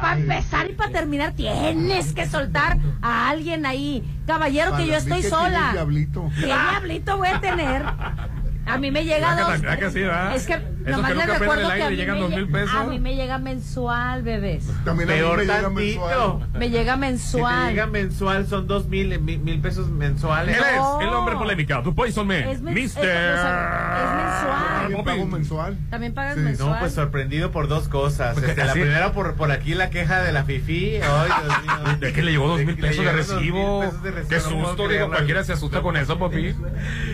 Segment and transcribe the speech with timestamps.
[0.00, 4.04] para empezar y para terminar tienes que soltar a alguien ahí.
[4.26, 5.70] Caballero, que yo estoy sola.
[5.72, 6.30] diablito.
[6.34, 7.84] ¿Qué diablito voy a tener?
[8.66, 10.34] A mí me llega ¿Verdad que dos.
[10.34, 12.30] Es que Nomás que nunca recuerdo pierden el que a aire mí, llegan me, dos
[12.30, 12.74] mil pesos.
[12.74, 14.64] a mí me llega mensual, bebés.
[14.84, 16.00] También a mí Peor me llega tantito.
[16.06, 16.48] mensual.
[16.54, 17.68] Me llega Si te mensual.
[17.70, 20.56] llega mensual, son dos mil, mil, mil pesos mensuales.
[20.56, 21.00] Él No.
[21.00, 22.78] es el hombre polémica, tu Poison Man, Es men- Mr.
[22.84, 24.80] es- o sea, es mensual.
[24.80, 25.78] También pago mensual.
[25.90, 26.40] También pagas Sí.
[26.40, 26.70] mensual.
[26.72, 28.34] No, pues sorprendido por dos cosas.
[28.34, 31.00] Porque Este, la así- primera por, por aquí la queja de la FIFI.
[31.02, 31.96] Ay, Dios mío.
[32.00, 33.80] ¿De que le llegó dos mil que le pesos de llegaron dos mil recibo?
[33.80, 35.08] pesos de recibo, Qué no puedo susto, digo, creerlo.
[35.10, 36.54] cualquiera se asusta con eso, papi.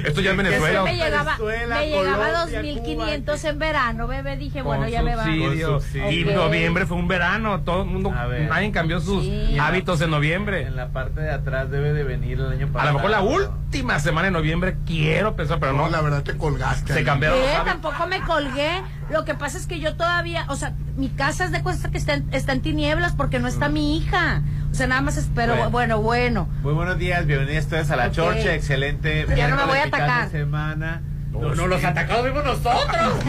[0.05, 0.83] Esto ya Sí, que Venezuela.
[0.83, 3.49] me llegaba, Venezuela, me llegaba Colombia, 2.500 Cuba.
[3.57, 4.37] En verano, bebé.
[4.37, 5.29] Dije, bueno, ya me va.
[5.31, 9.57] Y noviembre fue un verano, todo el mundo, A nadie cambió sus Sí.
[9.59, 10.63] hábitos en noviembre.
[10.67, 12.93] En la parte de atrás debe de venir el año A pasado.
[12.93, 16.37] lo mejor la última semana de noviembre quiero pensar, pero No, no, la verdad te
[16.37, 16.93] colgaste.
[16.93, 17.05] se ahí.
[17.05, 17.55] cambiaron los ¿Qué?
[17.57, 17.81] hábitos.
[17.83, 18.83] Tampoco me colgué.
[19.11, 21.99] Lo que pasa es que yo todavía, o sea, mi casa es de cuenta que
[21.99, 24.43] está en, está en tinieblas porque no está mi hija.
[24.71, 25.71] O sea, nada más espero, Bueno.
[25.71, 26.49] bueno, bueno.
[26.63, 28.13] Muy buenos días, bienvenidos todos a la Ok.
[28.13, 29.27] Chorcha, excelente.
[29.37, 30.29] Ya no me voy a atacar.
[30.31, 31.03] semana.
[31.41, 33.25] No, no, los atacados vimos nosotros.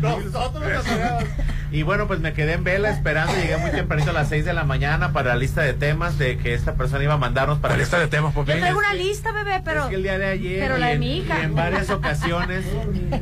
[0.00, 1.24] nosotros los atacados.
[1.74, 4.52] Y bueno, pues me quedé en vela esperando, llegué muy tempranito a las 6 de
[4.52, 7.74] la mañana para la lista de temas de que esta persona iba a mandarnos para
[7.74, 8.52] La lista de temas, papi.
[8.52, 9.82] Yo traigo una lista, bebé, pero.
[9.82, 11.36] es que el día de ayer pero y la de en- mi hija.
[11.40, 12.64] y en varias ocasiones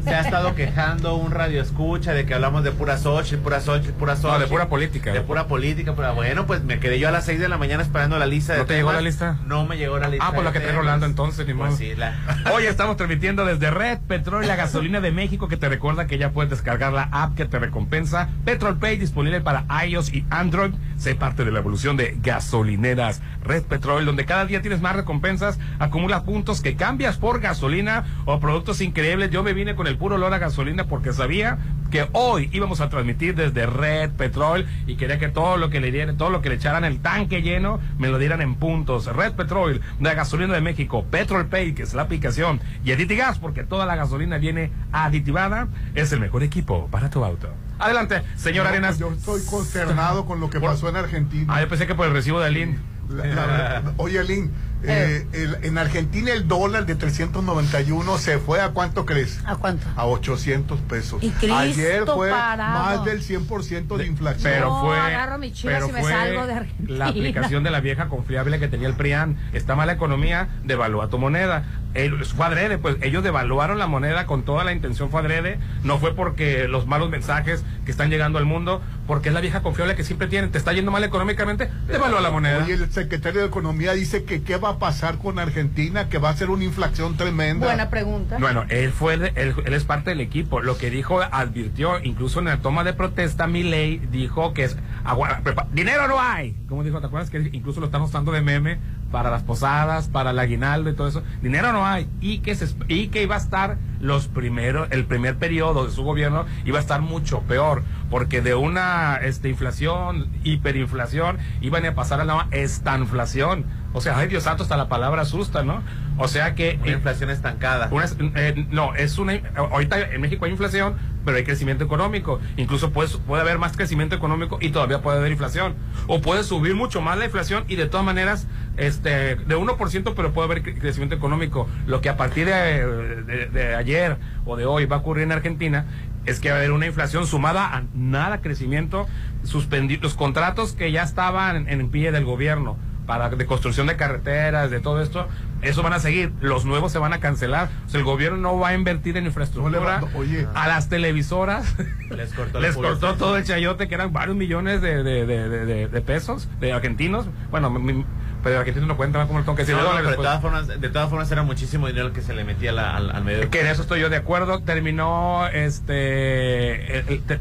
[0.05, 3.93] se ha estado quejando un radio escucha de que hablamos de pura Xochitl, pura Xochitl,
[3.95, 4.33] pura Xochitl.
[4.35, 5.13] No, de pura política.
[5.15, 7.83] De pura política, pero bueno, pues me quedé yo a las 6 de la mañana
[7.83, 9.39] esperando la lista de ¿No te llegó la lista?
[9.47, 10.27] No me llegó la lista.
[10.29, 10.73] Ah, pues la que trae.
[10.77, 11.79] Rolando entonces, ni Pues modo.
[11.79, 12.19] sí, la...
[12.55, 16.33] Hoy estamos transmitiendo desde Red Petrol, la gasolina de México, que te recuerda que ya
[16.33, 18.29] puedes descargar la app que te recompensa.
[18.45, 20.73] Petrol Pay disponible para iOS y Android.
[20.97, 25.59] Sé parte de la evolución de gasolineras Red Petrol, donde cada día tienes más recompensas,
[25.79, 29.31] acumulas puntos que cambias por gasolina o productos increíbles.
[29.31, 31.59] Yo me vine con el puro olor a gasolina porque sabía
[31.91, 35.93] que hoy íbamos a transmitir desde Red Petrol y quería que todo lo que le
[35.93, 39.07] dieran, todo lo que le echaran el tanque lleno, me lo dieran en puntos.
[39.07, 43.65] Red Petrol, la gasolina de México, Petrol Pay, que es la aplicación, y Aditigas, porque
[43.65, 47.49] toda la gasolina viene aditivada, es el mejor equipo para tu auto.
[47.79, 48.99] Adelante, señor No, Arenas.
[48.99, 51.53] Yo estoy consternado con lo que pasó en Argentina.
[51.55, 52.81] Ah, yo pensé que por el recibo de Alín.
[53.09, 54.53] La- la- oye, Alín,
[54.85, 59.41] eh, el- en Argentina el dólar de 391 se fue a cuánto crees?
[59.47, 59.87] ¿A cuánto?
[59.97, 61.23] A 800 pesos.
[61.23, 62.85] Y Ayer fue parado.
[62.97, 64.43] más del 100% de inflación.
[64.43, 66.99] Pero No, fue, agarro mi pero y me fue salgo de Argentina.
[66.99, 69.37] la aplicación de la vieja confiable que tenía el PRIAN.
[69.53, 71.65] Está mala economía, devalúa tu moneda.
[71.95, 75.59] El- fue adrede, pues ellos devaluaron la moneda con toda la intención, fue adrede.
[75.85, 79.61] No fue porque los malos mensajes que están llegando al mundo, porque es la vieja
[79.63, 80.51] confiable que siempre tienen.
[80.51, 82.65] Te está yendo mal económicamente, devalúa la moneda.
[82.65, 86.31] Oye, el secretario de Economía dice que qué va a pasar con Argentina, que va
[86.31, 87.67] a ser una inflación tremenda.
[87.67, 88.37] Buena pregunta.
[88.39, 90.61] Bueno, él fue el- él, él es parte del equipo.
[90.61, 95.41] Lo que dijo, advirtió, incluso en la toma de protesta, Milei dijo que es agua-
[95.43, 96.57] prepa- dinero no hay.
[96.69, 97.01] ¿Cómo dijo?
[97.01, 98.79] ¿Te acuerdas que incluso lo están usando de meme
[99.11, 101.23] para las posadas, para el aguinaldo y todo eso?
[101.43, 105.37] Dinero no hay y que se, y que iba a estar los primeros, el primer
[105.37, 111.39] periodo de su gobierno iba a estar mucho peor porque de una este inflación, hiperinflación,
[111.61, 113.65] iban a pasar a la estanflación.
[113.95, 115.83] O sea, ay Dios santo, hasta la palabra asusta, ¿no?
[116.19, 117.89] O sea que Una eh, inflación estancada.
[117.91, 119.35] una- eh, no, es una.
[119.55, 120.95] Ahorita en México hay inflación,
[121.25, 122.41] pero hay crecimiento económico.
[122.57, 125.75] Incluso puede, puede haber más crecimiento económico y todavía puede haber inflación.
[126.07, 128.47] O puede subir mucho más la inflación y de todas maneras,
[128.79, 131.69] este, de 1%, pero puede haber cre- crecimiento económico.
[131.87, 132.87] Lo que a partir de,
[133.25, 134.17] de- de ayer
[134.47, 135.85] o de hoy va a ocurrir en Argentina
[136.25, 139.07] es que va a haber una inflación sumada a nada crecimiento,
[139.45, 142.77] suspendir los contratos que ya estaban en, en pie del gobierno
[143.07, 145.27] para de construcción de carreteras, de todo esto,
[145.61, 148.59] eso van a seguir, los nuevos se van a cancelar, o sea, el gobierno no
[148.59, 150.47] va a invertir en infraestructura, No oye.
[150.55, 151.75] a las televisoras
[152.11, 155.89] Les cortó les todo el chayote que eran varios millones de, de, de, de- de-
[155.89, 158.05] de pesos, de argentinos, bueno, mi-
[158.43, 160.27] pero de argentinos no cuentan como lo tengo que decir, No, dólares, pero de pues.
[160.27, 163.11] todas formas, de todas formas era muchísimo dinero el que se le metía la- al,
[163.13, 163.49] al medio.
[163.51, 164.63] Que en eso estoy yo de acuerdo.
[164.65, 166.99] Terminó este.
[166.99, 167.41] el- el- te-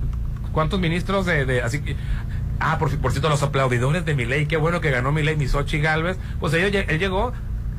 [0.51, 1.95] ¿Cuántos ministros de, de- así que-
[2.63, 6.17] Ah, por, por cierto, los aplaudidores de Milei, qué bueno que ganó Milei, Misochi Galvez.
[6.39, 7.33] Pues lle- él llegó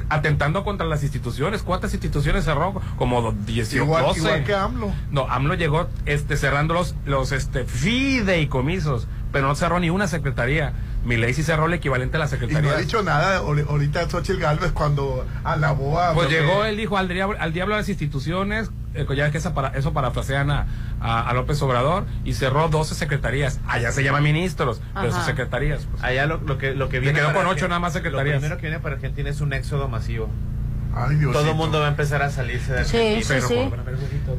[0.09, 1.63] atentando contra las instituciones.
[1.63, 2.81] ¿Cuántas instituciones cerró?
[2.99, 4.19] Como 18, igual, 12.
[4.21, 4.93] igual que AMLO.
[5.11, 10.73] No, AMLO llegó este, cerrando los, los este, fideicomisos, pero no cerró ni una secretaría.
[11.05, 12.73] Milei sí cerró el equivalente a la Y no secretaría.
[12.73, 16.13] ha dicho nada ahori- ahorita Xochitl Galvez cuando alabó a...
[16.15, 19.55] Pues llegó, él dijo al diablo, al diablo a las instituciones, ya ves que esa
[19.55, 20.67] para, eso parafrasean a,
[21.01, 23.61] a, a López Obrador, y cerró 12 secretarías.
[23.67, 25.17] Allá se llama ministros, pero Ajá.
[25.17, 25.87] son secretarías.
[25.91, 26.03] pues.
[26.05, 28.35] Allá lo, lo que lo que viene quedó para con ocho Argen- nada más secretarías.
[28.37, 30.29] Lo primero que viene para Argentina es un éxodo masivo.
[30.95, 31.39] Ay, Diosito.
[31.41, 33.23] todo el mundo va a empezar a salirse de Sí, Argentina.
[33.23, 33.71] sí, Pero, sí.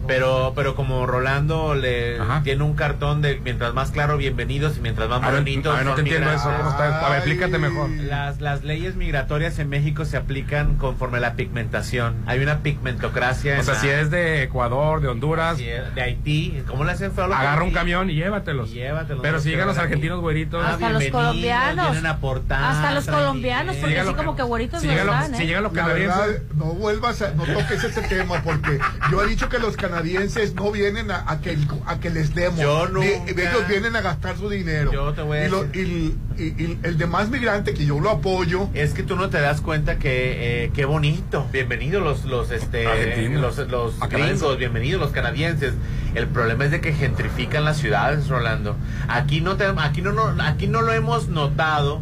[0.07, 2.41] Pero, pero como Rolando le Ajá.
[2.43, 5.73] tiene un cartón de mientras más claro, bienvenidos y mientras más bonitos.
[5.73, 6.51] a ver, no te entiendo eso.
[6.57, 7.05] ¿Cómo está?
[7.05, 7.89] A ver, explícate mejor.
[7.89, 12.15] Las, las leyes migratorias en México se aplican conforme a la pigmentación.
[12.27, 13.53] Hay una pigmentocracia.
[13.53, 16.83] O en sea, la- si es de Ecuador, de Honduras, si es de Haití, ¿cómo
[16.83, 18.69] le hacen feo agarra un camión y llévatelos.
[18.69, 19.85] Y llévatelos, Pero si llegan los aquí.
[19.85, 20.63] argentinos güeritos.
[20.65, 21.85] Ah, Hasta los colombianos.
[21.91, 26.42] vienen a aportar, Hasta los colombianos, porque así como que güeritos si llegan los- canadienses.
[26.55, 28.79] No vuelvas a, no toques ese tema porque
[29.11, 32.59] yo he dicho que los canadienses no vienen a, a que, a que les demos.
[32.59, 34.91] Yo nunca- ellos vienen a gastar su dinero.
[34.91, 37.99] Yo te voy a y, lo- decir- y- y- y el demás migrante que yo
[37.99, 41.47] lo apoyo, Es que tú no te das cuenta que eh, qué bonito.
[41.51, 43.57] Bienvenidos los los este Argentinos.
[43.57, 45.73] los, los gringos, bienvenidos los canadienses.
[46.15, 48.75] El problema es de que gentrifican las ciudades, Rolando.
[49.07, 52.01] Aquí no te, aquí no, no aquí no lo hemos notado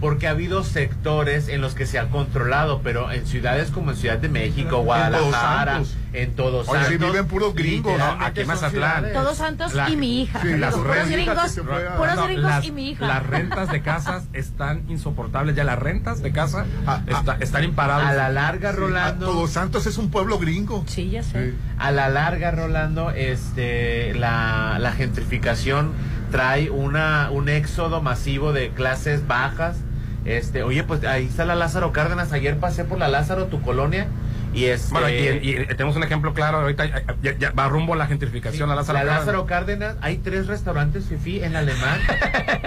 [0.00, 3.96] porque ha habido sectores en los que se ha controlado, pero en ciudades como en
[3.98, 5.82] Ciudad de México, Guadalajara,
[6.14, 8.04] en Todos Oye, Santos, sí viven puros gringos, ¿no?
[8.24, 9.12] Aquí en Mazatlán.
[9.12, 10.40] Todos santos La- y mi hija.
[10.40, 11.52] sí, las puros rentas gringos,
[11.98, 13.06] puros No, gringos las, y mi hija.
[13.06, 15.54] las rentas de casas están insoportables.
[15.54, 17.18] Ya las rentas de casa Ah, ah.
[17.20, 18.08] está- están imparables.
[18.08, 19.26] A la larga, Sí, Rolando.
[19.26, 20.82] a- Todos Santos es un pueblo gringo.
[20.88, 21.50] Sí, ya sé.
[21.50, 21.56] Sí.
[21.78, 25.92] A la larga, Rolando, este, la, la gentrificación
[26.30, 29.76] trae una, un éxodo masivo de clases bajas.
[30.24, 32.32] Este, oye, pues ahí está la Lázaro Cárdenas.
[32.32, 34.06] Ayer pasé por la Lázaro, tu colonia,
[34.52, 36.58] y este, Bueno, y, y tenemos un ejemplo claro.
[36.58, 38.68] Ahorita ya, ya- ya va rumbo a la gentrificación.
[38.68, 39.20] la Lázaro la Cárdenas.
[39.26, 41.98] Lázaro Cárdenas, hay tres restaurantes fifi en alemán.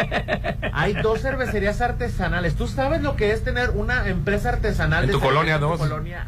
[0.74, 2.56] hay dos cervecerías artesanales.
[2.56, 5.68] ¿Tú sabes lo que es tener una empresa artesanal En de tu colonia, en tu
[5.68, 5.80] dos.
[5.80, 6.28] colonia?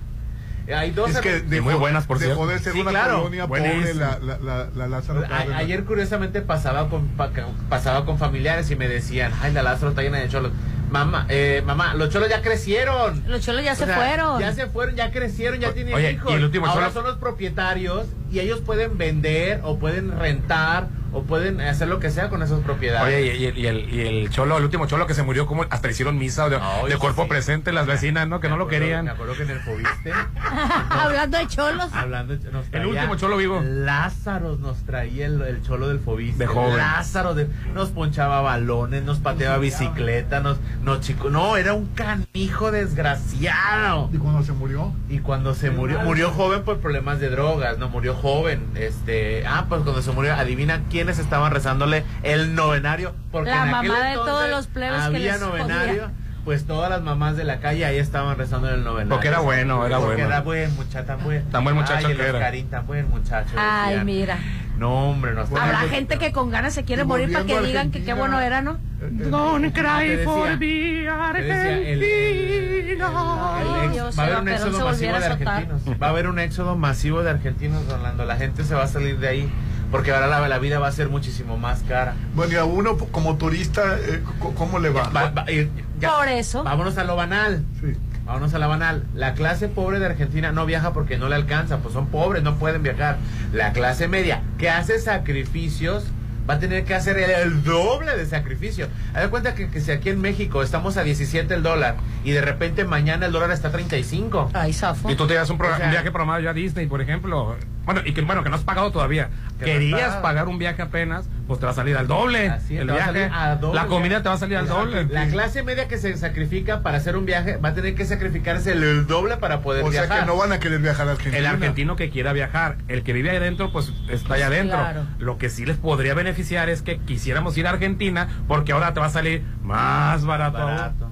[0.76, 2.48] Hay dos Es que Y muy dejó- buenas, por dejó cierto.
[2.48, 3.18] de ser Sí, una claro.
[3.20, 5.60] colonia pobre la, la, la, la Lázaro A- Cárdenas.
[5.60, 7.30] ayer curiosamente pasaba con pa-
[7.70, 10.52] pasaba con familiares y me decían, ay, la Lázaro está llena de cholos.
[10.96, 13.22] Mamá, eh, mamá, los cholos ya crecieron.
[13.28, 14.40] Los cholos ya O se sea, fueron.
[14.40, 16.32] Ya se fueron, ya crecieron, ya O- tienen oye, hijos.
[16.32, 20.88] y el último Ahora cholo- son los propietarios y ellos pueden vender o pueden rentar
[21.16, 23.08] o pueden hacer lo que sea con esas propiedades.
[23.08, 25.46] Oye, y, y el, y el- y el cholo, el último cholo que se murió,
[25.48, 27.30] como hasta le hicieron misa de, Ay, de cuerpo sí.
[27.30, 28.40] presente las vecinas, ¿no?
[28.40, 29.06] Que no lo querían.
[29.06, 30.12] Me acuerdo que en el Fobiste,
[30.90, 31.90] Hablando de cholos.
[31.94, 33.62] hablando, nos traía último cholo vivo.
[33.64, 36.38] Lázaro nos traía el, el cholo del Fobiste.
[36.40, 36.78] De joven.
[36.78, 42.72] Lázaro de- nos ponchaba balones, nos pateaba bicicleta, nos, nos chico, no, era un canijo
[42.72, 44.10] desgraciado.
[44.14, 44.94] ¿Y cuando se murió?
[45.10, 48.66] Y cuando se murió, murió joven por problemas de drogas, no murió joven.
[48.76, 53.14] Este, ah, pues cuando se murió, adivina quiénes estaban rezándole el novenario.
[53.32, 55.94] Porque La en aquel mamá de entonces todos los plebes que había les novenario.
[56.04, 56.12] jodía.
[56.46, 59.10] Pues todas las mamás de la calle ahí estaban rezando el novenario.
[59.10, 60.30] Porque era bueno, era Porque bueno.
[60.30, 61.44] era buen muchacho, tan buen.
[61.50, 62.34] Tan buen muchacho Ay, que era.
[62.34, 63.50] Oscarín, tan buen muchacho.
[63.58, 64.06] Ay, decían.
[64.06, 64.38] mira.
[64.78, 67.62] No, hombre, nos Bueno, Habrá gente que con ganas se quiere y morir para que
[67.62, 68.74] digan que qué bueno era, ¿no?
[68.74, 68.78] Eh,
[69.22, 73.06] eh, Don't Te cry for me, Argentina.
[73.10, 75.82] Va a haber un éxodo masivo de argentinos.
[76.02, 78.26] Va a haber un éxodo masivo de argentinos, Rolando.
[78.26, 79.50] La gente se va a salir de ahí
[79.92, 82.14] porque ahora la, la vida va a ser muchísimo más cara.
[82.34, 84.22] Bueno, y a uno como turista, eh,
[84.58, 85.10] ¿cómo le va?
[85.10, 86.64] Va- va- y- ya- Por eso.
[86.64, 87.64] Vámonos a lo banal.
[87.82, 87.94] Sí.
[88.26, 89.06] Vámonos a la banal.
[89.14, 92.56] La clase pobre de Argentina no viaja porque no le alcanza, pues son pobres, no
[92.56, 93.18] pueden viajar.
[93.54, 96.06] La clase media, que hace sacrificios,
[96.50, 98.88] va a tener que hacer el, el doble de sacrificio.
[99.14, 102.32] Haz de cuenta que, que si aquí en México estamos a 17 el dólar y
[102.32, 104.50] de repente mañana el dólar está a 35.
[104.54, 105.10] Ay, zafo.
[105.12, 107.56] Y tú te das un, O sea- un viaje programado ya a Disney, por ejemplo.
[107.86, 109.30] Bueno, y que bueno, que no has pagado todavía.
[109.60, 112.50] Que Querías pagar un viaje apenas, pues te va a salir al doble.
[112.50, 115.06] Así es, el viaje, salir a doble la comida te va a salir al doble.
[115.06, 118.72] La clase media que se sacrifica para hacer un viaje va a tener que sacrificarse
[118.74, 120.22] el, el doble para poder O sea viajar.
[120.22, 121.38] que no van a querer viajar a Argentina.
[121.38, 124.78] El argentino que quiera viajar, el que vive ahí adentro, pues está allá adentro.
[124.80, 125.06] Claro.
[125.20, 129.00] Lo que sí les podría beneficiar es que quisiéramos ir a Argentina, porque ahora te
[129.00, 130.58] va a salir más barato.
[130.58, 131.12] barato.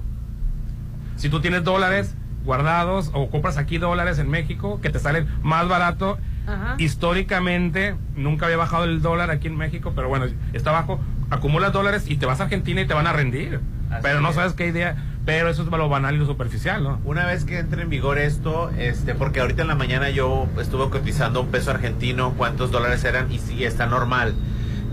[1.16, 5.66] Si tú tienes dólares guardados o compras aquí dólares en México, que te salen más
[5.68, 6.18] barato.
[6.46, 6.76] Ajá.
[6.78, 11.00] Históricamente nunca había bajado el dólar aquí en México, pero bueno, está bajo.
[11.30, 13.60] Acumulas dólares y te vas a Argentina y te van a rendir.
[13.90, 14.34] Así pero no es.
[14.34, 14.96] sabes qué idea.
[15.24, 17.00] Pero eso es lo banal y lo superficial, ¿no?
[17.04, 20.90] Una vez que entre en vigor esto, este, porque ahorita en la mañana yo estuve
[20.90, 24.34] cotizando un peso argentino, cuántos dólares eran, y sí, está normal.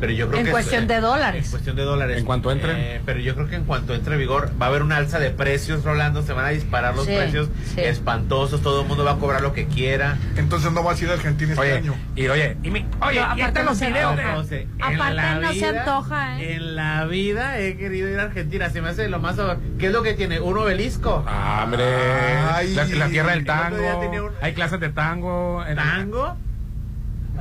[0.02, 1.48] Pero yo creo En que cuestión es- de En dólares.
[1.52, 2.18] cuestión de dólares.
[2.18, 2.76] En cuanto entren.
[2.78, 5.20] Eh, pero yo creo que en cuanto entre en vigor va a haber un alza
[5.20, 6.24] de precios, Rolando.
[6.24, 7.80] Se van a disparar los Sí, precios sí.
[7.82, 8.62] espantosos.
[8.62, 10.18] Todo el mundo va a cobrar lo que quiera.
[10.36, 11.96] Entonces no vas a ir a Argentina este Oye, año.
[12.16, 14.62] y oye, y mi, oye, No, y aparte están no los se videos No sé,
[14.62, 16.56] en Aparte no se antoja, ¿eh?
[16.56, 18.70] En la vida he querido ir a Argentina.
[18.72, 19.38] Se me hace lo más.
[19.78, 20.40] ¿Qué es lo que tiene?
[20.40, 21.24] Un obelisco.
[21.28, 21.84] Ah, hombre,
[22.52, 22.74] Ay.
[22.74, 25.64] la, la tierra del El tango, un- hay clases de tango.
[25.66, 26.38] en- ¿Tango?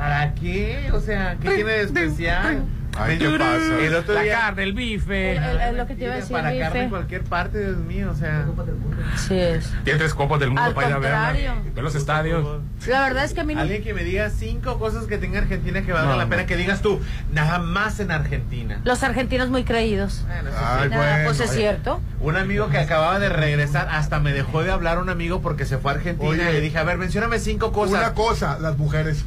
[0.01, 0.91] ¿Para qué?
[0.95, 2.65] O sea, ¿qué tiene de especial?
[2.99, 3.79] Ay, ¿qué pasa?
[3.81, 5.37] El otro la carne, el bife.
[5.37, 6.63] El- el- el- lo que te iba a decir, Para bife.
[6.63, 8.47] carne en cualquier parte, Dios mío, o sea.
[9.17, 9.73] Sí es.
[9.85, 11.51] Tiene tres copas del mundo Al para ir a ver.
[11.75, 12.47] Ver los estadios.
[12.87, 13.61] La verdad es que a mí no.
[13.61, 16.31] Alguien que me diga cinco cosas que tenga Argentina que valga No, la no.
[16.31, 17.01] pena que digas tú,
[17.33, 18.81] nada más en Argentina.
[18.85, 20.25] Los argentinos muy creídos.
[20.27, 20.97] Bueno, eso Ay, sí.
[20.97, 22.01] Bueno, pues es cierto.
[22.21, 25.79] Un amigo que acababa de regresar, hasta me dejó de hablar un amigo porque se
[25.79, 26.51] fue a Argentina Oye.
[26.51, 27.99] y le dije, a ver, mencióname cinco cosas.
[27.99, 29.25] Una cosa, las mujeres.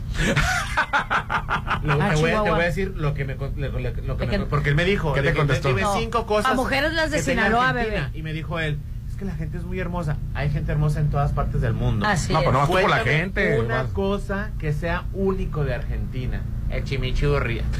[1.83, 3.91] Lo- Ah, te, voy, a- te voy a decir lo que me, con- le- le-
[4.03, 5.69] lo que ¿De me- porque él me dijo, ¿Qué te contestó?
[5.69, 6.51] dime No, cinco cosas.
[6.51, 8.03] a mujeres las de Sinaloa, bebé.
[8.13, 8.77] Y me dijo él,
[9.09, 10.17] es que la gente es muy hermosa.
[10.33, 12.05] Hay gente hermosa en todas partes del mundo.
[12.05, 12.45] Así No, es.
[12.45, 13.59] pues no, tú por la gente.
[13.59, 13.91] Una vas.
[13.91, 16.41] cosa que sea único de Argentina.
[16.69, 17.61] El chimichurri.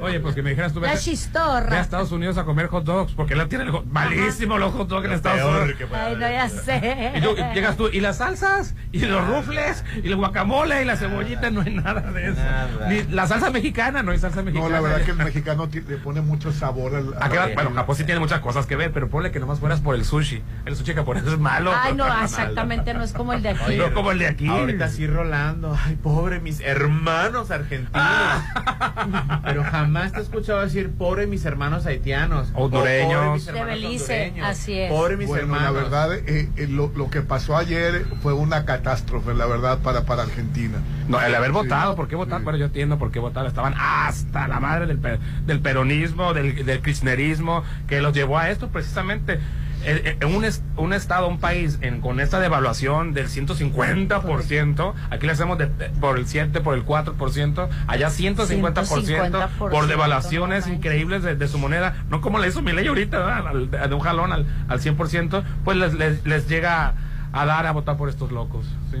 [0.00, 1.80] Oye, pues que me dijeras tú, La vete, ve a chistorra.
[1.80, 5.06] Estados Unidos a comer hot dogs, porque la tienen el hot- malísimo los hot dogs
[5.06, 5.80] en Estados Peor Unidos.
[5.92, 7.12] Ay, no, ya sé.
[7.16, 10.84] Y, tú- y llegas tú, y las salsas, y los rufles, y el guacamole, y
[10.84, 12.40] la cebollita, no hay nada de eso.
[12.40, 12.88] Nada.
[12.88, 14.68] Ni la salsa mexicana, no hay salsa mexicana.
[14.68, 17.14] No, la verdad que el mexicano le pone mucho sabor al.
[17.20, 17.44] ¿A qué va?
[17.44, 19.96] al- Bueno, Japón sí tiene muchas cosas que ver, pero ponle que nomás fueras por
[19.96, 20.42] el sushi.
[20.64, 21.72] El sushi japonés es malo.
[21.74, 23.76] Ay, no, exactamente no es como el de aquí.
[23.76, 24.46] No como el de aquí.
[24.46, 25.76] Ahorita sí Rolando.
[25.84, 27.90] Ay, pobre mis hermanos argentinos.
[27.94, 29.40] Ah.
[29.44, 32.48] Pero jamás te he escuchado decir pobre mis hermanos haitianos.
[32.54, 33.14] O Hondureños.
[33.14, 34.90] pobre mis De hermanos Belice, así es.
[34.90, 35.64] Pobre mis Bueno, hermanos.
[35.64, 40.02] la verdad, eh, eh, lo, lo que pasó ayer fue una catástrofe, la verdad, para,
[40.02, 40.78] para Argentina.
[41.08, 42.38] No, el haber Sí, votado, ¿por qué votar?
[42.38, 42.44] sí.
[42.44, 43.46] Bueno, yo entiendo por qué votar.
[43.46, 45.00] Estaban hasta la madre del,
[45.46, 49.38] del peronismo, del, del kirchnerismo, que los llevó a esto precisamente.
[49.84, 50.44] Eh, eh, En un,
[50.76, 55.66] un estado, un país en, con esta devaluación del 150%, aquí le hacemos de-
[56.00, 61.48] por el 7, por el 4%, allá 150%, 150%, por devaluaciones no increíbles de, de
[61.48, 65.42] su moneda, no como le hizo mi ley ahorita, de, un jalón al, al 100%,
[65.64, 66.94] pues les, les, les llega
[67.32, 68.66] a dar a votar por estos locos.
[68.90, 68.96] ¿sí?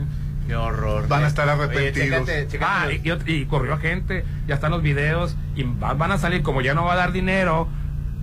[0.46, 1.08] Qué horror.
[1.08, 2.20] Van a estar Oye, arrepentidos.
[2.26, 5.94] chécate, chécate Ah, los- y, y corrió a gente, ya están los videos, y va-
[5.94, 7.68] van a salir, como ya no va a dar dinero,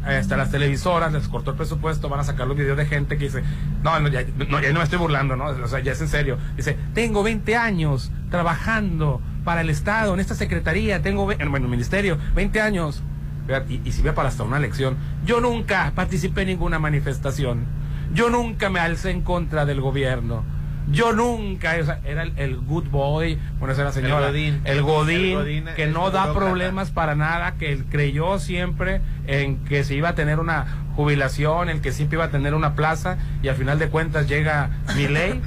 [0.05, 3.25] hasta las televisoras, les cortó el presupuesto, van a sacar los videos de gente que
[3.25, 3.43] dice,
[3.83, 5.45] no, no, ya no, ya no me estoy burlando, ¿no?
[5.45, 6.38] O sea, ya es en serio.
[6.55, 11.69] Dice, tengo 20 años trabajando para el Estado, en esta secretaría, tengo, bueno, en el
[11.69, 13.01] ministerio, 20 años.
[13.69, 17.65] Y, y si ve para hasta una elección, yo nunca participé en ninguna manifestación,
[18.13, 20.43] yo nunca me alcé en contra del gobierno.
[20.92, 24.62] Yo nunca, o sea, era el, el good boy, bueno, esa era la señora, Godín.
[24.65, 29.58] el godín, El godín, que no da problemas para nada, que él creyó siempre en
[29.65, 30.65] que se iba a tener una
[30.96, 34.70] jubilación, en que siempre iba a tener una plaza, y al final de cuentas llega
[34.96, 35.42] mi ley.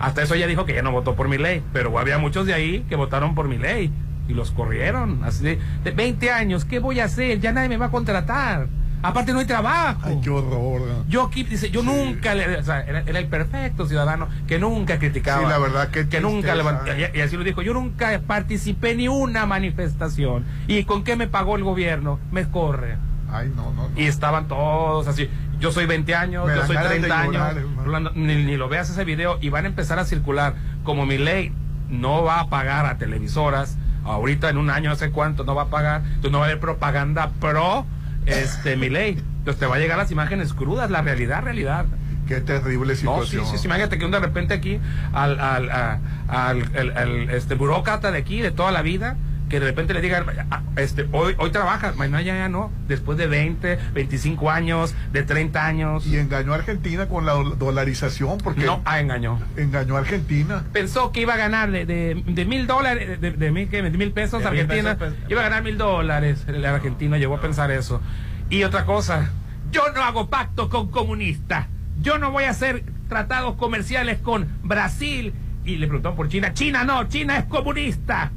[0.00, 2.54] Hasta eso ella dijo que ya no votó por mi ley, pero había muchos de
[2.54, 3.92] ahí que votaron por mi ley
[4.28, 5.22] y los corrieron.
[5.24, 7.38] Así de, de 20 años, ¿qué voy a hacer?
[7.40, 8.66] Ya nadie me va a contratar.
[9.02, 10.00] Aparte no hay trabajo.
[10.04, 10.82] Ay, qué horror.
[11.08, 14.98] Yo aquí, dice, yo nunca, le, o sea, era, era el perfecto ciudadano que nunca
[14.98, 15.42] criticaba.
[15.42, 16.92] Sí, la verdad, que nunca levantó.
[16.96, 20.44] Y, y así lo dijo, yo nunca participé ni una manifestación.
[20.66, 22.18] ¿Y con qué me pagó el gobierno?
[22.30, 22.98] Me corre.
[23.32, 23.88] Ay, no, no.
[23.88, 23.90] no.
[23.96, 25.30] Y estaban todos así.
[25.58, 27.84] Yo soy 20 años, Me yo soy ganas de 30 llorar, años.
[27.84, 30.54] Rolando, ni, ni lo veas ese video y van a empezar a circular.
[30.84, 31.52] Como mi ley
[31.88, 35.62] no va a pagar a televisoras, ahorita en un año, no sé cuánto, no va
[35.62, 36.02] a pagar.
[36.04, 37.86] Entonces no va a haber propaganda pro
[38.26, 39.18] este mi ley.
[39.38, 41.86] Entonces te va a llegar las imágenes crudas, la realidad, realidad.
[42.28, 43.46] Qué terrible No, sí, situación.
[43.46, 44.78] sí, sí, imagínate que un de repente aquí
[45.12, 49.16] al, al, al- al, este burócrata de aquí, de toda la vida,
[49.50, 53.18] que de repente le digan, "Ah, este, hoy, hoy trabajas, mañana ya, ya no, después
[53.18, 58.38] de 20, 25 años, de 30 años, Y engañó a Argentina con la dol- dolarización,
[58.38, 59.38] porque no, ah, engañó.
[59.56, 60.64] engañó a Argentina.
[60.72, 63.82] Pensó que iba a ganar de, de, de mil dólares, de, de mil, ¿qué?
[63.82, 65.30] de mil pesos De mil Argentina, pesos, pues.
[65.30, 66.44] iba a ganar mil dólares.
[66.46, 68.00] El argentino llegó a pensar eso.
[68.48, 69.30] Y otra cosa,
[69.72, 71.66] yo no hago pacto con comunistas.
[72.00, 75.34] Yo no voy a hacer tratados comerciales con Brasil.
[75.64, 76.54] Y le preguntaron por China.
[76.54, 78.30] China no, China es comunista.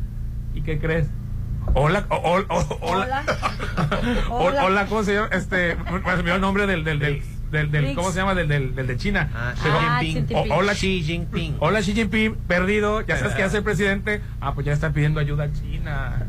[0.54, 1.08] ¿Y qué crees?
[1.76, 2.46] Hola, hola.
[2.82, 3.24] Hola.
[4.30, 4.66] Hola.
[4.66, 5.30] hola, ¿cómo se llama?
[5.32, 8.36] Este, me olvidó el nombre del, del, del, del, del- ¿cómo se llama?
[8.36, 9.30] Del, del, del de China.
[9.34, 10.26] Ah, Pero- Ah, Xi Jinping.
[10.26, 10.52] Xi Jinping.
[10.52, 11.56] O- hola, Xi Jinping.
[11.60, 14.22] Hola Xi Jinping, perdido, ya sabes qué hace el presidente.
[14.42, 16.26] Ah, pues ya está pidiendo ayuda a China.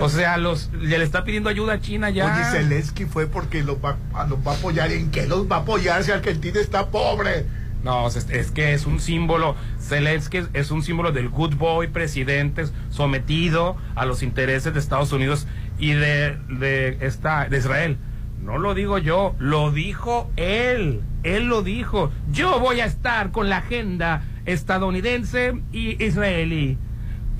[0.00, 2.26] O sea, los ya le está pidiendo ayuda a China ya.
[2.34, 4.92] Oye, Zelensky fue porque los va, a- los va a apoyar.
[4.92, 7.46] ¿En qué los va a apoyar si Argentina está pobre?
[7.82, 12.64] No, es, que es un símbolo, Zelensky es- es un símbolo del good boy presidente
[12.90, 15.46] sometido a los intereses de Estados Unidos
[15.78, 17.96] y de, de, esta, de Israel.
[18.42, 22.10] No lo digo yo, lo dijo él, él lo dijo.
[22.30, 26.76] Yo voy a estar con la agenda estadounidense y israelí.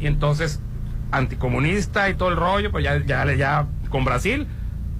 [0.00, 0.60] Y entonces,
[1.10, 4.46] anticomunista y todo el rollo, pues ya, ya, ya con Brasil,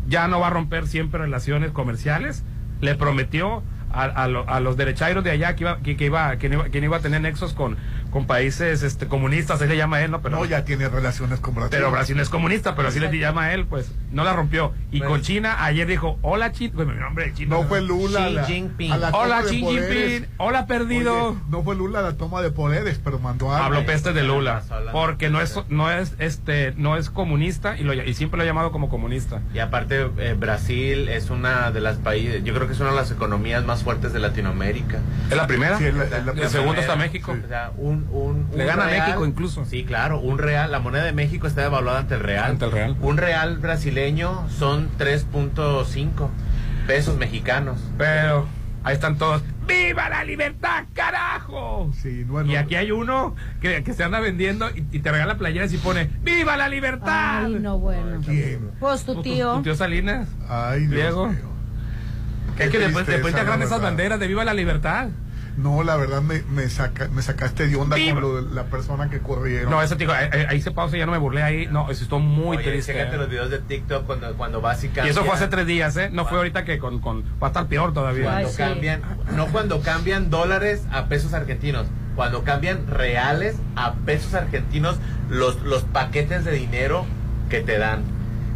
[0.09, 2.44] ya no va a romper siempre relaciones comerciales.
[2.80, 6.37] Le prometió a, a, lo- a los derechairos de allá que iba, que, que iba,
[6.37, 7.76] que no iba, que no iba a tener nexos con,
[8.11, 10.20] con países este, comunistas, así le llama él, ¿no?
[10.20, 11.70] Pero, No, ya tiene relaciones con Brasil.
[11.70, 14.73] pero Brasil no es comunista, pero así le llama él, pues no la rompió.
[14.90, 17.56] Y Pues- con China, ayer dijo, hola China, pues mi nombre es China.
[17.56, 18.26] No fue Lula.
[18.28, 18.92] Xi la- Jinping.
[18.92, 19.61] a la Hola Xi.
[19.64, 21.28] Jinping, hola perdido.
[21.30, 23.64] Oye, no fue Lula la toma de poderes, pero mandó a.
[23.66, 27.94] Habló peste de Lula, porque no es, no es, este, no es comunista y, lo,
[27.94, 29.40] y siempre lo ha llamado como comunista.
[29.54, 32.97] Y aparte, eh, Brasil es una de las países, yo creo que es una de
[32.97, 34.99] las economías más fuertes de Latinoamérica.
[35.30, 35.78] ¿Es la primera?
[35.78, 36.49] Sí, es la- es la el primera.
[36.49, 37.37] segundo está México.
[37.44, 39.64] O sea, un, un, Le gana a México incluso.
[39.64, 42.50] Sí, claro, un real, la moneda de México está devaluada ante el real.
[42.52, 42.96] Ante el real.
[43.00, 46.28] Un real brasileño son 3.5
[46.87, 47.80] pesos mexicanos.
[47.99, 48.46] Pero
[48.84, 49.42] ahí están todos.
[49.66, 51.92] ¡Viva la libertad, carajo!
[51.94, 52.50] Sí, bueno.
[52.50, 55.76] Y aquí hay uno que, que se anda vendiendo y, y te regala playeras y
[55.78, 57.44] pone ¡Viva la libertad!
[57.44, 58.20] Ay, no, bueno.
[58.25, 58.72] ¿Quién?
[58.80, 59.54] Pues tu ¿Tu- tío.
[59.56, 60.28] tu tío Salinas?
[60.49, 61.28] Ay, Dios Diego.
[61.28, 61.50] mío.
[62.61, 65.09] Qué Es que después, después te agarran esas banderas de ¡Viva la libertad!
[65.57, 68.12] No, la verdad me, me, saca, me sacaste de onda Viva.
[68.14, 69.71] con lo de la persona que corrieron.
[69.71, 71.67] No, eso te digo, ahí, ahí- ahí se pausa, ya no me burlé ahí.
[71.67, 72.93] No, eso estuvo muy Oye, triste.
[72.93, 76.09] chécate los videos de TikTok cuando, cuando vas y eso fue hace tres días, ¿eh?
[76.11, 78.25] No fue ahorita que con, con va a estar peor todavía.
[78.25, 78.59] Cuando Ay, sí.
[78.59, 79.02] cambian,
[79.35, 84.99] no cuando cambian dólares a pesos argentinos, cuando cambian reales a pesos argentinos
[85.29, 87.05] los, los paquetes de dinero
[87.50, 88.02] que te dan.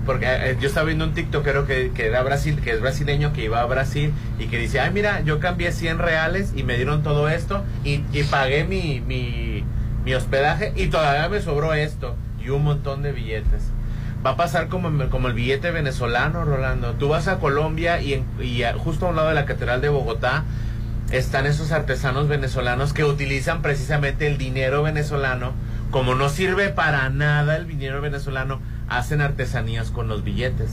[0.04, 3.44] Porque eh, yo estaba viendo un tiktokero que, que era Brasil, que es brasileño, que
[3.44, 7.02] iba a Brasil y que dice, ay mira, yo cambié 100 reales y me dieron
[7.02, 9.64] todo esto y, y pagué mi, mi,
[10.04, 13.70] mi hospedaje y todavía me sobró esto y un montón de billetes.
[14.24, 16.92] Va a pasar como, como el billete venezolano, Rolando.
[16.92, 20.44] Tú vas a Colombia y, y justo a un lado de la Catedral de Bogotá
[21.10, 25.52] están esos artesanos venezolanos que utilizan precisamente el dinero venezolano.
[25.90, 30.70] Como no sirve para nada el dinero venezolano, hacen artesanías con los billetes.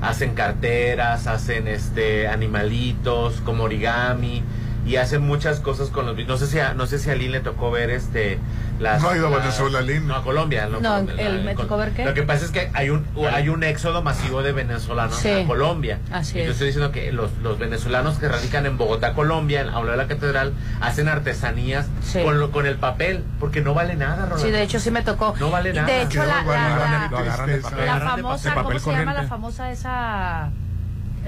[0.00, 4.42] Hacen carteras, hacen este animalitos como origami
[4.86, 6.16] y hacen muchas cosas con los.
[6.26, 8.38] No sé si a, no sé si a Lynn le tocó ver este
[8.78, 10.06] las No ha ido a Venezuela, Lynn.
[10.06, 10.66] No, a Colombia.
[10.66, 12.04] No, Colombia, él la- me tocó ver qué.
[12.04, 15.30] Lo que pasa es que hay un hay un éxodo masivo de venezolanos Sí.
[15.30, 15.98] a Colombia.
[16.12, 16.50] Así Y yo es.
[16.52, 20.06] estoy diciendo que los, los venezolanos que radican en Bogotá, Colombia, en Aula de la
[20.06, 22.22] Catedral, hacen artesanías Sí.
[22.22, 24.38] con, lo- con el papel, porque no vale nada, Rolando.
[24.38, 25.34] Sí, de hecho sí me tocó.
[25.40, 25.86] No vale nada.
[25.88, 26.44] De hecho, la,
[28.04, 30.50] famosa, ¿cómo se llama la famosa esa?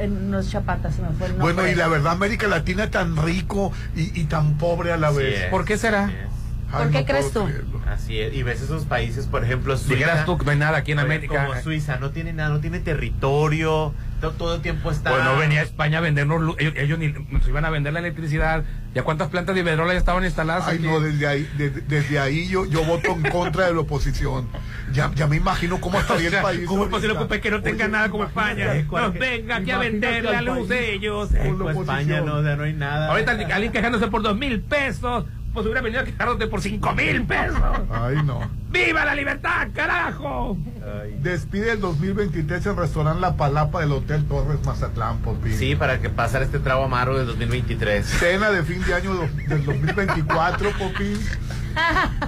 [0.06, 1.54] No es chapata, se me fue el nombre.
[1.54, 5.08] Bueno, y la verdad, América Latina es tan rico y, y tan pobre a la
[5.08, 5.40] Así vez.
[5.40, 6.04] es, ¿Por qué será?
[6.04, 6.28] así es.
[6.70, 7.50] Ay, ¿Por qué no crees puedo tú?
[7.50, 7.80] creerlo.
[7.88, 8.34] Así es.
[8.34, 9.94] Y ves esos países, por ejemplo, Suiza.
[9.94, 11.46] Dijeras tú que no hay nada aquí en Oye, América.
[11.46, 15.11] Como Suiza, no tiene nada, no tiene territorio, to- todo, el tiempo está...
[15.11, 17.92] Pues no venía a España a vendernos, lu- ellos, ellos ni nos iban a vender
[17.94, 18.64] la electricidad.
[18.94, 20.64] ¿Ya cuántas plantas de Iberdrola ya estaban instaladas?
[20.66, 20.87] Ay, aquí?
[20.87, 24.48] no, desde ahí, de- desde ahí yo, yo voto en contra de la oposición.
[24.92, 26.66] Ya, ya me imagino cómo O sea, el país.
[26.66, 27.20] ¿Cómo es posible ahorita.
[27.42, 28.72] que no tenga Oye, nada como España?
[28.88, 31.29] ¿cuál Nos que- venga aquí a vender la luz país ellos.
[31.31, 33.09] con la España no, o sea, no hay nada.
[33.11, 35.24] Ahorita alguien quejándose por dos mil pesos,
[35.59, 37.59] pues hubiera venido a quejándote por cinco mil pesos.
[37.90, 38.40] Ay, no.
[38.71, 40.57] ¡Viva la libertad, carajo!
[41.03, 41.18] Ay.
[41.21, 45.55] Despide el 2023 el restaurante La Palapa del Hotel Torres Mazatlán, por fin.
[45.57, 48.07] Sí, para que pasar este trago amargo del 2023.
[48.07, 51.18] Cena de fin de año do- del 2024, Popín.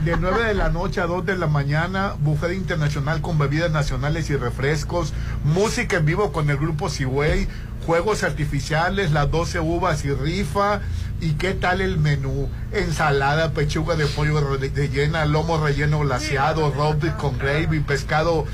[0.05, 4.31] De 9 de la noche a 2 de la mañana, buffet internacional con bebidas nacionales
[4.31, 5.13] y refrescos,
[5.45, 7.49] música en vivo con el grupo Seaway,
[7.91, 10.81] juegos artificiales, las 12 uvas y rifa.
[11.21, 12.49] ¿Y qué tal el menú?
[12.71, 18.47] Ensalada, pechuga de pollo re- rellena, lomo relleno glaseado, roast con gravy, pescado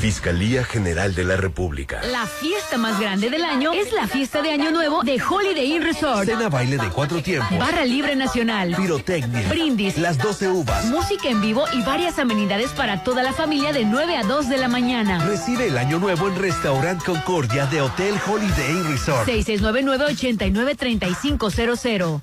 [0.00, 2.00] Fiscalía General de la República.
[2.10, 5.82] La fiesta más grande del año es la fiesta de Año Nuevo de Holiday Inn
[5.82, 6.24] Resort.
[6.24, 7.58] Cena baile de cuatro tiempos.
[7.58, 8.74] Barra libre nacional.
[8.74, 9.46] Pirotecnia.
[9.50, 9.98] Brindis.
[9.98, 10.86] Las 12 uvas.
[10.86, 14.56] Música en vivo y varias amenidades para toda la familia de 9 a 2 de
[14.56, 15.22] la mañana.
[15.26, 19.28] Recibe el Año Nuevo en Restaurant Concordia de Hotel Holiday Inn Resort.
[19.28, 22.22] 6699-893500.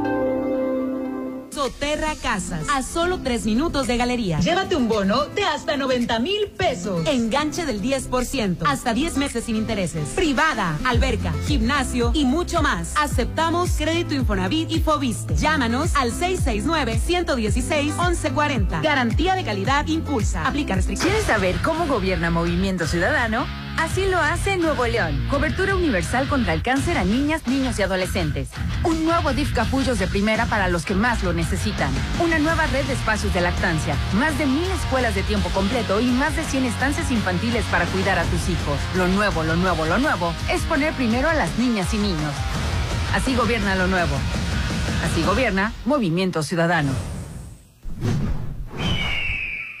[1.61, 4.39] Soterra Casas, a solo tres minutos de galería.
[4.39, 7.05] Llévate un bono de hasta 90 mil pesos.
[7.05, 10.09] Enganche del 10%, hasta 10 meses sin intereses.
[10.15, 12.95] Privada, alberca, gimnasio y mucho más.
[12.97, 15.35] Aceptamos crédito Infonavit y Fobiste.
[15.35, 18.81] Llámanos al 669-116-1140.
[18.81, 20.47] Garantía de calidad impulsa.
[20.47, 21.13] Aplica restricciones.
[21.13, 23.45] ¿Quieres saber cómo gobierna Movimiento Ciudadano?
[23.77, 25.27] Así lo hace Nuevo León.
[25.29, 28.49] Cobertura universal contra el cáncer a niñas, niños y adolescentes.
[28.83, 31.91] Un nuevo DIF Capullos de primera para los que más lo necesitan.
[32.19, 33.95] Una nueva red de espacios de lactancia.
[34.13, 38.19] Más de mil escuelas de tiempo completo y más de 100 estancias infantiles para cuidar
[38.19, 38.79] a tus hijos.
[38.95, 42.33] Lo nuevo, lo nuevo, lo nuevo es poner primero a las niñas y niños.
[43.13, 44.15] Así gobierna lo nuevo.
[45.03, 47.20] Así gobierna Movimiento Ciudadano.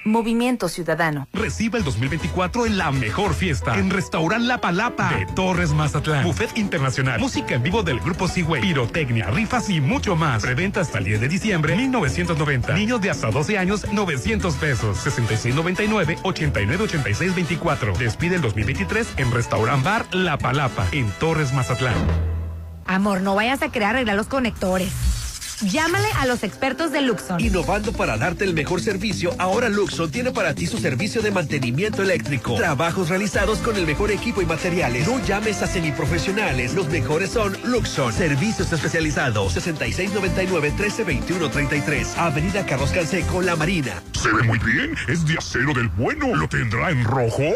[0.03, 1.27] Movimiento Ciudadano.
[1.33, 3.77] Recibe el 2024 en la mejor fiesta.
[3.77, 6.23] En Restaurant La Palapa de Torres Mazatlán.
[6.23, 7.19] Buffet internacional.
[7.19, 8.61] Música en vivo del grupo Seaway.
[8.61, 10.41] Pirotecnia, rifas y mucho más.
[10.41, 12.73] Preventa hasta el 10 de diciembre, 1990.
[12.73, 14.97] Niños de hasta 12 años, 900 pesos.
[14.97, 17.97] 6699 898624.
[17.97, 21.95] Despide el 2023 en Restaurant Bar La Palapa en Torres Mazatlán.
[22.85, 24.91] Amor, no vayas a querer arreglar los conectores.
[25.63, 27.39] Llámale a los expertos de Luxon.
[27.39, 32.01] Innovando para darte el mejor servicio, ahora Luxon tiene para ti su servicio de mantenimiento
[32.01, 32.55] eléctrico.
[32.55, 35.07] Trabajos realizados con el mejor equipo y materiales.
[35.07, 36.73] No llames a semiprofesionales.
[36.73, 38.11] Los mejores son Luxon.
[38.11, 39.55] Servicios especializados.
[39.55, 42.17] 6699-1321-33.
[42.17, 44.01] Avenida Carlos Canseco, La Marina.
[44.19, 44.95] Se ve muy bien.
[45.07, 46.33] Es de acero del bueno.
[46.35, 47.43] ¿Lo tendrá en rojo?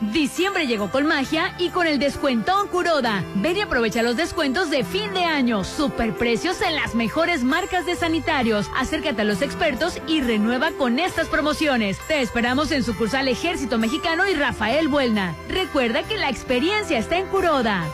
[0.00, 3.24] Diciembre llegó con magia y con el descuentón Curoda.
[3.36, 5.64] Ven y aprovecha los descuentos de fin de año.
[5.64, 8.70] Superprecios en las mejores marcas de sanitarios.
[8.76, 11.98] Acércate a los expertos y renueva con estas promociones.
[12.08, 15.34] Te esperamos en sucursal Ejército Mexicano y Rafael Buelna.
[15.48, 17.84] Recuerda que la experiencia está en Curoda.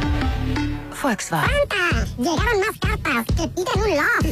[1.05, 1.51] Volkswagen.
[1.69, 2.07] ¡Santa!
[2.17, 4.25] Llegaron más cartas que piden un loft.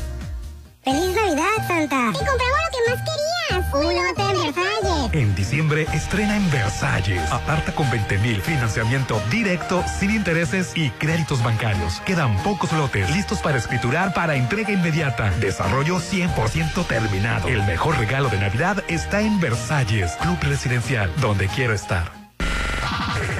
[0.83, 2.09] ¡Feliz Navidad, Santa!
[2.09, 3.73] ¡Y compramos lo que más querías!
[3.73, 5.13] ¡Un lote en Versalles!
[5.13, 7.21] En diciembre estrena en Versalles.
[7.31, 11.99] Aparta con 20 mil financiamiento directo, sin intereses y créditos bancarios.
[12.05, 15.31] Quedan pocos lotes listos para escriturar para entrega inmediata.
[15.41, 17.49] Desarrollo 100% terminado.
[17.49, 22.11] El mejor regalo de Navidad está en Versalles, Club Residencial, donde quiero estar.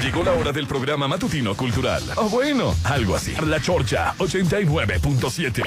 [0.02, 2.04] Llegó la hora del programa matutino cultural.
[2.15, 3.34] O bueno, algo así.
[3.45, 5.63] La Chorcha 89.7.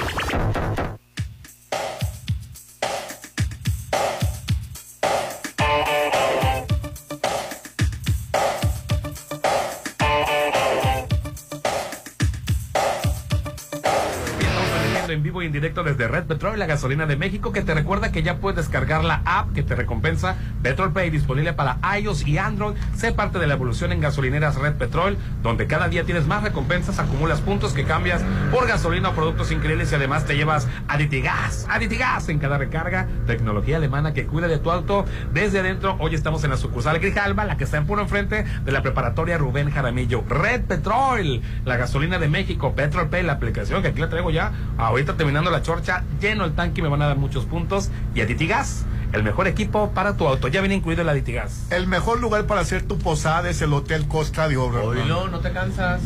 [15.43, 18.37] y en directo desde Red Petrol, la gasolina de México, que te recuerda que ya
[18.37, 22.75] puedes descargar la app que te recompensa Petrol Pay, disponible para iOS y Android.
[22.95, 26.99] Sé parte de la evolución en gasolineras Red Petrol, donde cada día tienes más recompensas,
[26.99, 32.29] acumulas puntos que cambias por gasolina o productos increíbles y además te llevas Aditigas, Aditigas
[32.29, 33.07] en cada recarga.
[33.27, 35.97] Tecnología alemana que cuida de tu auto desde adentro.
[35.99, 39.37] Hoy estamos en la sucursal Grijalba, la que está en puro enfrente de la preparatoria
[39.37, 40.23] Rubén Jaramillo.
[40.27, 44.51] Red Petrol, la gasolina de México, Petrol Pay, la aplicación que aquí la traigo ya.
[44.77, 47.89] Ahorita terminando la chorcha, lleno el tanque y me van a dar muchos puntos.
[48.13, 50.47] Y Aditigas, el mejor equipo para tu auto.
[50.47, 51.65] Ya viene incluido el Aditigas.
[51.71, 54.83] El mejor lugar para hacer tu posada es el Hotel Costa de Oro.
[54.89, 56.01] Oílo, no te cansas.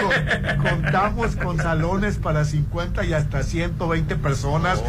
[0.00, 4.82] Con- contamos con salones para 50 y hasta 120 personas,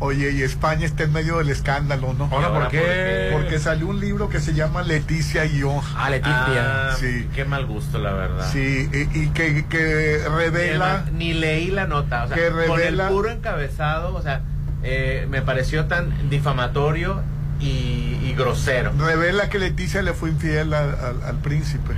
[0.00, 2.28] Oye, y España está en medio del escándalo, ¿no?
[2.32, 3.30] Hola, ¿por qué?
[3.32, 5.80] Porque salió un libro que se llama Leticia y yo.
[5.96, 6.90] Ah, Leticia.
[6.90, 7.28] Ah, sí.
[7.34, 8.50] Qué mal gusto, la verdad.
[8.52, 11.04] Sí, y, y que, que revela...
[11.12, 14.40] Ni leí la nota, o sea, Que con el revela- puro encabezado, o sea,
[14.84, 17.22] eh, me pareció tan difamatorio
[17.60, 18.92] y, y grosero.
[18.98, 21.94] Revela que Leticia le fue infiel al, al- al príncipe.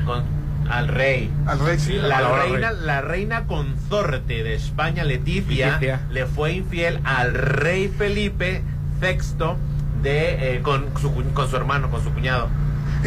[0.71, 1.31] al rey.
[1.47, 1.95] Al rey, sí.
[1.95, 2.79] La, reina, rey.
[2.83, 6.01] la reina consorte de España, Leticia, Leticia.
[6.11, 8.63] le fue infiel al rey Felipe
[9.01, 9.55] VI
[10.03, 12.49] de, eh, con, su, con su hermano, con su cuñado.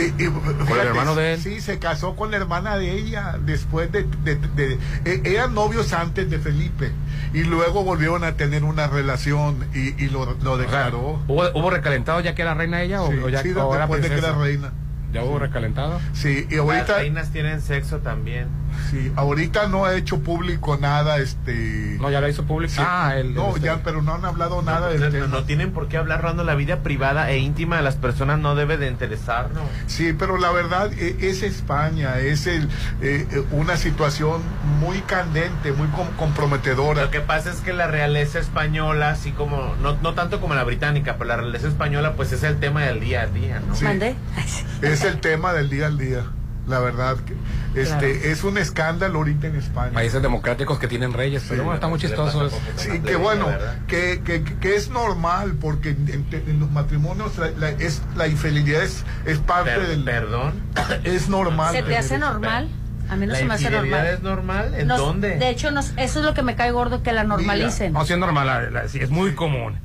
[0.04, 0.24] Y,
[0.66, 1.42] fíjate, hermano de él.
[1.42, 4.04] Sí, se casó con la hermana de ella después de...
[4.24, 6.92] de- de- eh, eran novios antes de Felipe
[7.34, 11.22] y luego volvieron a tener una relación y, y lo, lo declaró.
[11.28, 13.88] ¿Hubo, hubo recalentado ya que era reina ella o, Sí, o ya sí, o era
[13.88, 14.74] después de que era reina.
[15.12, 16.00] ¿Ya hubo recalentado?
[16.14, 16.98] Sí, y Las ahorita...
[17.00, 18.48] reinas tienen sexo también.
[18.92, 21.98] Sí, ahorita no ha hecho público nada, este...
[22.00, 22.74] No, ya la hizo público.
[22.76, 22.82] Sí.
[22.84, 25.28] Ah, el, no, este- ya, pero no han hablado nada no, del no, tema.
[25.28, 28.56] no tienen por qué hablar rando la vida privada e íntima de las personas no
[28.56, 29.64] debe de interesarnos.
[29.88, 32.64] Sí, pero la verdad eh, es España, es el,
[33.02, 34.42] eh, eh, una situación
[34.80, 37.04] muy candente, muy com- comprometedora.
[37.04, 40.64] Lo que pasa es que la realeza española, así como, no, no tanto como la
[40.64, 43.76] británica, pero la realeza española, pues es el tema del día a día, ¿no?
[43.76, 43.86] Sí.
[44.82, 46.24] Es el tema del día al día,
[46.70, 47.18] la verdad.
[47.26, 47.34] que,
[47.80, 48.32] Este, Claro.
[48.32, 49.92] Es un escándalo ahorita en España.
[49.94, 52.50] Países democráticos que tienen reyes, pero bueno, está muy chistoso.
[52.78, 53.48] Sí, que bueno,
[53.88, 58.84] que, que, que es normal, porque en, en los matrimonios la, la- es, la infidelidad
[58.84, 60.04] es, es parte Per- del...
[60.04, 60.54] ¿Perdón?
[61.04, 61.74] Es normal.
[61.76, 62.70] ¿Se te hace normal?
[63.10, 64.06] A mí no ¿La se me hace normal.
[64.08, 64.74] es normal?
[64.76, 65.38] ¿En Nos- dónde?
[65.38, 67.94] De hecho, nos- eso es lo que me cae gordo, que la normalicen.
[67.94, 69.80] No, sí es normal, la- la- sí, es muy común.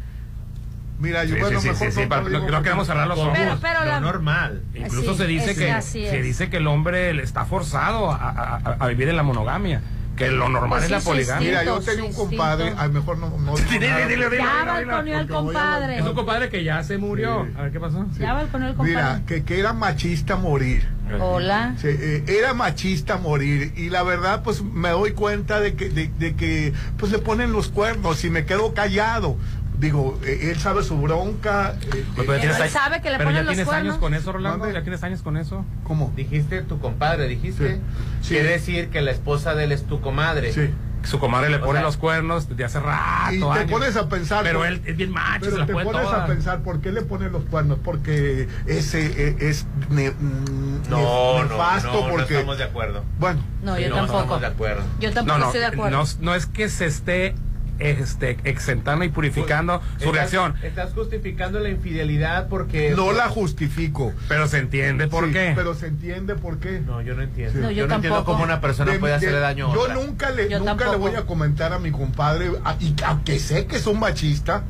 [0.98, 3.32] Mira, yo Sí, bueno, sí, sí, mejor sí, sí, no queremos cerrar los ojos.
[3.36, 4.62] Pero- pero Lo la- normal.
[4.74, 8.16] Incluso Sí, se dice es- que se dice que el hombre le está forzado a,
[8.16, 9.82] a- a- a vivir en la monogamia,
[10.16, 11.48] que lo normal Pues es la sí, poligamia.
[11.48, 13.36] Mira, yo tenía un compadre, a lo mejor no...
[13.40, 15.98] no Dile, dile, dile, Ya balconeó el compadre.
[15.98, 17.48] Es un compadre que ya se murió.
[17.58, 18.06] A ver qué pasó.
[18.20, 19.24] Ya balconeó el Mira, compadre.
[19.24, 20.88] que, que era machista morir.
[21.20, 21.74] Hola.
[21.78, 26.08] Sí, eh, era machista morir y la verdad pues me doy cuenta de que, de,
[26.08, 29.36] de que pues le ponen los cuernos y me quedo callado.
[29.78, 31.74] Digo, eh, él sabe su bronca.
[31.94, 33.88] eh, pero eh, tienes Él años- sabe que le pero ponen ya los tienes cuernos.
[33.94, 34.70] años con eso, Rolando.
[34.70, 35.64] Ya tienes años con eso.
[35.84, 36.12] ¿Cómo?
[36.16, 37.80] Dijiste tu compadre, dijiste.
[38.22, 38.28] Sí.
[38.28, 40.52] Quiere decir que la esposa de él es tu comadre.
[40.52, 40.70] Sí.
[41.02, 43.34] Su comadre le O pone sea- los cuernos desde hace rato.
[43.34, 43.70] Y te años.
[43.70, 44.42] pones a pensar.
[44.42, 46.24] Pero él es bien macho, se Pero la te pones toda.
[46.24, 47.78] a pensar por qué le ponen los cuernos.
[47.84, 51.92] Porque ese eh, es ne- mm, No, nef- no, nefasto.
[51.92, 53.04] no, no porque, estamos de acuerdo.
[53.18, 54.18] bueno, No, yo no tampoco.
[54.20, 54.82] estamos de acuerdo.
[55.00, 55.98] Yo tampoco no, no, estoy de acuerdo.
[55.98, 57.34] no, no es que se esté
[57.78, 62.92] este, exentando y purificando su Estás- reacción, Estás justificando la infidelidad porque.
[62.96, 64.12] no la justifico.
[64.28, 65.52] pero se entiende por Sí, qué.
[65.54, 66.80] Pero se entiende por qué.
[66.80, 67.60] No, yo no entiendo.
[67.60, 69.94] No, yo no entiendo cómo una persona De- puede de- hacerle daño a Yo otra.
[69.94, 73.66] nunca le, Yo nunca le voy a comentar a mi compadre, a- y aunque sé
[73.66, 74.62] que es un machista,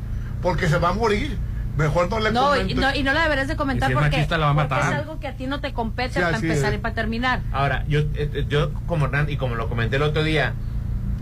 [0.43, 1.37] porque se va a morir.
[1.77, 4.39] Mejor no le No, y no, y no la deberías de comentar si porque, la
[4.39, 6.79] va a porque es algo que a ti no te compete Sí, para empezar es.
[6.79, 7.41] y para terminar.
[7.53, 10.55] Ahora, yo, eh, yo como Hernán, y como lo comenté el otro día,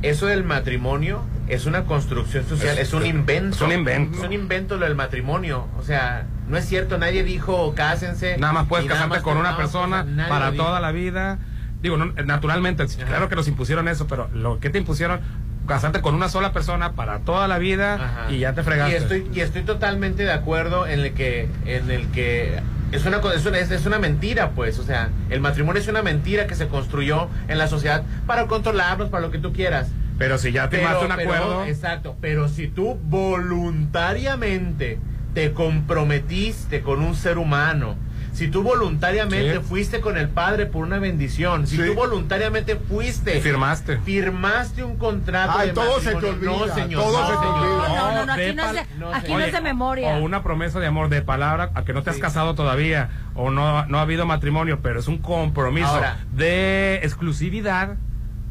[0.02, 3.56] eso del matrimonio es una construcción social, es, Es- un invento.
[3.56, 4.18] es un invento.
[4.18, 5.66] Es un invento lo del matrimonio.
[5.78, 8.36] O sea, no es cierto, nadie dijo cásense.
[8.38, 10.64] Nada más puedes casarte más con una persona para dijo.
[10.64, 11.38] toda la vida.
[11.82, 15.20] Digo, no, naturalmente, claro que nos impusieron eso, pero lo que te impusieron,
[15.66, 18.30] casarte con una sola persona para toda la vida Ajá.
[18.32, 18.92] y ya te fregaste.
[18.92, 22.60] Y estoy, y estoy totalmente de acuerdo en el que, en el que
[22.92, 24.78] es una, es una, es- una mentira, pues.
[24.78, 29.08] O sea, el matrimonio es una mentira que se construyó en la sociedad para controlarnos,
[29.08, 29.88] para lo que tú quieras.
[30.18, 30.68] Pero si ya
[31.10, 32.16] un pero- acuerdo, exacto.
[32.20, 34.98] Pero si tú voluntariamente
[35.34, 37.96] te comprometiste con un ser humano,
[38.32, 39.60] si tú voluntariamente Sí.
[39.68, 41.82] fuiste con el Padre por una bendición, si Sí.
[41.86, 43.98] tú voluntariamente fuiste, y firmaste.
[43.98, 47.02] firmaste un contrato Ay, de todo se te olvida, No, señor.
[47.02, 47.88] todo no, se te olvida.
[47.88, 48.54] No, no, no, aquí de
[48.98, 50.14] no aquí no es de memoria.
[50.16, 52.22] O una promesa de amor, de palabra, a que no te has Sí.
[52.22, 56.16] casado todavía, o no, no ha habido matrimonio, pero es un compromiso Ahora.
[56.32, 57.96] de exclusividad,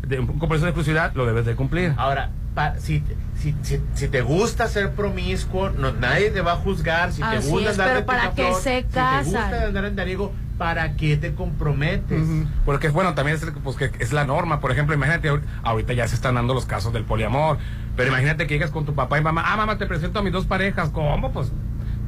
[0.08, 1.94] de un compromiso de exclusividad, lo debes de cumplir.
[1.98, 3.04] Ahora, pa- si,
[3.42, 7.12] si, si, si te gusta ser promiscuo, no, nadie te va a juzgar.
[7.12, 9.86] Si te gusta es, andar pero de ¿para qué picaflor, se Si te gusta andar
[9.86, 12.22] en Dariego, ¿para qué te comprometes?
[12.66, 14.60] Porque bueno, también es, pues, que es la norma.
[14.60, 17.58] Por ejemplo, imagínate, ahor- ahorita ya se están dando los casos del poliamor.
[17.96, 20.32] Pero imagínate que llegas con tu papá y mamá, ah, mamá, te presento a mis
[20.34, 20.89] dos parejas.
[20.89, 21.32] ¿Cómo?
[21.32, 21.52] Pues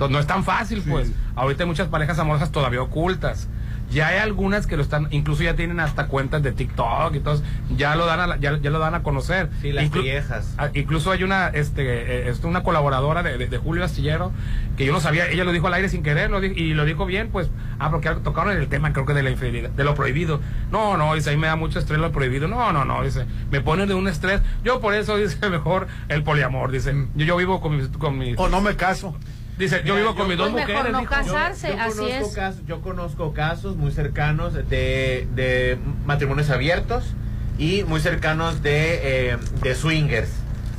[0.09, 1.11] no es tan fácil, pues.
[1.35, 3.47] Ahorita hay muchas parejas amorosas todavía ocultas.
[3.93, 7.41] Ya hay algunas que lo están, incluso ya tienen hasta cuentas de TikTok y todo,
[7.75, 9.49] ya lo dan a, la- ya, ya lo dan a conocer.
[9.61, 10.53] Sí, las Inclu- viejas.
[10.57, 14.31] Ah, Incluso hay una, este, eh, este, una colaboradora de, de- de Julio Astillero
[14.77, 16.85] que yo no sabía, ella lo dijo al aire sin querer lo di- y lo
[16.85, 19.83] dijo bien, pues, ah, porque algo tocaron el tema, creo que de la infidelidad, de
[19.83, 20.41] lo prohibido.
[20.71, 22.47] No, no, dice, ahí me da mucho estrés lo prohibido.
[22.47, 24.41] No, no, no, dice, me ponen de un estrés.
[24.63, 28.37] Yo por eso, dice, mejor el poliamor, dice, yo, yo vivo con mis, con mis.
[28.39, 29.15] O no me caso.
[29.63, 30.91] Dice, yo vivo con mis dos Pues mejor mujeres.
[30.93, 31.11] no dijo.
[31.11, 32.35] casarse, Yo- yo así conozco es.
[32.35, 37.13] casos- yo conozco casos muy cercanos de, de matrimonios abiertos
[37.57, 40.29] y muy cercanos de, eh, de swingers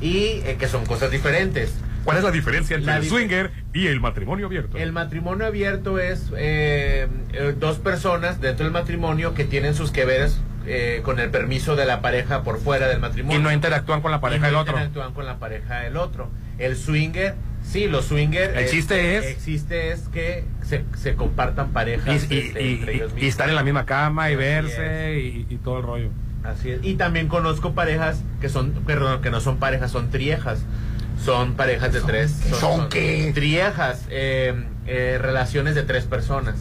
[0.01, 1.73] y eh, que son cosas diferentes.
[2.05, 4.77] ¿Cuál es la diferencia entre La el swinger y el matrimonio abierto?
[4.77, 10.05] El matrimonio abierto es eh, eh, dos personas dentro del matrimonio que tienen sus que
[10.05, 13.39] veres eh, con el permiso de la pareja por fuera del matrimonio.
[13.39, 14.73] Y no interactúan con la pareja Y no del otro.
[14.75, 16.31] interactúan con la pareja del otro.
[16.59, 17.35] El swinger,
[17.65, 18.57] sí, los swinger.
[18.57, 22.95] El chiste es- Existe es que se, se compartan parejas Y, y- este, y- entre
[22.95, 23.29] ellos y mismos.
[23.31, 26.09] estar en la misma cama y Así verse y, y todo el rollo.
[26.45, 26.81] Así es.
[26.85, 30.61] Y también conozco parejas que son, perdón, que no son parejas, son triejas.
[31.25, 32.33] Son parejas de tres.
[32.61, 33.31] ¿son qué?
[33.35, 34.53] Triejas, eh,
[34.87, 36.57] eh, relaciones de tres personas.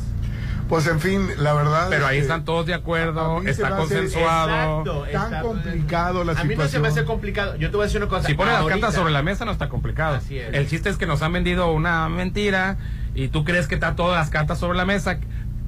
[0.73, 1.85] Pues en fin, la verdad.
[1.91, 4.79] Pero ahí están todos de acuerdo, está consensuado.
[4.79, 6.81] Exacto, tan está- complicado la A mí no se situación.
[6.81, 7.55] me hace complicado.
[7.57, 8.27] Yo te voy a decir una cosa.
[8.27, 10.15] Si pones las cartas sobre la mesa no está complicado.
[10.15, 10.51] Así es.
[10.51, 12.77] El chiste es que nos han vendido una mentira
[13.13, 15.19] y tú crees que está todas las cartas sobre la mesa.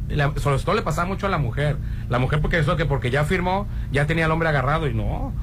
[0.09, 1.77] La- sobre todo le pasa mucho a la mujer.
[2.09, 5.33] La mujer porque eso que porque ya firmó, ya tenía al hombre agarrado y no.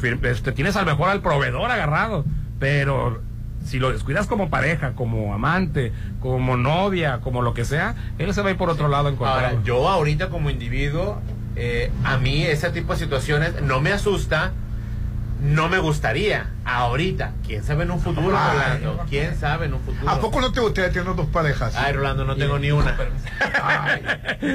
[0.00, 2.24] Fir- este, tienes al mejor al proveedor agarrado,
[2.58, 3.20] pero
[3.64, 8.42] si lo descuidas como pareja, como amante, como novia, como lo que sea, él se
[8.42, 9.44] va a ir por otro lado a encontrar.
[9.44, 11.20] Ahora, yo ahorita como individuo,
[11.56, 14.52] eh, a mí ese tipo de situaciones no me asusta,
[15.40, 16.50] no me gustaría.
[16.64, 19.04] Ahorita, quién sabe en un futuro, Ay, Rolando.
[19.08, 20.08] Quién sabe en un futuro.
[20.08, 21.74] ¿A poco no te gustaría tener dos parejas?
[21.76, 22.96] Ay, Rolando, no tengo ni una.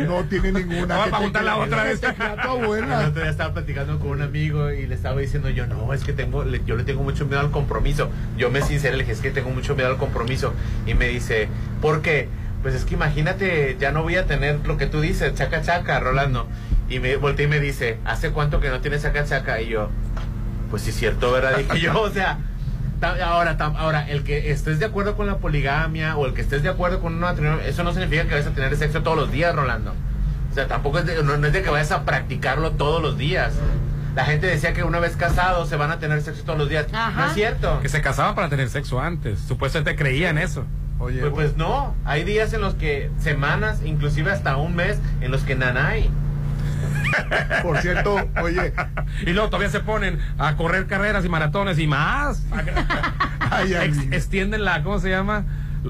[0.08, 0.96] No tiene ninguna.
[0.98, 2.02] Vamos a te juntarla crea- otra vez.
[2.04, 6.04] El otro día estaba platicando con un amigo y le estaba diciendo yo, no, es
[6.04, 8.10] que tengo, le- yo le tengo mucho miedo al compromiso.
[8.38, 10.54] Yo me sinceré, le dije, es que tengo mucho miedo al compromiso.
[10.86, 11.50] Y me dice,
[11.82, 12.30] ¿por qué?
[12.62, 16.00] Pues es que imagínate, ya no voy a tener lo que tú dices, chaca chaca,
[16.00, 16.48] Rolando.
[16.90, 19.62] Y me volteé y me dice, ¿hace cuánto que no tienes chaca chaca?
[19.62, 19.90] Y yo,
[20.70, 21.58] pues sí es cierto, ¿verdad?
[21.58, 22.38] Dije yo, o sea,
[23.00, 26.64] ta- ahora, ahora, el que estés de acuerdo con la poligamia o el que estés
[26.64, 29.32] de acuerdo con un matrimonio, eso no significa que vayas a tener sexo todos los
[29.32, 29.94] días, Rolando.
[30.52, 33.18] O sea, tampoco es de, no, no es de que vayas a practicarlo todos los
[33.18, 33.54] días.
[34.16, 36.88] La gente decía que una vez casados se van a tener sexo todos los días.
[36.92, 37.82] No es cierto.
[37.82, 39.40] Que se casaban para tener sexo antes.
[39.42, 40.66] Supuestamente creían eso.
[40.98, 45.32] Oye, Pues, pues no, hay días en los que, semanas, inclusive hasta un mes, en
[45.32, 46.10] los que nanay.
[47.64, 48.74] por cierto, oye,
[49.26, 52.46] Y luego todavía se ponen a correr carreras y maratones y más.
[53.52, 55.46] ay, ay, Ex- extienden la, ¿cómo se llama?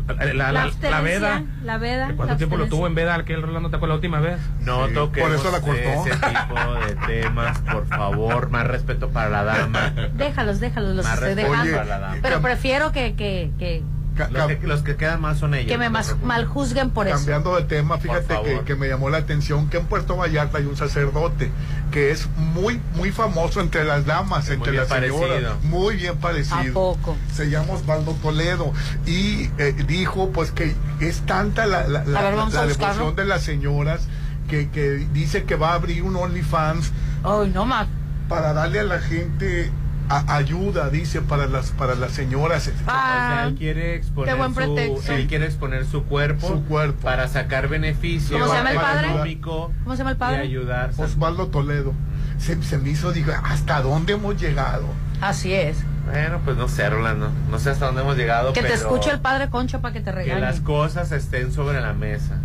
[0.07, 1.43] La, la- la- la veda.
[1.63, 2.07] La veda.
[2.17, 3.69] ¿Cuánto la tiempo lo tuvo en veda aquel Rolando?
[3.69, 4.39] ¿Te acuerdas la última vez?
[4.59, 5.81] No Sí, toquemos por eso la cortó.
[5.81, 9.93] ese tipo de temas, por favor, más respeto para la dama.
[10.17, 11.71] Déjalos, déjalos, los Más estoy respeto dejando.
[11.77, 12.17] para la dama.
[12.21, 13.83] Pero prefiero que, que, que,
[14.31, 15.67] Los que, los que quedan mal son ellos.
[15.69, 16.27] que me mas- preocupes.
[16.27, 17.17] maljuzguen por eso.
[17.17, 20.77] Cambiando de tema, fíjate que, me llamó la atención que en Puerto Vallarta hay un
[20.77, 21.51] sacerdote
[21.91, 25.57] que es muy muy famoso entre las damas, entre las señoras, parecido.
[25.63, 26.57] muy bien parecido.
[26.59, 27.17] ¿A poco?
[27.33, 28.71] Se llama Osvaldo Toledo
[29.05, 32.35] y eh, dijo pues que es tanta la, la, ver,
[32.67, 34.07] devoción de las señoras
[34.49, 36.91] que, que dice que va a abrir un OnlyFans
[37.23, 37.87] Ay, no más.
[38.29, 39.71] para darle a la gente
[40.09, 42.67] a- ayuda, dice, para las para las señoras.
[42.67, 45.13] O sea, Ah, él quiere exponer Qué buen su, pretexto.
[45.13, 47.01] él quiere exponer su cuerpo, Su cuerpo.
[47.01, 49.07] para sacar beneficio ¿Cómo se llama el padre?
[49.07, 50.37] económico ¿Cómo se llama el y padre?
[50.41, 50.91] ayudar.
[50.97, 51.93] Osvaldo Toledo.
[52.37, 54.85] Se, se me hizo, digo, ¿hasta dónde hemos llegado?
[55.21, 55.77] Así es.
[56.05, 57.31] Bueno, pues no sé, Rolando.
[57.49, 58.53] No sé hasta dónde hemos llegado.
[58.53, 60.41] Que te pero escuche el padre Concha para que te Que regañe.
[60.41, 62.35] las cosas estén sobre la mesa.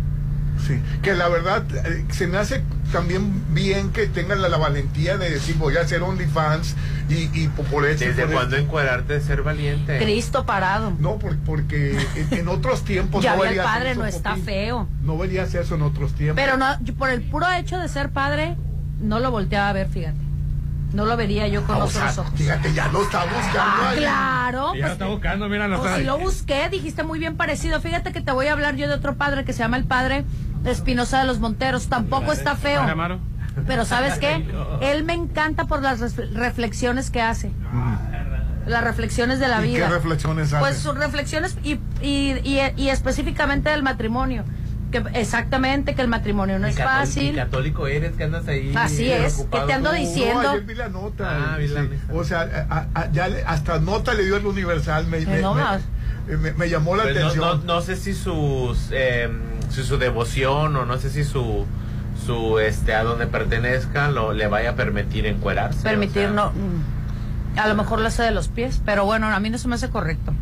[0.67, 5.17] Sí, que la verdad eh, se me hace también bien que tengan la, la valentía
[5.17, 6.75] de decir voy a hacer OnlyFans
[7.09, 8.05] y, y po- por eso.
[8.05, 9.97] ¿Desde cuándo encuadrarte de ser valiente?
[9.97, 10.93] Cristo parado.
[10.99, 14.45] No, por- porque en, en otros tiempos ya no el padre, eso, no está Popín.
[14.45, 14.87] feo.
[15.03, 16.35] No verías eso en otros tiempos.
[16.43, 18.55] Pero no, yo por el puro hecho de ser padre,
[18.99, 20.17] no lo volteaba a ver, fíjate.
[20.93, 22.33] No lo vería yo con Ah, o otros sea, ojos.
[22.35, 23.59] fíjate, ya lo está buscando.
[23.61, 23.97] Ah, ahí.
[23.99, 24.65] claro.
[24.65, 27.79] Ya pues, lo está buscando, mira, no pues si lo busqué, dijiste muy bien parecido.
[27.79, 30.25] Fíjate que te voy a hablar yo de otro padre que se llama el padre
[30.65, 31.87] Espinosa de los Monteros.
[31.87, 32.81] Tampoco está feo.
[33.67, 34.45] Pero ¿sabes qué?
[34.81, 37.51] Él me encanta por las ref- reflexiones que hace.
[38.65, 39.87] Las reflexiones de la ¿Y vida.
[39.87, 40.81] qué reflexiones Pues hacen?
[40.83, 44.43] sus reflexiones y, y, y, y específicamente del matrimonio.
[44.91, 47.33] Que exactamente que el matrimonio no es fácil.
[47.35, 48.73] católico eres, que andas ahí.
[48.75, 49.95] Así es, que te ando tú.
[49.95, 50.43] diciendo.
[50.43, 51.53] No, ayer vi la nota.
[51.53, 51.89] Ah, vi la sí.
[52.13, 55.07] O sea, a- a- ya le- hasta nota le dio el Universal.
[55.07, 57.61] Me, me- no me- me- me llamó la Pues no, atención.
[57.65, 59.29] no, no sé si sus eh,
[59.71, 61.65] si su devoción o no sé si su
[62.25, 65.81] su este a donde pertenezca lo le vaya a permitir encuerarse.
[65.83, 66.31] Permitir, o sea.
[66.33, 66.51] no.
[66.51, 69.67] mm, A lo mejor lo hace de los pies, pero bueno, a mí no se
[69.67, 70.33] me hace correcto.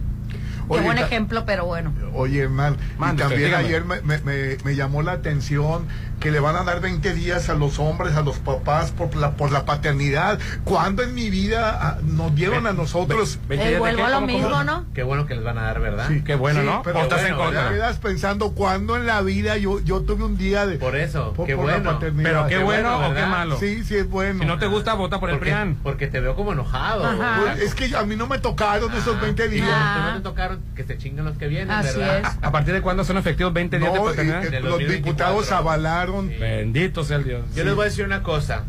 [0.68, 1.92] Oye, Qué buen ejemplo, pero bueno.
[2.14, 3.66] Oye, man, y Mande, también dígame.
[3.66, 5.88] ayer me, me- me- me llamó la atención
[6.20, 9.32] que le van a dar 20 días a los hombres, a los papás por la,
[9.32, 10.40] por la paternidad.
[10.64, 13.40] ¿Cuándo en mi vida ah, nos dieron a nosotros?
[13.50, 14.86] Eh, vuelvo a lo mismo, ¿no?
[14.94, 16.08] Qué bueno que les van a dar, ¿verdad?
[16.10, 16.82] Sí, Qué bueno, sí, ¿no?
[16.84, 17.70] Pero ¿O estás bueno, en contra?
[17.70, 20.78] te quedas pensando cuándo en la vida yo, yo tuve un día de...
[20.78, 21.92] Por eso, por, qué por la bueno.
[21.94, 22.30] paternidad.
[22.30, 23.58] Pero qué Qué bueno, bueno, o qué malo.
[23.60, 24.40] Sí, sí es bueno.
[24.42, 25.78] Si no te gusta, vota por el Porque, PRIAN.
[25.82, 27.04] porque te veo como enojado.
[27.42, 29.68] Pues, es que a mí no me tocaron esos 20 días.
[29.72, 30.10] Ah.
[30.12, 32.20] No te tocaron que se chinguen los que vienen, Así ¿verdad?
[32.20, 32.44] es.
[32.44, 34.44] ¿A partir de cuándo son efectivos 20 días de No, y- paternidad?
[34.44, 34.96] los 2024.
[34.98, 36.09] diputados avalaron.
[36.40, 37.46] Bendito sea el Dios.
[37.56, 38.64] Yo les voy a decir una cosa.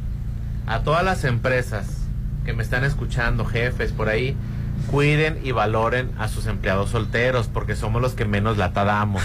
[0.66, 1.98] A todas las empresas
[2.44, 4.36] que me están escuchando, jefes por ahí,
[4.90, 9.22] cuiden y valoren a sus empleados solteros, porque somos los que menos lata damos.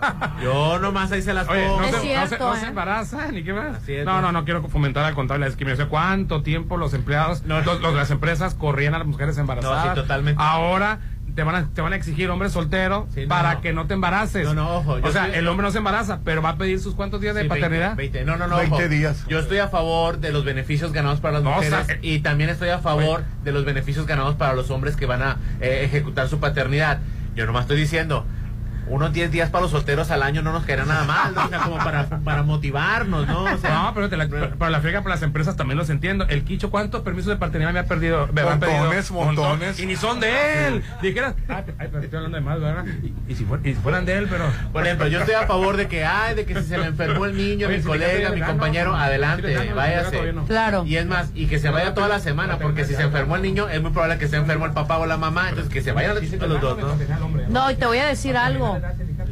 [0.42, 1.80] Yo nomás ahí se las Oye, pongo.
[1.80, 2.60] no, se, no, se, no ¿eh?
[2.60, 3.80] se embarazan, ni qué más.
[3.88, 4.20] No, ¿no?
[4.22, 5.88] no, no quiero fomentar al contrario la discriminación.
[5.88, 9.84] ¿Cuánto tiempo los empleados, No, los- los- las empresas corrían a las mujeres embarazadas?
[9.86, 10.42] No, sí, totalmente.
[10.42, 11.00] Ahora
[11.34, 13.60] te van a, te van a exigir hombre soltero Sí, no, para no.
[13.60, 14.44] que no te embaraces.
[14.44, 16.56] No, no, ojo, yo O sea, estoy- el hombre no se embaraza, pero va a
[16.56, 17.96] pedir sus cuántos días de Sí, 20, paternidad.
[17.96, 18.24] 20.
[18.24, 18.56] No, no, no.
[18.58, 18.88] 20 ojo.
[18.88, 19.24] días.
[19.28, 21.98] Yo estoy a favor de los beneficios ganados para las No, o mujeres sea, eh,
[22.02, 25.38] y también estoy a favor de los beneficios ganados para los hombres que van a
[25.60, 27.00] eh, ejecutar su paternidad.
[27.34, 28.24] Yo nomás estoy diciendo,
[28.86, 31.44] unos 10 días para los solteros al año no nos caerá nada mal, ¿no?
[31.44, 33.44] O sea, como para, para motivarnos, ¿no?
[33.44, 36.26] O sea, No, pero, te la, pero la friega para las empresas también los entiendo.
[36.28, 38.28] El Quicho, ¿cuántos permisos de paternidad me ha perdido?
[38.32, 38.78] Me han pedido?
[38.78, 39.80] Montones, montones.
[39.80, 40.82] Y ni son de él.
[41.02, 42.84] Dijeras, ay, ay, pero estoy hablando de más, ¿verdad?
[43.02, 44.44] Y, y si, fuer- y si fueran de él, pero.
[44.72, 47.24] Por ejemplo, yo estoy a favor de que, ay, de que si se me enfermó
[47.26, 50.32] el niño, Oye, mi si le colega, mi compañero, no, le adelante, vegano, váyase.
[50.32, 50.44] no.
[50.44, 50.84] Claro.
[50.86, 53.42] Y es más, y que se vaya toda la semana, porque si se enfermó el
[53.42, 55.92] niño, es muy probable que se enfermó el papá o la mamá, entonces que se
[55.92, 56.94] vayan los dos, ¿no?
[57.48, 58.73] No, y te voy a decir algo.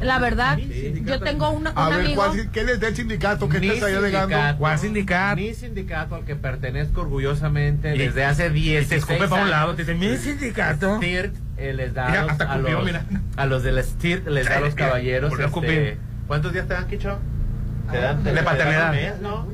[0.01, 2.14] La verdad, yo tengo una- un A ver, amigo.
[2.24, 4.28] ¿cuál- ¿qué les da el sindicato estás ahí alegando?
[4.34, 5.36] sindicato, ¿Cuál sindicato?
[5.36, 9.51] Ni sindicato al que pertenezco orgullosamente Y- desde hace Y 10 te escupe para un
[9.51, 10.97] lado, te dice, mi sindicato.
[10.97, 13.05] STIRT eh, les da Mira, a los, hasta a, cupió, los, mira.
[13.36, 15.99] a los del STIRT les da a los caballeros este.
[16.26, 17.18] ¿cuántos días te dan, Kicho?
[17.90, 18.90] Te dan, De te dan paternidad.
[18.90, 19.47] un mes, ¿no?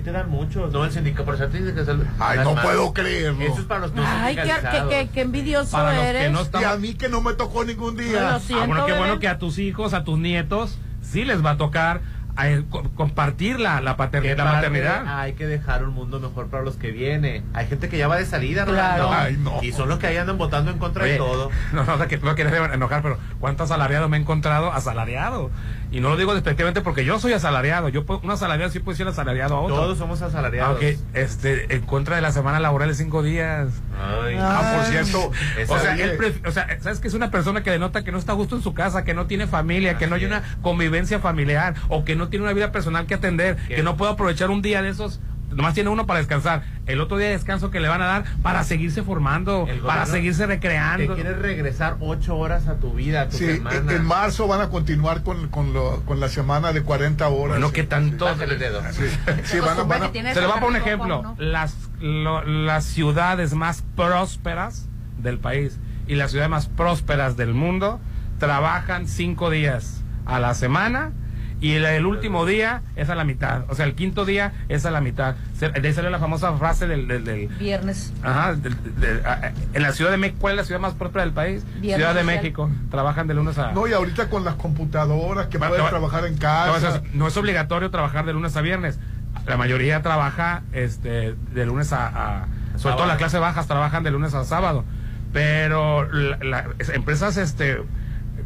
[0.00, 0.72] Te dan muchos.
[0.72, 2.64] No, el sindicato, por eso dice que es el- Ay, no más.
[2.64, 3.42] puedo creerlo.
[3.44, 4.90] Eso es para los no Ay, qué, qué, sindicalizados.
[4.90, 6.32] qué- qué envidioso Para los que eres.
[6.32, 8.38] no Y a mí que no me tocó ningún Lo día.
[8.40, 11.50] siento, Ah, bueno, qué bueno que a tus hijos, a tus nietos, sí les va
[11.52, 12.00] a tocar
[12.44, 15.04] eh, co- compartir la, la, pater- ¿Qué la maternidad.
[15.20, 17.42] Hay que dejar un mundo mejor para los que viene.
[17.54, 19.04] Hay gente que ya va de salida, Claro.
[19.04, 19.18] Rolando.
[19.18, 19.62] Ay, no.
[19.62, 21.50] Y son los que ahí andan votando en contra Oye, de todo.
[21.72, 25.50] No, no, no, que no quieres enojar, pero ¿cuánto asalariado me he encontrado asalariado?
[25.92, 27.88] Y no lo digo despectivamente porque yo soy asalariado.
[27.88, 29.76] Yo puedo- un asalariado sí puede ser asalariado a otro.
[29.76, 30.70] Todos somos asalariados.
[30.72, 33.68] Aunque, este, en contra de la semana laboral de cinco días.
[33.98, 34.36] Ay.
[34.38, 35.30] Ah, por cierto,
[35.68, 38.18] O sea, él pref- o sea, ¿sabes que es una persona que denota que no
[38.18, 41.20] está a gusto en su casa, que no tiene familia, que no hay una convivencia
[41.20, 43.76] familiar, o que no tiene una vida personal que atender, ¿Qué?
[43.76, 45.20] que no puede aprovechar un día de esos,
[45.56, 48.24] nomás tiene uno para descansar, el otro día de descanso que le van a dar
[48.42, 51.14] para seguirse formando, para seguirse Te recreando.
[51.14, 53.92] quieres regresar ocho horas a tu vida, a tu Sí, en, semana.
[53.92, 57.48] en marzo van a continuar con, con, lo- con la semana de 40 horas.
[57.56, 57.72] Bueno, Sí.
[57.74, 58.26] que tanto...
[58.26, 58.82] Bájale el dedo.
[58.92, 59.02] Sí,
[59.44, 61.34] sí, van a- van a- Se le va a poner un ejemplo.
[61.38, 64.86] Las, lo- las ciudades más prósperas
[65.22, 67.98] del país y las ciudades más prósperas del mundo
[68.38, 71.12] trabajan cinco días a la semana
[71.60, 73.62] y el, el último día es a la mitad.
[73.68, 75.36] O sea, el quinto día es a la mitad.
[75.58, 77.08] Se- De ahí salió la famosa frase del...
[77.08, 78.12] del- del- Viernes.
[78.22, 81.24] Ajá, del- del- a- en la Ciudad de México, ¿cuál es la ciudad más próspera
[81.24, 81.64] del país?
[81.80, 82.36] Viernes ciudad de social.
[82.42, 82.70] México.
[82.90, 83.72] Trabajan de lunes a...
[83.72, 86.96] No, y ahorita con las computadoras que Va- pueden va- trabajar en no, casa.
[87.04, 88.98] es- no es obligatorio trabajar de lunes a viernes.
[89.46, 92.06] La mayoría trabaja este, de lunes a,
[92.42, 92.46] a-
[92.76, 94.84] sobre todo las clases bajas trabajan de lunes a sábado.
[95.32, 97.78] Pero la- la- es- empresas, este,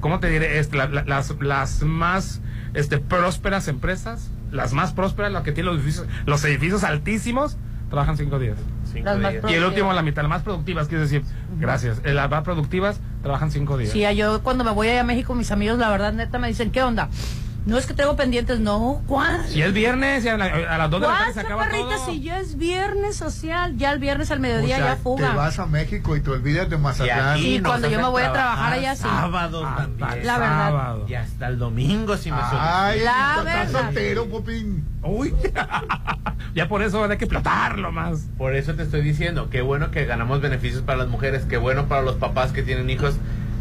[0.00, 0.58] ¿cómo te diré?
[0.58, 2.40] Este, la- la- las, las más
[2.74, 7.56] este, prósperas empresas, las más prósperas, las que tienen los edificios, los edificios altísimos,
[7.88, 8.56] trabajan cinco días.
[8.92, 9.34] Cinco días.
[9.48, 11.22] Y el último, la mitad, las más productivas, quiero decir,
[11.58, 12.00] gracias.
[12.04, 13.92] Eh, Las más productivas trabajan cinco días.
[13.92, 16.70] Sí, yo cuando me voy allá a México, mis amigos, la verdad, neta, me dicen,
[16.70, 17.08] ¿qué onda?
[17.66, 19.46] No es que tengo pendientes, no, ¿cuál?
[19.46, 21.68] Si es viernes, y a, la- a las 2 de la tarde ¿Cuál, se acaba
[21.68, 22.06] todo.
[22.06, 25.34] Si ya es viernes social, ya el viernes al mediodía O sea, ya Te fuga.
[25.34, 27.28] vas a México y te olvidas de Mazatlán.
[27.34, 29.02] aquí Sí, nos cuando yo me voy a trabajar allá, sí.
[29.02, 30.26] Sábado también.
[30.26, 30.68] La verdad.
[30.70, 31.06] Sábado.
[31.06, 33.70] Y hasta el domingo si me Ay, La verdad.
[33.70, 34.84] soltero, Popín.
[35.02, 35.34] Uy.
[36.54, 38.26] ya por eso hay que explotarlo más.
[38.38, 41.86] Por eso te estoy diciendo, qué bueno que ganamos beneficios para las mujeres, qué bueno
[41.86, 43.16] para los papás que tienen hijos.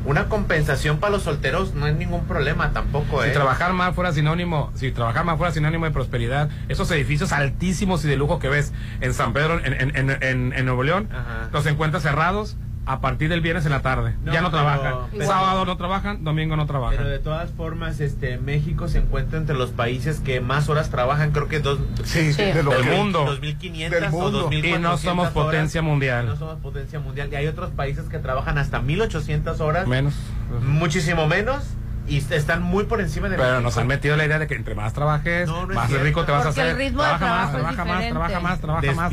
[0.06, 3.34] Una compensación para los solteros no hay ningún problema tampoco, Si ¿eh?
[3.34, 8.08] trabajar más fuera sinónimo, si trabajar más fuera sinónimo de prosperidad, esos edificios altísimos y
[8.08, 8.72] de lujo que ves
[9.02, 11.50] en San Pedro, en, en, en, en- en Nuevo León, Ajá.
[11.52, 12.56] los encuentras cerrados
[12.90, 14.16] a partir del viernes en la tarde.
[14.24, 14.94] No, ya no pero- trabajan.
[15.12, 16.98] pero- Sábado no trabajan, domingo no trabajan.
[16.98, 21.30] Pero de todas formas, este México se encuentra entre los países que más horas trabajan,
[21.32, 22.42] creo que dos, Sí, Sí.
[22.42, 23.26] de lo Del que- mundo.
[23.26, 24.40] 2500 Del o mundo.
[24.40, 25.34] 2400 Y no somos horas.
[25.34, 26.26] potencia mundial.
[26.26, 27.30] No somos potencia mundial.
[27.32, 29.86] Y hay otros países que trabajan hasta 1800 horas.
[29.88, 30.16] Menos.
[30.64, 31.64] Muchísimo menos.
[32.10, 34.74] Y están muy por encima de Pero nos han metido la idea de que entre
[34.76, 36.68] más trabajes, No, no es más rico te vas a hacer.
[36.68, 39.06] el ritmo de trabaja más, trabaja más, trabaja más, trabaja más, trabaja más.
[39.06, 39.10] A,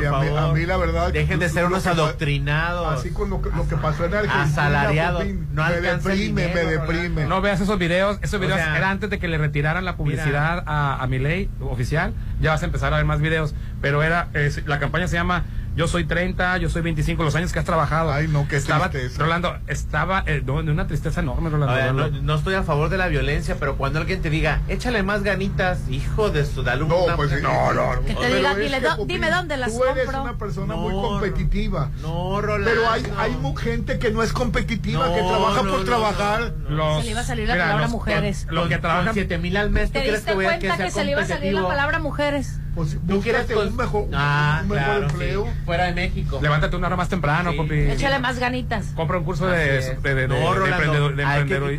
[0.00, 0.38] mí, favor.
[0.38, 1.12] a mí la verdad.
[1.12, 2.98] Dejen de ser unos adoctrinados.
[2.98, 4.42] Así con lo que, lo que pasó en Argentina.
[4.44, 5.22] Asalariados.
[5.22, 6.16] Popín, No me deprime,
[6.46, 7.24] dinero, me deprime.
[7.26, 9.96] No veas esos videos, esos O videos sea, era antes de que le retiraran la
[9.96, 14.02] publicidad a, a mi ley oficial, ya vas a empezar a ver más videos, pero
[14.02, 15.44] era, es- la campaña se llama
[15.76, 18.12] Yo soy 30, yo soy 25, los años que has trabajado.
[18.12, 19.22] Ay, no, qué estaba, tristeza.
[19.22, 21.74] Rolando, estaba eh, no, de una tristeza enorme, Rolando.
[21.74, 22.22] Ver, no, Rolando.
[22.22, 25.88] no estoy a favor de la violencia, pero cuando alguien te diga, échale más ganitas,
[25.88, 27.36] hijo de su dale No, una- pues sí.
[27.40, 28.00] No, no.
[28.04, 30.22] Que te Pero diga, dile, que, do- dime dónde las Tú eres compro.
[30.22, 31.02] una persona No, muy no.
[31.02, 31.90] competitiva.
[32.02, 32.68] No, Rolando.
[32.70, 36.52] Pero hay, hay gente que no es competitiva, No, que trabaja no, por no, trabajar.
[36.64, 36.76] no, no.
[36.76, 38.46] Los- Se le iba a salir la mira, palabra los- mujeres.
[38.50, 40.58] Los que trabajan con 7 mil al mes, ¿tú ¿Te crees diste que voy a
[40.58, 42.58] que que se le iba a salir la palabra mujeres?
[42.80, 45.44] Pues ¿Tú quieres un mejor, ah, un mejor claro, empleo.
[45.44, 45.50] sí.
[45.66, 46.38] Fuera de México.
[46.40, 47.56] Levántate una hora más temprano, Sí.
[47.58, 47.74] papi.
[47.74, 48.86] Échale más ganitas.
[48.94, 50.02] Compra un curso de, es.
[50.02, 51.10] de, de- No, Rolando,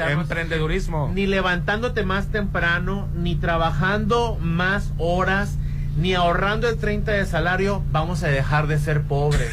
[0.09, 1.11] emprendedurismo.
[1.13, 5.57] Ni levantándote más temprano, ni trabajando más horas,
[5.97, 9.51] ni ahorrando el 30 de salario, vamos a dejar de ser pobres.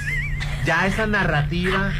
[0.68, 1.92] Ya esa narrativa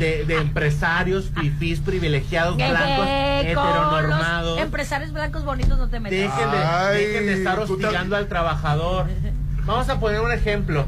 [0.00, 3.06] de, de empresarios fifís privilegiados blancos con los
[3.44, 6.18] heteronormados empresarios blancos bonitos no te metas.
[6.18, 9.06] dejen de, Ay, dejen de estar hostigando al trabajador.
[9.64, 10.86] Vamos a poner un ejemplo.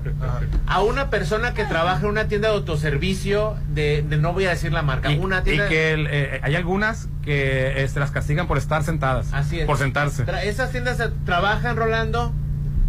[0.67, 4.51] A una persona que trabaja en una tienda de autoservicio, de, de- no voy a
[4.51, 8.01] decir la marca, Y, una y tienda que el, eh, hay algunas que eh, se
[8.01, 9.33] las castigan por estar sentadas.
[9.33, 9.67] Así es.
[9.67, 10.25] Por sentarse.
[10.27, 12.33] Tra- esas tiendas se- trabajan, Rolando,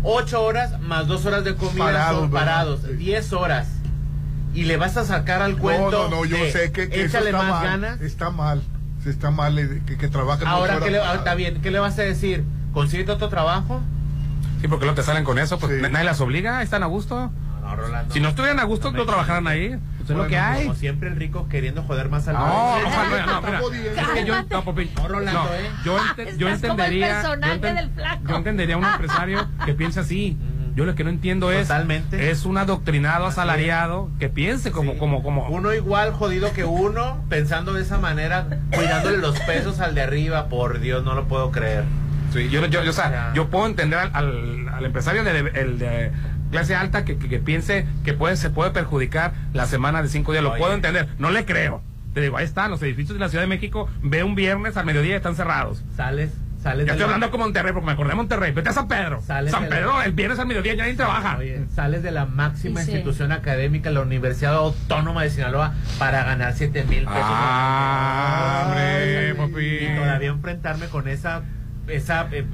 [0.04, 2.94] ocho horas más dos horas de comida Parados, son parados, Sí.
[2.94, 3.68] diez horas.
[4.54, 5.92] Y le vas a sacar al cuento.
[5.92, 7.64] No, no, no, yo de, sé que, que eso échale está más mal.
[7.66, 8.02] ganas.
[8.02, 8.62] Está mal.
[9.06, 11.98] Está mal eh, que, que trabajen Ahora, ¿qué le, ah, está bien, ¿qué le vas
[11.98, 12.44] a decir?
[12.74, 13.82] ¿Consíguete otro trabajo?
[14.62, 15.88] Sí, porque no te salen con eso, pues Sí.
[15.90, 17.32] nadie las obliga, están a gusto.
[17.62, 18.14] No, Rolando.
[18.14, 19.70] Si no estuvieran a gusto, No trabajaran ahí.
[19.70, 20.64] Pues es lo Bueno, que hay.
[20.64, 22.84] Como siempre, el rico queriendo joder más al No, pobre.
[22.84, 25.70] no, no, no, mira, es que yo, no, papi, No, Rolando, no, ¿eh?
[25.86, 28.24] yo, ente- yo como el entendería, yo, enten- del flaco.
[28.28, 30.36] yo entendería a un empresario que piense así.
[30.76, 32.30] Yo lo que no entiendo es, Totalmente.
[32.32, 34.98] es un adoctrinado asalariado que piense como, Sí.
[35.00, 39.96] como, como, Uno igual jodido que uno, pensando de esa manera, cuidándole los pesos al
[39.96, 40.48] de arriba.
[40.50, 41.84] Por Dios, no lo puedo creer.
[42.34, 45.80] Sí, yo, yo, yo, o sea, yo puedo entender al, al, al empresario de, el
[45.80, 46.12] de
[46.52, 50.32] clase alta que, que, que piense que puede, se puede perjudicar la semana de cinco
[50.32, 50.44] días.
[50.44, 50.60] Lo Oye.
[50.60, 51.08] puedo entender.
[51.18, 51.82] No le creo.
[52.14, 54.86] Te digo, ahí están, los edificios de la Ciudad de México, ve un viernes al
[54.86, 55.84] mediodía y están cerrados.
[55.96, 56.32] Sales,
[56.62, 58.52] sales Ya de estoy la- hablando como Monterrey, porque me acordé de Monterrey.
[58.52, 59.22] Vete a San Pedro.
[59.26, 61.38] Sales San la- Pedro, el viernes al mediodía ya nadie trabaja.
[61.38, 62.92] Oye, sales de la máxima Sí, sí.
[62.94, 67.22] institución académica, la Universidad Autónoma de Sinaloa, para ganar 7 mil pesos.
[67.24, 69.66] Ah, hombre, papi.
[69.86, 71.42] Y todavía enfrentarme con esa.
[71.88, 72.46] esa eh,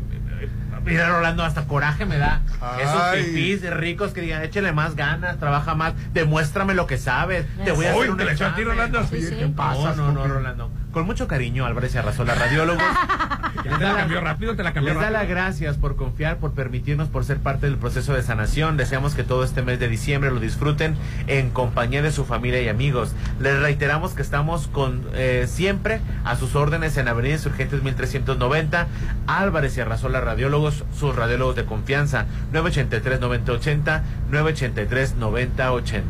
[0.42, 0.50] eh,
[0.86, 2.42] Mira, Rolando, hasta coraje me da.
[2.80, 7.46] Esos fifís ricos que digan, échale más ganas, trabaja más, demuéstrame lo que sabes.
[7.64, 8.78] Te voy a Uy, hacer un te la echó a ti, examen".
[8.78, 9.08] Rolando.
[9.08, 9.36] Sí, sí.
[9.36, 9.96] ¿Qué pasa?
[9.96, 10.72] No, no, no, Rolando.
[10.96, 12.82] Con mucho cariño, Álvarez y Arrasola, radiólogos.
[13.64, 17.10] Te la cambió rápido, te la cambió Les da las gracias por confiar, por permitirnos,
[17.10, 18.78] por ser parte del proceso de sanación.
[18.78, 20.96] Deseamos que todo este mes de diciembre lo disfruten
[21.28, 23.14] en compañía de su familia y amigos.
[23.42, 28.88] Les reiteramos que estamos con eh, siempre a sus órdenes en Avenida Insurgentes 1390,
[29.28, 36.02] Álvarez y Arrasola Radiólogos, sus radiólogos de confianza, 983-9080, 983-9080.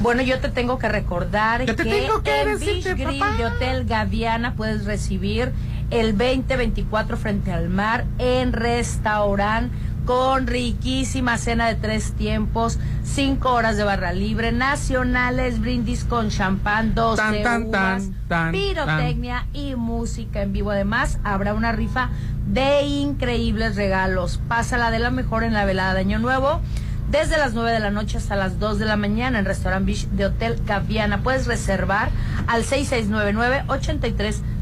[0.00, 3.36] Bueno, yo te tengo que recordar te que tengo que en decirte, Beach Grill papá.
[3.36, 5.52] de Hotel Gaviana puedes recibir
[5.90, 9.74] el 2024 frente al mar en restaurante
[10.04, 16.94] con riquísima cena de tres tiempos, cinco horas de barra libre, nacionales, brindis con champán,
[16.94, 20.70] 12 Tan, tan, uvas, tan, tan, pirotecnia y música en vivo.
[20.70, 22.10] Además, habrá una rifa
[22.46, 24.40] de increíbles regalos.
[24.46, 26.60] Pásala de la mejor en la velada de Año Nuevo
[27.10, 30.06] desde las 9 de la noche hasta las 2 de la mañana en Restaurant Beach
[30.08, 31.22] de Hotel Gaviana.
[31.22, 32.10] Puedes reservar
[32.46, 32.64] al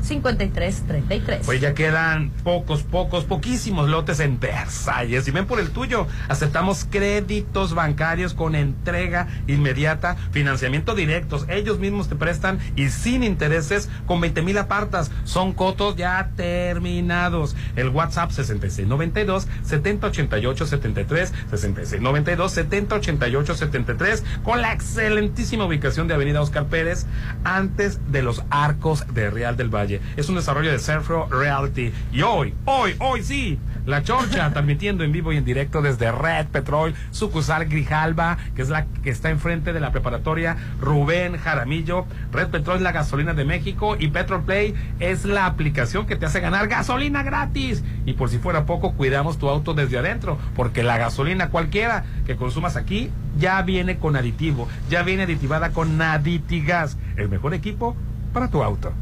[0.04, 1.46] 5333.
[1.46, 5.26] Pues ya quedan pocos, pocos, poquísimos lotes en Versalles.
[5.26, 6.06] Y ven por el tuyo.
[6.28, 11.46] Aceptamos créditos bancarios con entrega inmediata, financiamiento directos.
[11.48, 15.10] Ellos mismos te prestan y sin intereses con 20 mil apartas.
[15.24, 17.56] Son cotos ya terminados.
[17.76, 26.66] El WhatsApp 6692 7088 73 6692 7088 73 con la excelentísima ubicación de Avenida Oscar
[26.66, 27.06] Pérez
[27.44, 29.93] antes de los arcos de Real del Valle.
[30.16, 31.92] Es un desarrollo de Surfro Reality.
[32.12, 36.46] Y hoy, hoy, hoy sí, La Chorcha transmitiendo en vivo y en directo desde Red
[36.48, 42.06] Petrol, sucursal Grijalba, que es la que está enfrente de la preparatoria Rubén Jaramillo.
[42.32, 46.26] Red Petrol es la gasolina de México y Petrol Play es la aplicación que te
[46.26, 47.82] hace ganar gasolina gratis.
[48.06, 52.36] Y por si fuera poco, cuidamos tu auto desde adentro, porque la gasolina cualquiera que
[52.36, 57.96] consumas aquí ya viene con aditivo, ya viene aditivada con Naditigas, el mejor equipo
[58.32, 58.92] para tu auto.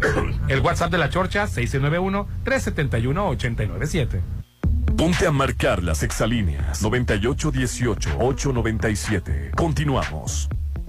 [0.48, 4.20] El WhatsApp de la Chorcha 691-371-897.
[4.96, 9.54] Ponte a marcar las exalíneas 9818-897.
[9.56, 10.50] Continuamos.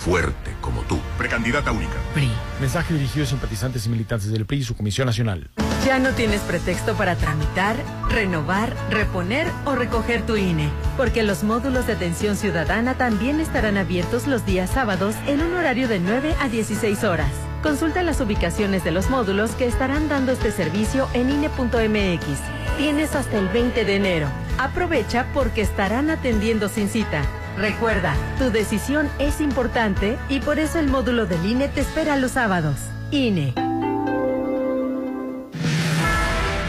[0.00, 0.98] fuerte como tú.
[1.18, 1.94] Precandidata única.
[2.14, 2.30] PRI.
[2.60, 5.50] Mensaje dirigido a simpatizantes y militantes del PRI y su Comisión Nacional.
[5.84, 7.76] Ya no tienes pretexto para tramitar,
[8.10, 14.26] renovar, reponer o recoger tu INE, porque los módulos de atención ciudadana también estarán abiertos
[14.26, 17.30] los días sábados en un horario de 9 a 16 horas.
[17.62, 22.24] Consulta las ubicaciones de los módulos que estarán dando este servicio en INE.mx.
[22.78, 24.28] Tienes hasta el 20 de enero.
[24.58, 27.22] Aprovecha porque estarán atendiendo sin cita.
[27.60, 32.30] Recuerda, tu decisión es importante y por eso el módulo del INE te espera los
[32.30, 32.76] sábados.
[33.10, 33.52] INE.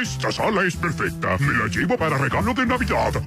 [0.00, 1.36] Esta sala es perfecta.
[1.40, 3.20] Me la llevo para regalo de Navidad.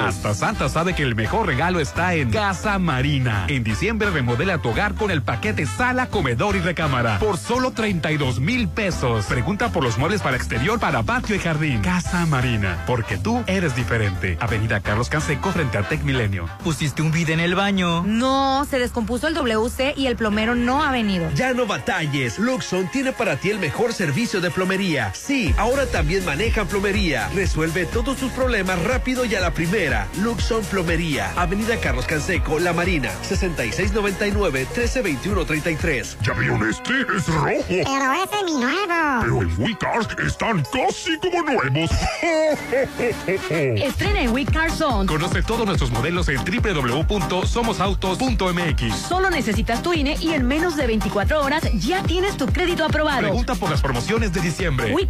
[0.00, 3.46] Hasta Santa sabe que el mejor regalo está en Casa Marina.
[3.48, 8.38] En diciembre remodela tu hogar con el paquete sala, comedor y recámara por solo 32
[8.38, 9.26] mil pesos.
[9.26, 11.82] Pregunta por los muebles para exterior, para patio y jardín.
[11.82, 14.36] Casa Marina, porque tú eres diferente.
[14.38, 16.48] Avenida Carlos Canseco frente a Tec Milenio.
[16.62, 18.04] ¿Pusiste un video en el baño?
[18.04, 21.28] No, se descompuso el WC y el plomero no ha venido.
[21.34, 22.38] Ya no batalles.
[22.38, 25.12] Luxon tiene para ti el mejor servicio de plomería.
[25.32, 27.30] Sí, ahora también manejan plomería.
[27.34, 30.06] Resuelve todos tus problemas rápido y a la primera.
[30.20, 31.32] Luxon Plomería.
[31.36, 33.10] Avenida Carlos Canseco, La Marina.
[33.30, 36.16] 6699-1321-33.
[36.20, 36.92] ¿Ya vieron este?
[37.16, 37.64] Es rojo.
[37.66, 38.92] Pero ese es mi nuevo.
[39.22, 41.90] Pero en WeCars están casi como nuevos.
[43.48, 45.06] Estrena en We Car Zone.
[45.06, 48.96] Conoce todos nuestros modelos en www.somosautos.mx.
[49.08, 53.20] Solo necesitas tu INE y en menos de 24 horas ya tienes tu crédito aprobado.
[53.20, 54.92] Pregunta por las promociones de diciembre.
[54.92, 55.08] We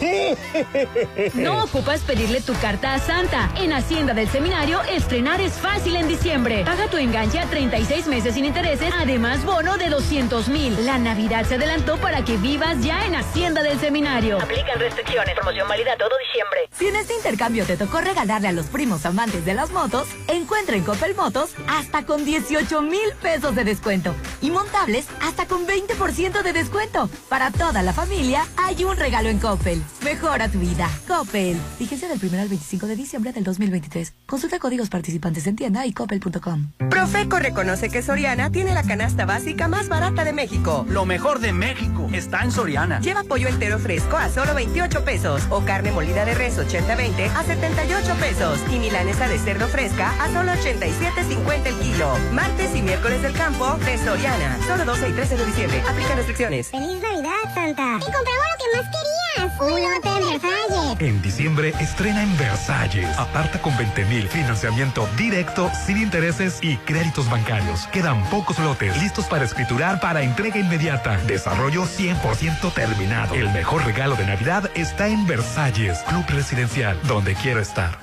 [1.35, 3.51] No ocupas pedirle tu carta a Santa.
[3.57, 6.63] En Hacienda del Seminario, estrenar es fácil en diciembre.
[6.65, 10.83] Paga tu enganche a 36 meses sin intereses, además bono de 200 mil.
[10.83, 14.41] La Navidad se adelantó para que vivas ya en Hacienda del Seminario.
[14.41, 15.35] Aplican restricciones.
[15.35, 16.61] Promoción válida todo diciembre.
[16.71, 20.75] Si en este intercambio te tocó regalarle a los primos amantes de las motos, encuentra
[20.75, 26.43] en Coppel Motos hasta con 18 mil pesos de descuento y montables hasta con 20%
[26.43, 27.09] de descuento.
[27.29, 29.81] Para toda la familia hay un regalo en Coppel.
[30.03, 30.89] Mejora tu vida.
[31.07, 31.57] Coppel.
[31.79, 34.13] Vigencia del 1 al 25 de diciembre del 2023.
[34.25, 36.71] Consulta códigos participantes en tienda y coppel.com.
[36.89, 40.85] Profeco reconoce que Soriana tiene la canasta básica más barata de México.
[40.89, 42.99] Lo mejor de México está en Soriana.
[42.99, 47.43] Lleva pollo entero fresco a solo 28 pesos o carne molida de res 80-20 a
[47.43, 52.17] 78 pesos y milanesa de cerdo fresca a solo 87.50 el kilo.
[52.33, 54.57] Martes y miércoles del campo de Soriana.
[54.67, 55.83] Solo 12 y 13 de diciembre.
[55.89, 56.69] Aplica restricciones.
[56.69, 57.97] ¡Feliz Navidad, Santa!
[57.97, 59.59] ¡Y compramos lo que más querías!
[59.59, 61.01] ¡Un lote en Versalles!
[61.01, 63.17] En diciembre estrena en Versalles.
[63.17, 64.27] Aparta con 20 mil.
[64.27, 67.87] Financiamiento directo, sin intereses y créditos bancarios.
[67.87, 71.17] Quedan pocos lotes listos para escriturar para entrega inmediata.
[71.25, 73.33] Desarrollo 100% terminado.
[73.33, 78.02] El mejor regalo de Navidad está en Versalles, Club Residencial, donde quiero estar.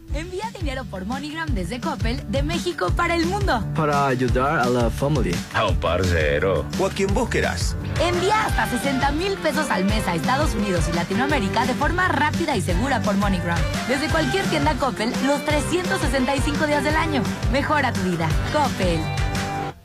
[0.13, 3.63] Envía dinero por MoneyGram desde Coppel de México para el mundo.
[3.75, 5.37] Para ayudar a la familia.
[5.61, 6.65] Oh, parcero.
[6.79, 7.75] O a quien vos querás.
[8.01, 12.55] Envía hasta 60 mil pesos al mes a Estados Unidos y Latinoamérica de forma rápida
[12.57, 13.59] y segura por MoneyGram.
[13.87, 17.23] Desde cualquier tienda Coppel los 365 días del año.
[17.51, 18.27] Mejora tu vida.
[18.51, 18.99] Coppel.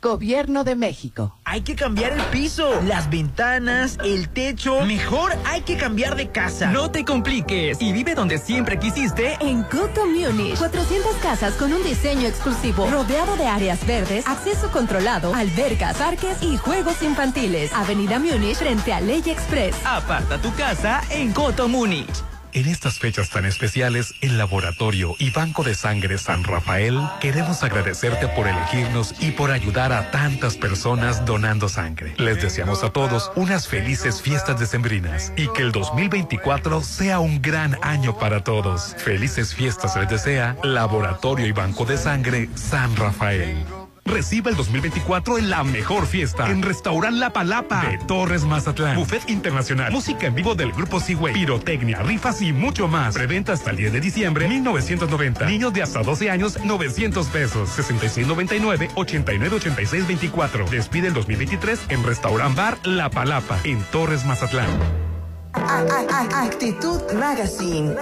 [0.00, 1.36] Gobierno de México.
[1.44, 4.82] Hay que cambiar el piso, las ventanas, el techo.
[4.82, 6.70] Mejor hay que cambiar de casa.
[6.70, 9.36] No te compliques y vive donde siempre quisiste.
[9.40, 15.34] En Coto Munich, 400 casas con un diseño exclusivo, rodeado de áreas verdes, acceso controlado,
[15.34, 17.72] albercas, parques y juegos infantiles.
[17.72, 19.74] Avenida Múnich frente a Ley Express.
[19.84, 22.35] Aparta tu casa en Coto Múnich.
[22.56, 28.28] En estas fechas tan especiales, el Laboratorio y Banco de Sangre San Rafael queremos agradecerte
[28.28, 32.14] por elegirnos y por ayudar a tantas personas donando sangre.
[32.16, 37.76] Les deseamos a todos unas felices fiestas decembrinas y que el 2024 sea un gran
[37.82, 38.94] año para todos.
[39.04, 43.85] Felices fiestas les desea Laboratorio y Banco de Sangre San Rafael.
[44.06, 48.96] Reciba el 2024 en la mejor fiesta en Restaurant La Palapa de Torres Mazatlán.
[48.96, 53.14] Buffet internacional, música en vivo del grupo Seaway, pirotecnia, rifas y mucho más.
[53.14, 55.46] Preventa hasta el 10 de diciembre 1990.
[55.46, 57.68] Niños de hasta 12 años 900 pesos.
[57.70, 60.66] 6699 898624.
[60.70, 65.15] Despide el 2023 en Restaurant Bar La Palapa en Torres Mazatlán.
[65.56, 67.94] Actitud Magazine,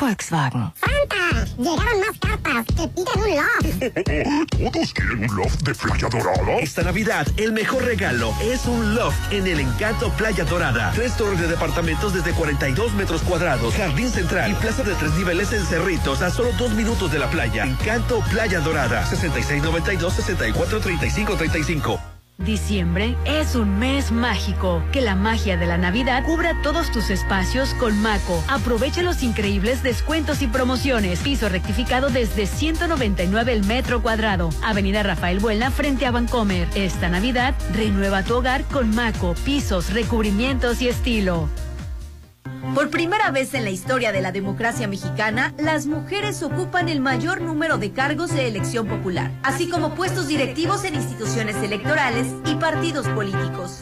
[0.00, 0.72] Volkswagen.
[0.80, 1.44] ¡Santa!
[1.58, 3.66] Llegaron más cartas que piden un loft.
[4.72, 6.56] ¿Todos quieren un loft de Playa Dorada?
[6.60, 10.90] Esta Navidad, el mejor regalo es un loft en el Encanto Playa Dorada.
[10.94, 15.52] Tres torres de departamentos desde 42 metros cuadrados, jardín central y plaza de tres niveles
[15.52, 17.64] en Cerritos a solo dos minutos de la playa.
[17.64, 19.04] Encanto Playa Dorada.
[19.10, 22.09] 6692-643535.
[22.44, 24.82] Diciembre es un mes mágico.
[24.92, 28.42] Que la magia de la Navidad cubra todos tus espacios con Maco.
[28.48, 31.20] Aprovecha los increíbles descuentos y promociones.
[31.20, 34.48] Piso rectificado desde 199 el metro cuadrado.
[34.62, 36.66] Avenida Rafael Buelna frente a Vancomer.
[36.74, 41.46] Esta Navidad renueva tu hogar con Maco, pisos, recubrimientos y estilo.
[42.74, 47.40] Por primera vez en la historia de la democracia mexicana, las mujeres ocupan el mayor
[47.40, 53.08] número de cargos de elección popular, así como puestos directivos en instituciones electorales y partidos
[53.08, 53.80] políticos.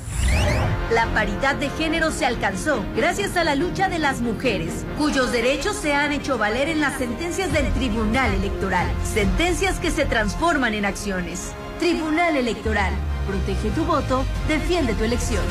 [0.93, 5.77] La paridad de género se alcanzó gracias a la lucha de las mujeres, cuyos derechos
[5.77, 10.87] se han hecho valer en las sentencias del Tribunal Electoral, sentencias que se transforman en
[10.87, 11.53] acciones.
[11.79, 12.93] Tribunal Electoral,
[13.27, 15.45] protege tu voto, defiende tu elección.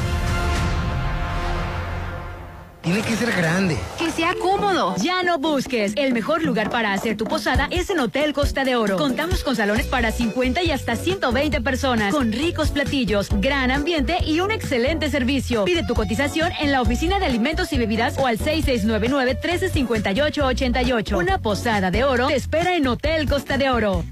[2.88, 3.78] Tiene que ser grande.
[4.00, 4.96] Que sea cómodo.
[5.04, 5.92] Ya no busques.
[5.98, 8.96] El mejor lugar para hacer tu posada es en Hotel Costa de Oro.
[8.96, 14.40] Contamos con salones para 50 y hasta 120 personas, con ricos platillos, gran ambiente y
[14.40, 15.66] un excelente servicio.
[15.66, 21.18] Pide tu cotización en la oficina de alimentos y bebidas o al 6699-1358-88.
[21.18, 24.06] Una posada de oro te espera en Hotel Costa de Oro.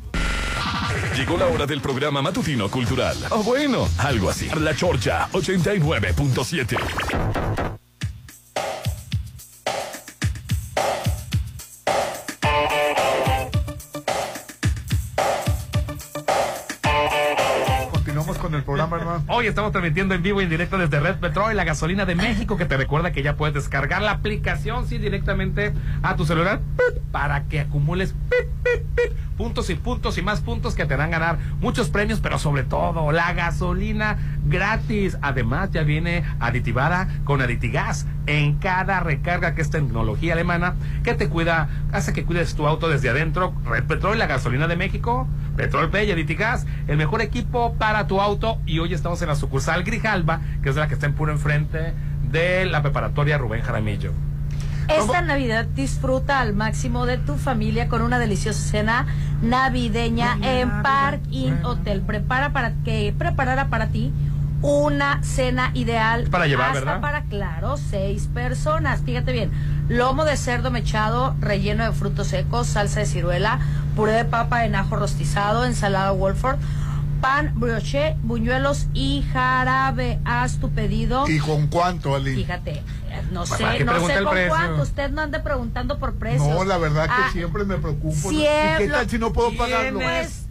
[1.15, 3.15] Llegó la hora del programa matutino cultural.
[3.30, 4.49] O bueno, algo así.
[4.59, 7.64] La Chorcha 89.7.
[19.28, 22.57] Hoy estamos transmitiendo en vivo y en directo desde Red Petrol, la gasolina de México,
[22.57, 25.73] que te recuerda que ya puedes descargar la aplicación sí, directamente
[26.03, 26.59] a tu celular
[27.11, 28.13] para que acumules.
[29.38, 33.11] Puntos y puntos y más puntos que te harán ganar muchos premios, pero sobre todo
[33.11, 35.17] la gasolina gratis.
[35.21, 41.29] Además, ya viene aditivada con Aditigas en cada recarga, que es tecnología alemana que te
[41.29, 43.53] cuida, hace que cuides tu auto desde adentro.
[43.65, 48.21] Red Petrol, la gasolina de México, Petrol Pay y Aditigas, el mejor equipo para tu
[48.21, 48.59] auto.
[48.65, 51.93] Y hoy estamos en la sucursal Grijalba, que es la que está en puro enfrente
[52.31, 54.11] de la preparatoria Rubén Jaramillo.
[54.88, 59.05] Esta Navidad disfruta al máximo de tu familia con una deliciosa cena
[59.41, 62.01] navideña en Park Inn Hotel.
[62.01, 64.13] Prepara para que preparara para ti
[64.61, 67.01] una cena ideal Para llevar, hasta ¿verdad?
[67.01, 69.01] para claro seis personas.
[69.01, 69.51] Fíjate bien,
[69.89, 73.59] lomo de cerdo mechado relleno de frutos secos, salsa de ciruela,
[73.95, 76.57] puré de papa en ajo rostizado, ensalada Wolford.
[77.21, 80.19] Pan, brioche, buñuelos y jarabe.
[80.25, 81.27] Haz tu pedido.
[81.27, 82.36] ¿Y con cuánto, Ali?
[82.36, 82.83] Fíjate,
[83.32, 84.49] no ¿Para sé, no sé con precio?
[84.49, 84.82] cuánto.
[84.84, 86.47] Usted no ande preguntando por precios.
[86.47, 88.32] No, la verdad que Ah, siempre me preocupo.
[88.32, 89.99] ¿Y siempre- qué tal si no puedo pagarlo?
[89.99, 90.45] Pues,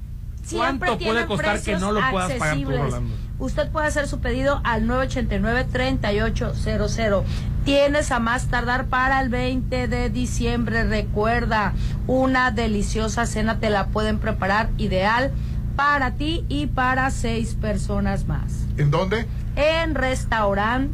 [0.44, 2.80] siempre ¿Cuánto puede costar que precios no lo puedas pagar tú, accesibles.
[2.80, 3.14] Rolando?
[3.38, 7.24] Usted puede hacer su pedido al 989-3800.
[7.64, 10.84] Tienes a más tardar para el 20 de diciembre.
[10.84, 11.72] Recuerda,
[12.06, 15.32] una deliciosa cena te la pueden preparar ideal
[15.76, 18.52] para ti y para seis personas más.
[18.76, 19.26] ¿En dónde?
[19.56, 20.92] En restaurante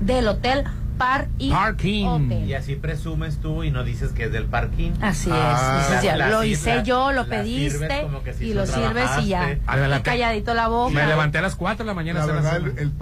[0.00, 0.64] del Hotel
[0.98, 1.28] Park
[2.46, 4.92] y así presumes tú y no dices que es del parking.
[5.00, 5.36] Así es.
[5.38, 5.86] Ah.
[5.88, 8.66] dices, ya, La- lo hice la- yo, lo pediste sirves como que si y lo
[8.66, 9.52] sirves y ya.
[9.52, 10.92] Y calladito la boca.
[10.94, 12.18] Me levanté a las 4 de la mañana.
[12.20, 12.92] La a hacer verdad, la el, el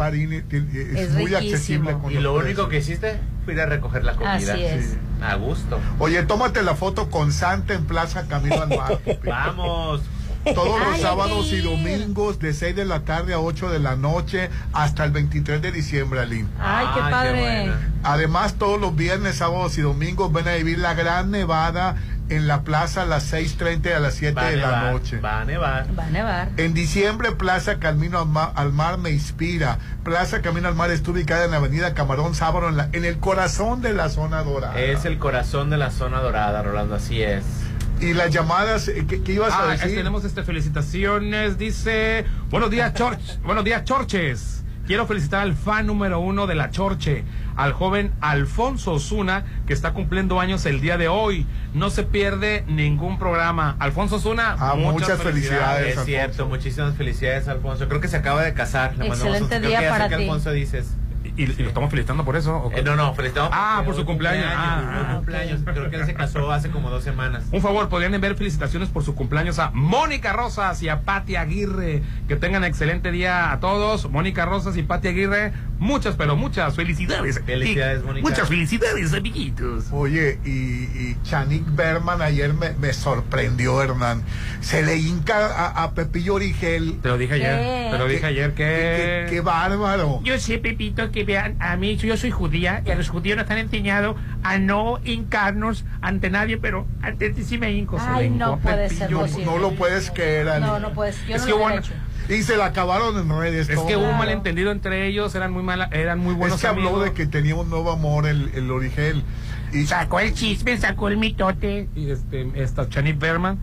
[0.42, 1.36] tiene- es, Es muy riquísimo.
[1.36, 4.34] accesible con Y lo único que hiciste fue ir a recoger la comida.
[4.34, 4.84] Así es.
[4.90, 4.98] Sí.
[5.22, 5.78] A gusto.
[5.98, 8.98] Oye, tómate la foto con Santa en Plaza Camino al Mar.
[9.24, 10.02] Vamos.
[10.54, 14.48] Todos los sábados y domingos de 6 de la tarde a 8 de la noche
[14.72, 16.48] hasta el 23 de diciembre, Aline.
[16.60, 17.72] Ay, qué padre.
[18.02, 21.96] Además, todos los viernes, sábados y domingos ven a vivir la gran nevada
[22.28, 25.20] en la plaza a las 6.30 y a las 7 Va a de la noche.
[25.20, 25.86] Va a nevar.
[25.96, 26.48] Va a nevar.
[26.56, 29.78] En diciembre, Plaza Camino al Mar, al Mar me inspira.
[30.04, 33.18] Plaza Camino al Mar está ubicada en la avenida Camarón Sábaro, en, la- en el
[33.18, 34.78] corazón de la zona dorada.
[34.80, 37.44] Es el corazón de la zona dorada, Rolando, así es.
[38.00, 39.94] Y las llamadas, eh, ¿qué, qué ibas a Ah, decir?
[39.96, 41.56] tenemos este felicitaciones.
[41.58, 44.64] Dice, buenos días, Chorch, buenos días, Chorches.
[44.86, 47.24] Quiero felicitar al fan número uno de la Chorche,
[47.56, 51.44] al joven Alfonso Osuna, que está cumpliendo años el día de hoy.
[51.74, 53.74] No se pierde ningún programa.
[53.80, 55.80] Alfonso Osuna, Ah, muchas felicidades.
[55.86, 56.04] Es Alfonso.
[56.06, 57.88] cierto, muchísimas felicidades, Alfonso.
[57.88, 58.92] Creo que se acaba de casar.
[58.92, 60.22] Le mandamos Excelente un- creo día que ya sé para qué ti.
[60.22, 60.86] Alfonso dices.
[61.36, 62.56] ¿Y, y lo estamos felicitando por eso?
[62.56, 62.80] ¿o qué?
[62.80, 63.50] Eh, no, no, felicitamos.
[63.52, 64.46] Ah, por su hoy cumpleaños.
[64.48, 65.60] Ah, ah, cumpleaños.
[65.64, 67.44] Creo que él se casó hace como dos semanas.
[67.52, 72.02] Un favor, podrían enviar felicitaciones por su cumpleaños a Mónica Rosas y a Pati Aguirre.
[72.28, 74.10] Que tengan excelente día a todos.
[74.10, 77.40] Mónica Rosas y Pati Aguirre, muchas, pero muchas felicidades.
[77.44, 78.28] Felicidades, Y Mónica.
[78.28, 79.86] Muchas felicidades, amiguitos.
[79.92, 84.22] Oye, y, y Chanik Berman ayer me, me sorprendió, Hernán.
[84.60, 86.98] Se le hinca a, a Pepillo Origel.
[87.02, 87.56] Te lo dije ayer.
[87.58, 87.88] ¿Qué?
[87.92, 89.34] Te lo dije ¿Qué- ayer Qué, que.
[89.34, 90.20] qué bárbaro.
[90.24, 93.50] Yo sé, Pepito, que vean, a mí yo soy judía y a los judíos nos
[93.50, 97.98] han enseñado a no hincarnos ante nadie, pero ante ti sí me hinco.
[97.98, 99.44] se Ay, le no puede ser posible.
[99.44, 100.64] No lo puedes creer, Ali.
[100.64, 101.18] No, no puedes.
[101.26, 102.34] Yo Es no que lo hubo hubiera una- hecho.
[102.34, 103.68] Y se la acabaron en redes.
[103.68, 103.86] Es todo.
[103.86, 106.88] que hubo un malentendido entre ellos, eran muy mala, eran muy buenos es que habló
[106.88, 107.04] amigos.
[107.04, 109.22] de que tenía un nuevo amor el, el Origel.
[109.72, 111.88] Y, Sacó el chisme, sacó el mitote.
[111.94, 113.58] y este esta Chanit Berman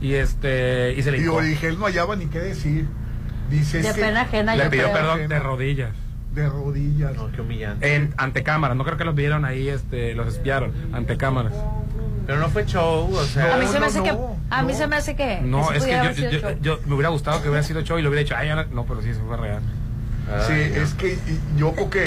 [0.00, 1.26] y este y se le y.
[1.28, 2.86] Origel no hallaba ni qué decir.
[3.50, 5.90] Dice, De pena ajena, Le pidió perdón de rodillas.
[6.38, 7.14] De rodillas.
[7.16, 7.94] No, qué humillante.
[7.94, 11.52] En, ante cámaras, no creo que los vieron ahí, este, los espiaron, ante cámaras.
[12.26, 13.54] Pero no fue show, o sea.
[13.54, 14.12] A mí se me no, hace que.
[14.12, 14.78] no, A mí no.
[14.78, 15.40] se me hace que.
[15.40, 18.02] No, sí es que yo, yo, yo- me hubiera gustado que hubiera sido show y
[18.02, 19.62] lo hubiera dicho, ay, no, no, pero sí, eso fue real.
[20.46, 22.04] Sí, es que y- yo creo que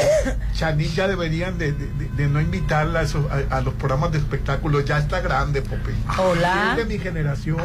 [0.53, 4.85] Chanik ya deberían de, de- no invitarla a, esos- a- a los programas de espectáculos.
[4.85, 5.91] Ya está grande, Pope.
[6.17, 6.71] Hola.
[6.71, 7.57] Es de mi generación.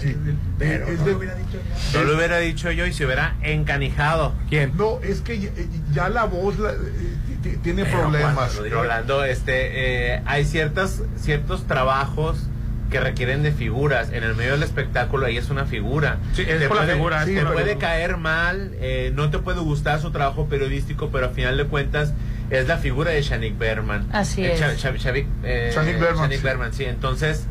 [0.00, 0.14] Sí,
[0.58, 1.20] Pero es no de- lo
[1.94, 4.34] No lo hubiera dicho yo y se hubiera encanijado.
[4.50, 4.72] ¿Quién?
[4.76, 5.50] No, es que ya,
[5.92, 8.34] ya la voz la- eh, tiene Pero problemas.
[8.52, 12.46] cuando Rolando, este, eh, hay ciertas, ciertos trabajos
[12.90, 14.10] que requieren de figuras.
[14.12, 16.18] En el medio del espectáculo ahí es una figura.
[16.34, 17.88] Sí, es Te por la puede- figura, es te por la puede figura.
[17.88, 22.12] caer mal, eh, no te puede gustar su trabajo periodístico, pero a final de cuentas
[22.50, 24.06] es la figura de Shanik Berman.
[24.12, 24.60] Así Eh, es.
[24.60, 24.76] Eh,
[25.74, 26.44] Shanik Berman, Shanik sí.
[26.44, 26.84] Berman, sí.
[26.84, 27.46] Entonces,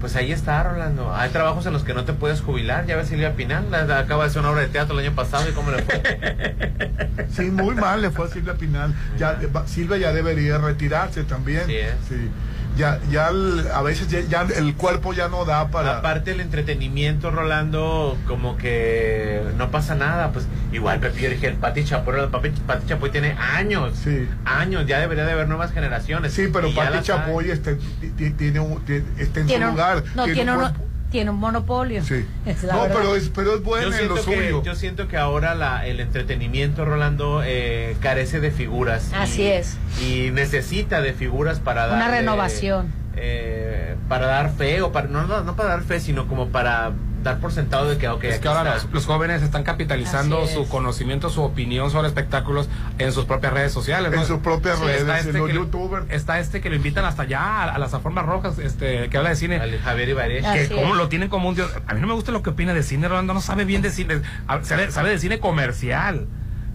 [0.00, 1.14] pues ahí está, Rolando.
[1.14, 2.86] Hay trabajos en los que no te puedes jubilar.
[2.86, 5.48] Ya ves Silvia Pinal, la- acaba de hacer una obra de teatro el año pasado
[5.48, 6.02] y cómo le fue.
[7.30, 8.94] Sí, muy mal le fue a Silvia Pinal.
[9.18, 11.66] Ya, eh, Silvia ya debería retirarse también.
[11.66, 11.92] Sí, ¿eh?
[12.08, 12.28] Sí.
[12.76, 15.98] Ya, ya el- a veces ya, ya el cuerpo ya no da para.
[15.98, 21.84] Aparte el entretenimiento, Rolando, como que no pasa nada, pues igual Pepillo dije, el Pati
[21.84, 24.26] Chapoy, el Pati, Pati Chapoy tiene años, Sí.
[24.46, 26.32] años, ya debería de haber nuevas generaciones.
[26.32, 27.00] Sí, pero Pati.
[27.02, 27.72] Chapoy está,
[28.16, 28.82] ti- tiene un-
[29.18, 30.02] está en Tiene su un- lugar.
[30.14, 32.02] No, tiene, un tiene un monopolio.
[32.04, 32.26] Sí.
[32.46, 32.96] Es la No, verdad.
[32.98, 34.62] pero es, pero es bueno Yo en lo siento, que, suyo.
[34.64, 39.10] yo siento que ahora la, el entretenimiento, Rolando, eh, carece de figuras.
[39.12, 39.76] y- Así es.
[40.04, 41.96] Y necesita de figuras para dar...
[41.96, 42.92] Una renovación.
[44.08, 46.92] para dar fe, o para, no, no, no para dar fe, sino como para
[47.22, 50.68] dar por sentado de que, ok, Es que ahora los, los jóvenes están capitalizando su
[50.68, 52.68] conocimiento, su opinión sobre espectáculos
[52.98, 54.12] en sus propias redes sociales.
[54.12, 54.24] En ¿no?
[54.26, 56.06] sus propias Sí, redes, está en este los youtubers.
[56.10, 59.30] Está este que lo invitan hasta allá a, a las alfombras rojas, este, que habla
[59.30, 59.56] de cine.
[59.60, 60.68] Al Javier Ibarreche.
[60.68, 61.70] que como lo tienen como un dios.
[61.86, 63.90] A mí no me gusta lo que opina de cine, Rolando no sabe bien de
[63.90, 64.20] cine,
[64.62, 66.26] sabe, sabe de cine comercial.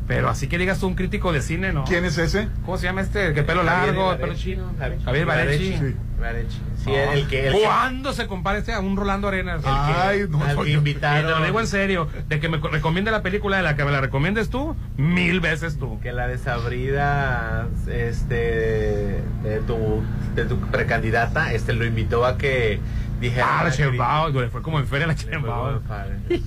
[0.08, 1.84] Pero así que digas tú un crítico de cine, ¿no?
[1.84, 2.48] ¿Quién es ese?
[2.66, 3.28] ¿Cómo se llama este?
[3.28, 4.72] El que pelo Javier largo, el pelo chino.
[4.80, 5.66] Javier- Barechi.
[5.74, 5.78] Ibarreche.
[5.78, 5.96] Sí.
[6.18, 6.58] Ibarreche.
[6.78, 7.12] Sí, No.
[7.12, 7.48] el que...
[7.48, 9.58] El que ¿Cuándo se compara este a un Rolando Arenas?
[9.58, 10.62] El que- Ay, no, al que.
[10.62, 11.30] Y te invitaron.
[11.40, 13.92] lo digo en serio, de que me co- recomiende la película de la que me
[13.92, 16.00] la recomiendes tú, mil veces tú.
[16.00, 20.04] que la desabrida este de tu
[20.36, 22.80] de tu precandidata este lo invitó a que
[23.20, 25.82] dijera Ah, la Chembao, fue como en feria la Chembao.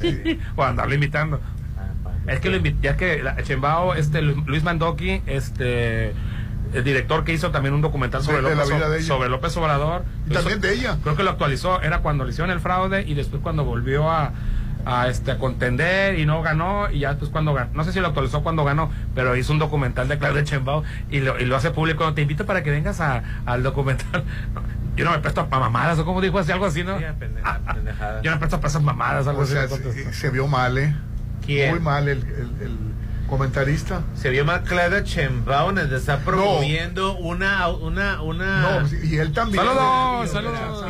[0.01, 0.39] sí.
[0.57, 1.41] O andarlo invitando.
[2.27, 6.15] Es que lo invi- ya que la Chembao, este Lu- Luis Mandoki, este
[6.73, 9.07] el director que hizo también un documental sobre, De- López, vida de ella.
[9.07, 10.05] sobre López Obrador.
[10.29, 10.99] Y también de ella.
[11.03, 14.33] Creo que lo actualizó, era cuando le hicieron el fraude y después cuando volvió a,
[14.87, 17.99] a, este, a contender y no ganó y ya después cuando ganó, no sé si
[18.01, 21.57] lo actualizó cuando ganó, pero hizo un documental de Claudia Sheinbaum y lo, y lo
[21.57, 22.15] hace público.
[22.15, 24.23] Te invito para que vengas a- al documental.
[24.97, 26.99] Yo no me presto para mamadas, o como dijo así, algo así, ¿no?
[28.23, 29.53] Yo no me presto para esas mamadas, algo O así.
[29.55, 30.95] sea, se, se vio mal, ¿eh?
[31.55, 31.71] ¿Quién?
[31.73, 32.77] Muy mal el, el- el
[33.29, 34.03] comentarista.
[34.15, 38.81] Se vio mal Claudia Sheinbaum, donde está promoviendo una, una, una...
[38.83, 39.65] No, y él también.
[39.65, 40.83] Saludos, saludos.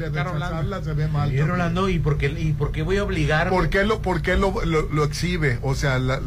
[0.00, 1.32] de rechazarla se ve mal.
[1.32, 1.40] Y.
[1.40, 3.50] Rolando, ¿y por qué, y por qué voy a obligar?
[3.50, 5.58] ¿Por qué lo, por qué lo, lo, lo exhibe?
[5.62, 6.20] O sea, la,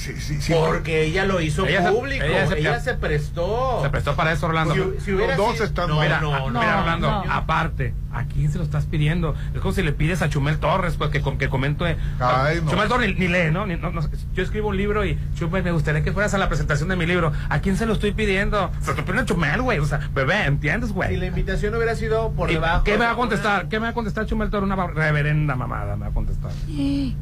[0.00, 2.24] sí, sí, sí, Porque ella lo hizo Ella se- público.
[2.24, 3.80] ella Ella se- se, prestó.
[3.82, 4.74] Se prestó para eso, Orlando.
[4.74, 6.04] Si- si hubiera Los dos sido- están no, mal.
[6.06, 7.32] Mira, no, a- no, mira, Orlando, no.
[7.32, 9.34] aparte, ¿a quién se lo estás pidiendo?
[9.54, 11.96] Es como si le pides a Chumel Torres, pues que, que comente.
[12.18, 12.70] Ay, no.
[12.70, 13.66] Chumel Torres ni, ni lee, ¿no?
[13.66, 14.00] Ni- no- no-
[14.34, 17.06] Yo escribo un libro y Chumel, me gustaría que fueras a la presentación de mi
[17.06, 17.32] libro.
[17.48, 18.70] ¿A quién se lo estoy pidiendo?
[18.80, 19.78] Se lo pide a Chumel, güey.
[19.78, 21.16] O sea, bebé, ¿entiendes, Si güey?
[21.16, 22.84] la invitación hubiera sido por ¿Y debajo.
[22.84, 23.68] ¿Qué me va a contestar?
[23.68, 24.64] ¿Qué me va a contestar Chumel Torres?
[24.70, 26.50] Una reverenda mamada me va a contestar.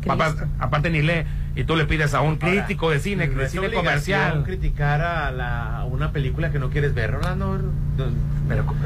[0.08, 1.24] Aparte, aparte ni lee.
[1.58, 4.44] Y tú le pides a un crítico de cine, No de cine comercial.
[4.44, 7.58] criticar a, la, a una película que no quieres ver, Rolando.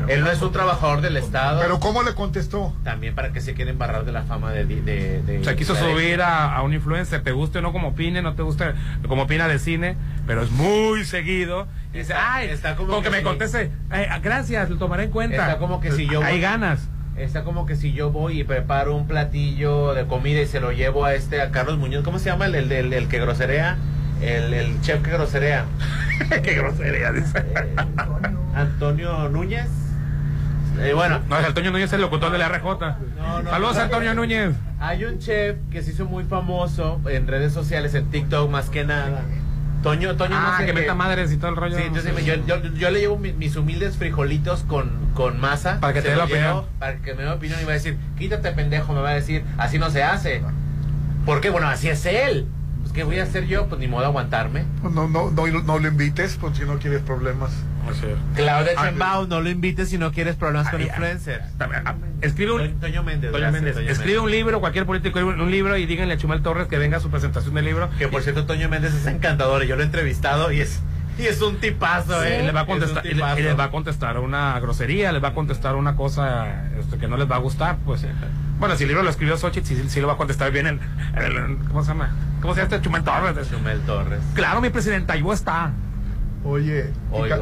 [0.08, 1.60] Él no es un trabajador del Estado.
[1.60, 2.74] Pero ¿cómo le contestó?
[2.82, 4.64] También para que se quieren barrar de la fama de...
[4.64, 7.88] de, de- O sea, quiso subir a, a un influencer, te guste o no como
[7.88, 8.72] opine, no te guste
[9.06, 9.96] como opina de cine,
[10.26, 11.68] pero es muy seguido.
[11.92, 15.10] Y dice, ay, está como con que, que me conteste, eh, gracias, lo tomaré en
[15.10, 15.36] cuenta.
[15.36, 16.88] Está como que si yo Hay voy- ganas.
[17.16, 20.72] Está como que si yo voy y preparo un platillo de comida y se lo
[20.72, 22.46] llevo a este, a Carlos Muñoz, ¿cómo se llama?
[22.46, 23.76] El, el, el- el que groserea,
[24.22, 25.64] el, el chef que groserea.
[26.42, 27.44] Qué grosería, dice.
[28.54, 29.68] Antonio Núñez.
[30.80, 32.64] Eh, bueno, No, es Antonio Núñez, el locutor de la RJ.
[32.64, 33.82] no, Saludos, no.
[33.82, 34.54] Antonio Núñez.
[34.80, 38.84] hay un chef que se hizo muy famoso en redes sociales, en TikTok más que
[38.84, 39.20] nada.
[39.82, 41.76] Toño, Toño no Ah, sé que meta madres y todo el rollo.
[41.76, 45.80] Sí, entonces yo, yo, yo le llevo mi- mis humildes frijolitos con, con masa.
[45.80, 46.46] Para que te dé la opinión.
[46.46, 49.14] llevo, Para que me dé opinión y va a decir, quítate pendejo, me va a
[49.14, 50.42] decir, así no se hace.
[51.26, 51.50] ¿Por qué?
[51.50, 52.46] Bueno, así es él.
[52.80, 53.66] Pues, ¿qué voy a hacer yo?
[53.68, 54.64] Pues ni modo aguantarme.
[54.82, 55.30] No, no, no,
[55.62, 57.50] no lo invites, pues si no quieres problemas.
[58.36, 61.44] Claudia Ah, Sheinbaum, no lo invites si no quieres problemas con Ay, influencers.
[61.60, 63.32] ah, Escribe un, Toño- Méndez.
[63.32, 66.78] Toño Méndez, escribe un libro, cualquier político un, libro y díganle a Chumel Torres que
[66.78, 67.90] venga a su presentación del libro.
[67.98, 70.80] Que por cierto, Toño Méndez es encantador y yo lo he entrevistado y es,
[71.18, 72.42] y es un tipazo, Y ¿eh?
[72.44, 75.34] les va a contestar, y le- les va a contestar una grosería, les va a
[75.34, 78.06] contestar una cosa este, que no les va a gustar, pues.
[78.58, 80.80] Bueno, si el libro lo escribió Xochitl, sí, sí lo va a contestar bien el,
[81.16, 82.14] el- ¿cómo se llama?
[82.40, 83.50] ¿Cómo se llama este Chumel Torres?
[83.50, 84.20] Chumel Torres.
[84.34, 85.72] Claro, mi presidenta, yo está.
[86.44, 86.86] Oye,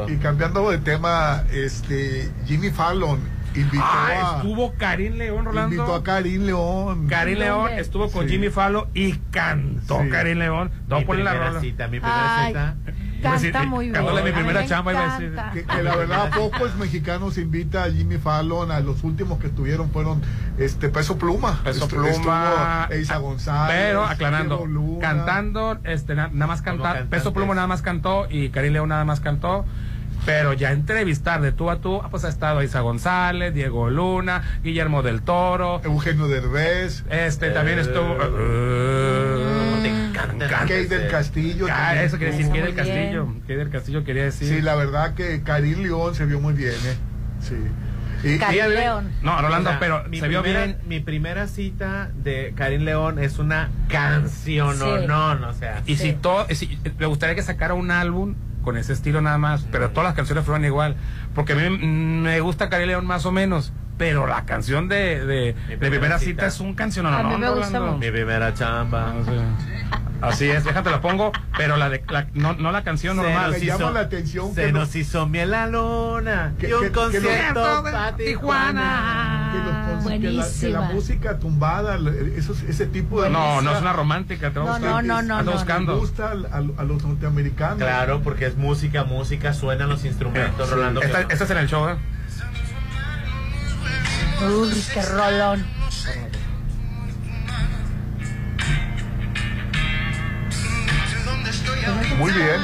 [0.09, 3.19] y, y cambiando de tema, este Jimmy Fallon
[3.55, 5.75] invitó Ah, a estuvo Karim León, Rolando.
[5.75, 7.07] invitó a Karim León.
[7.09, 8.33] Karim León estuvo con Sí.
[8.35, 10.09] Jimmy Fallon y cantó Sí.
[10.11, 10.71] Karim León.
[10.89, 11.61] Te voy Mi la primera rola.
[11.61, 12.77] cita, mi primera Ay, cita.
[13.21, 14.05] Pues sí, Canta sí, muy bien.
[14.25, 15.33] mi primera me chamba, iba a decir.
[15.33, 15.53] encanta.
[15.53, 19.91] Que, que la verdad pocos mexicanos invita a Jimmy Fallon, a los últimos que estuvieron
[19.91, 20.23] fueron
[20.59, 21.61] este Peso Pluma.
[21.65, 22.09] Peso Estu- Pluma.
[22.11, 23.77] estuvo Eiza González.
[23.79, 24.67] Pero aclarando,
[25.01, 27.07] cantando, este, na- nada más cantar.
[27.07, 29.65] Peso Pluma nada más cantó y Karim León nada más cantó.
[30.31, 34.43] Pero ya entrevistar de tú a tú, ah, pues ha estado Isa González, Diego Luna,
[34.63, 38.17] Guillermo del Toro, Eugenio Derbez, este también estuvo.
[38.17, 40.49] ¿Cómo te encanta?
[40.67, 41.67] Kay del Castillo.
[41.71, 42.53] Ah, eso quería decir.
[42.53, 43.35] Kay del Castillo.
[43.47, 44.49] Kay del Castillo quería decir.
[44.49, 46.97] Sí, la verdad que Karim León se vio muy bien, ¿eh?
[47.41, 47.55] Sí.
[48.23, 49.11] Y, Karim y- León.
[49.23, 50.79] No, Rolando, O sea, pero mi se vio primera- bien.
[50.87, 54.85] Mi primera cita de Karim León es una canción, Sí.
[54.85, 55.83] no, no, no, o sea.
[55.87, 59.39] Y si todo, y si, me gustaría que sacara un álbum con ese estilo nada
[59.39, 60.97] más, pero todas las canciones fueran igual,
[61.35, 65.53] porque a me gusta Cari León más o menos, pero la canción de, de, de
[65.77, 66.31] primera primera cita.
[66.31, 66.47] cita.
[66.47, 67.99] es un canción A mí me gusta mucho.
[67.99, 69.13] Mi primera chamba.
[70.23, 73.51] Así es, déjate la pongo, pero la de la- no, no la canción Se normal.
[73.51, 76.69] nos me llama hizo- la atención Se que nos los- hizo miel la luna Que-
[76.71, 79.53] y un que- concierto para Tijuana.
[80.03, 81.99] Los la, que la música tumbada,
[82.37, 85.23] esos- ese tipo de No, no es una romántica, te va a No, no, no,
[85.23, 85.57] no, Ando no.
[85.59, 85.99] buscando.
[85.99, 87.77] gusta a, los norteamericanos.
[87.79, 90.75] Claro, porque es música, música, suenan los instrumentos, Sí.
[90.75, 91.03] Rolando.
[91.03, 91.97] Esta, esta es en el show, ¿eh?
[94.43, 95.67] Uy, qué rolón.
[102.17, 102.61] Muy bien.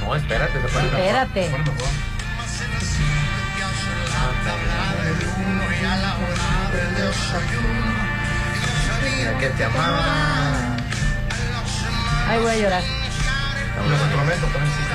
[0.00, 1.50] No, espérate, se puede Espérate.
[9.40, 10.76] que te amaba.
[12.28, 12.82] Ay, voy a llorar.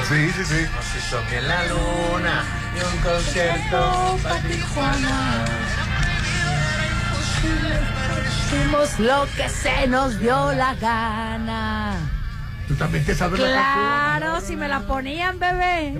[0.09, 0.67] Sí, sí, sí.
[0.75, 5.45] Nos hizo miel la luna y un concierto para Tijuana.
[8.53, 11.95] Hicimos lo que se nos dio la gana.
[12.67, 15.97] Tú también te sabes la Claro, si me la ponían, bebé.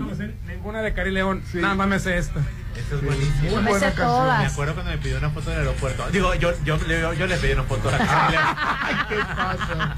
[0.48, 2.40] Ninguna de Cari León, nada más me sé esta.
[2.76, 3.50] Esta es buenísima.
[3.52, 4.08] Muy Me buena sé canción.
[4.08, 4.40] todas.
[4.40, 6.10] Me acuerdo cuando me pidió una foto del aeropuerto.
[6.12, 8.44] Digo, yo, yo, yo, yo le pedí una foto a Cari León.
[9.10, 9.96] ¿Qué pasa?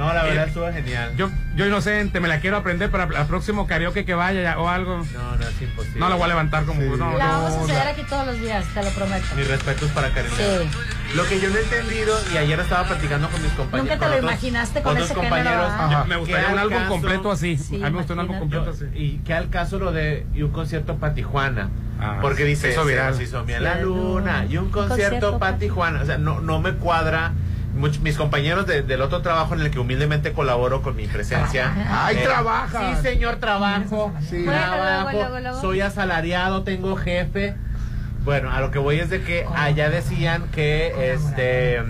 [0.00, 1.12] No, la verdad estuvo genial.
[1.16, 4.66] Yo, yo inocente, me la quiero aprender para el próximo karaoke que vaya ya- o
[4.68, 5.04] algo.
[5.12, 6.00] No, no, es imposible.
[6.00, 6.80] No la voy a levantar como.
[6.80, 9.26] No, La no, vamos a hacer aquí todos los días, te lo prometo.
[9.36, 10.68] Mis respetos para Karen León.
[11.14, 13.90] Lo que yo no he entendido, y ayer estaba platicando con mis compañeros.
[13.98, 15.66] Nunca te lo imaginaste con ese género, compañeros.
[15.68, 16.04] ¿ah?
[16.08, 17.58] Me gustaría ¿Qué un álbum caso- completo así.
[17.84, 18.84] a mí me un álbum completo así.
[18.94, 21.68] Y que al caso lo de y un concierto para Tijuana.
[22.22, 23.14] porque dice, se hizo viral.
[23.14, 26.00] se hizo miel la La luna y un concierto concierto para pa' Tijuana.
[26.00, 27.32] O sea, no, no me cuadra.
[27.76, 31.72] Much- mis compañeros de- del otro trabajo en el que humildemente colaboro con mi presencia.
[31.88, 32.96] ¡Ay, Eh, trabaja!
[32.96, 34.12] Sí, señor, trabajo.
[34.28, 34.42] Sí.
[34.44, 35.02] Bueno, Trabajo.
[35.12, 35.60] luego, luego, luego.
[35.60, 37.54] Soy asalariado, tengo jefe.
[38.24, 41.80] Bueno, a lo que voy es de que allá decían que este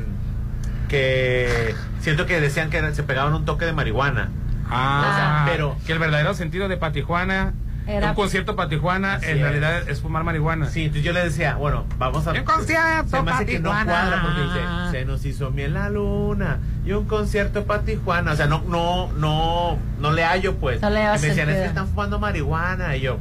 [0.88, 4.30] que siento que decían que se pegaban un toque de marihuana.
[4.68, 7.54] Ah, O sea, pero que el verdadero sentido de Patijuana,
[7.90, 9.42] Era- un concierto Patijuana, Así en es.
[9.42, 10.66] realidad es fumar marihuana.
[10.70, 12.32] Sí, entonces yo le decía, bueno, vamos a.
[12.32, 13.84] Un concierto Se me hace pa' que no Tijuana.
[13.92, 14.60] cuadra porque dice,
[14.92, 18.32] se nos hizo miel la luna y un concierto para Tijuana.
[18.32, 20.80] O sea, no, no, no, no le hallo, pues.
[20.82, 22.96] No le y me decían, es que están fumando marihuana.
[22.96, 23.18] Y yo,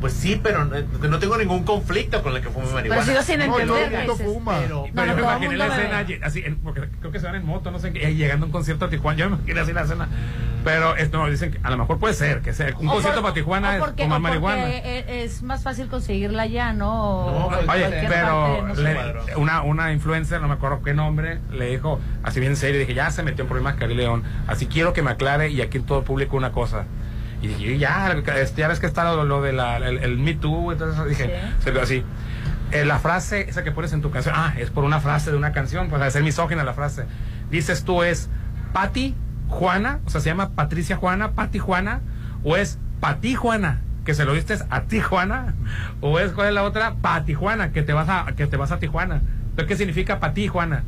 [0.00, 0.76] pues sí, pero no,
[1.08, 3.02] no tengo ningún conflicto con el que fume marihuana.
[3.04, 4.58] sigo sin No, entender, todo el mundo fuma.
[4.60, 6.20] Pero, Pero yo me imaginé la escena, bebe.
[6.24, 8.46] así, en- porque creo que se van en moto, no sé qué, y llegando a
[8.46, 9.18] un concierto a Tijuana.
[9.18, 10.08] Yo me imaginé así la escena.
[10.64, 13.30] Pero esto dicen que a lo mejor puede ser, que sea un O concierto por-
[13.30, 14.68] para Tijuana o es porque, fumar o porque marihuana.
[14.70, 17.46] e- es más fácil conseguirla ya, ¿no?
[17.46, 18.82] Oye, pero parte, no sé.
[18.82, 22.92] le- una, una influencer, no me acuerdo qué nombre, le dijo, así bien serio, dije,
[22.92, 25.84] ya se metió en problemas Cari León, así quiero que me aclare y aquí en
[25.86, 26.84] todo público una cosa.
[27.40, 30.72] Y ya, este, ya ves que está lo, lo de la, el, el Me Too,
[30.72, 32.02] entonces dije, se quedó así.
[32.72, 35.36] Eh, la frase, esa que pones en tu canción, ah, es por una frase de
[35.36, 37.04] una canción, pues a ser misógina la frase.
[37.50, 38.28] Dices tú es
[38.72, 39.14] Pati
[39.48, 42.00] Juana, o sea, se llama Patricia Juana, Pati Juana,
[42.44, 45.54] o es Pati Juana, que se lo diste a Tijuana,
[46.00, 48.72] o es cuál es la otra, Pati Juana, que te vas a, que te vas
[48.72, 49.22] a Tijuana.
[49.50, 50.82] Entonces, ¿qué significa Pati Juana?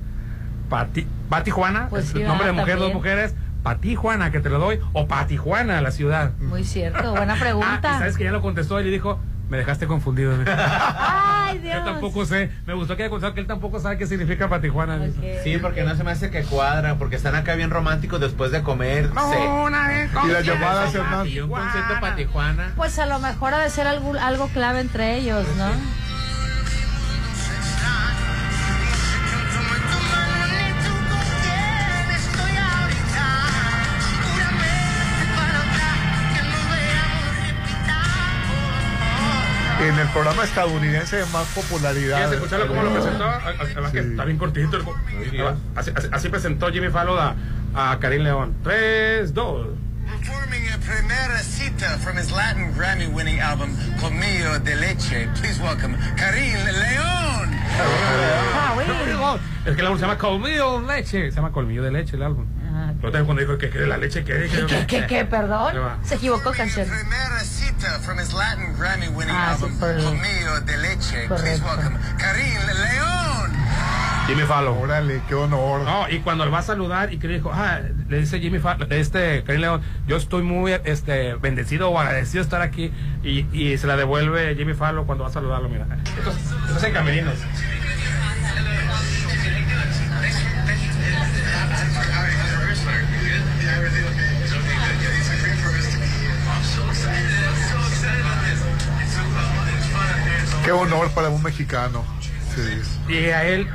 [0.69, 4.59] Pati, Pati Juana, Pues sí, nombre de mujer, dos mujeres, Pati Juana, que te lo
[4.59, 6.33] doy, o Pati Juana, la ciudad.
[6.39, 7.99] Muy cierto, buena Ah, y pregunta.
[7.99, 9.19] sabes que ya lo contestó él y dijo,
[9.49, 10.33] me dejaste confundido.
[10.47, 11.75] Ay, Dios.
[11.79, 14.63] Yo tampoco sé, me gustó que haya contestado que él tampoco sabe qué significa para
[14.63, 14.99] Tijuana.
[15.43, 18.63] Sí, porque no se me hace que cuadra, porque están acá bien románticos después de
[18.63, 19.13] comer.
[19.13, 19.39] No, sí.
[19.39, 21.27] una vez Y las llamadas, Hernán.
[21.27, 22.73] Y un concierto para Tijuana.
[22.77, 25.67] Pues a lo mejor ha de ser algo, algo clave entre ellos, ¿no?
[25.67, 26.10] En
[40.13, 42.17] programa estadounidense de más popularidad.
[42.19, 43.25] ¿Quieres escucharlo cómo lo presentó?
[43.25, 44.77] Además que está bien cortito.
[44.77, 44.85] el-
[45.77, 47.19] Así, así- así presentó Jimmy Fallon
[47.75, 48.55] a, a Karim León.
[48.63, 49.67] 3, 2.
[50.21, 53.71] Performing a primera cita from his Latin Grammy winning album
[54.01, 55.29] Colmillo de Leche.
[55.41, 57.51] Please welcome Karim León.
[59.67, 61.31] Es que el álbum se llama Colmillo de Leche.
[61.31, 62.47] Se llama Colmillo de Leche el álbum.
[63.03, 65.25] Yo también cuando dijo que, que la leche que ¿Qué, qué, qué, qué?
[65.25, 65.75] Perdón.
[66.03, 66.87] Se equivocó canción.
[66.89, 71.27] Primera cita from his Latin Grammy winning Ah, album Colmillo de Leche.
[71.29, 71.67] Please Correcto.
[71.67, 73.51] welcome Karim León.
[74.27, 74.79] Jimmy Fallon.
[74.79, 75.81] Órale, qué honor.
[75.81, 78.59] No, y cuando le va a saludar y que le dijo, ah, le dice Jimmy
[78.61, 82.93] Fallon, este, Karim León, yo estoy muy este, bendecido o agradecido de estar aquí.
[83.25, 85.87] Y, y se la devuelve Jimmy Fallon cuando va a saludarlo, mira.
[86.17, 86.37] Estos,
[86.69, 87.35] estos en camerinos.
[100.65, 102.05] Qué honor para un mexicano.
[102.55, 103.13] Sí.
[103.13, 103.67] Y a él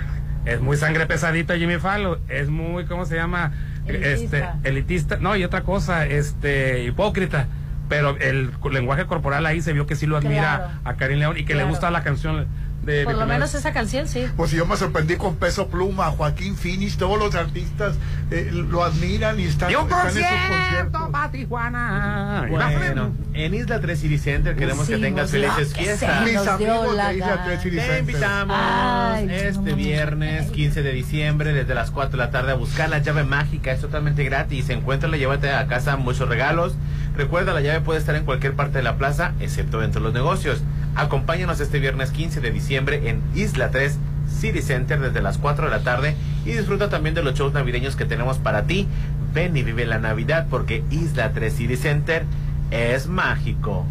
[0.45, 3.53] es muy sangre pesadita Jimmy Fallon, es muy, ¿cómo se llama?
[3.87, 4.37] Elitista.
[4.53, 7.47] Este, elitista, no, y otra cosa, este, hipócrita.
[7.89, 10.79] Pero el lenguaje corporal ahí se vio que sí lo admira Claro.
[10.85, 12.47] a Karim León y que le gusta la canción
[12.85, 14.25] de Por de lo primer- menos esa canción, sí.
[14.37, 17.95] Pues yo me sorprendí con Peso Pluma, Joaquín Phoenix, todos los artistas
[18.31, 21.09] eh, lo admiran y están, Y un están en concierto conciertos.
[21.11, 22.45] para Tijuana.
[22.49, 26.23] Bueno, en Isla 3 City Center queremos que tengas felices fiestas.
[26.29, 27.43] dio amigos de Isla gana.
[27.45, 27.99] 3 City Te Center.
[27.99, 29.75] invitamos Ay, este no.
[29.75, 33.71] viernes 15 de diciembre desde las 4 de la tarde a buscar la llave mágica.
[33.71, 34.69] Es totalmente gratis.
[34.69, 36.75] Encuéntrala, llévate a casa muchos regalos.
[37.17, 40.13] Recuerda, la llave puede estar en cualquier parte de la plaza, excepto dentro de los
[40.13, 40.61] negocios.
[40.95, 43.97] Acompáñanos este viernes 15 de diciembre en Isla 3
[44.39, 46.15] City Center desde las 4 de la tarde
[46.45, 48.87] y disfruta también de los shows navideños que tenemos para ti.
[49.33, 52.23] Ven y vive la Navidad porque Isla 3 City Center
[52.71, 53.85] es mágico.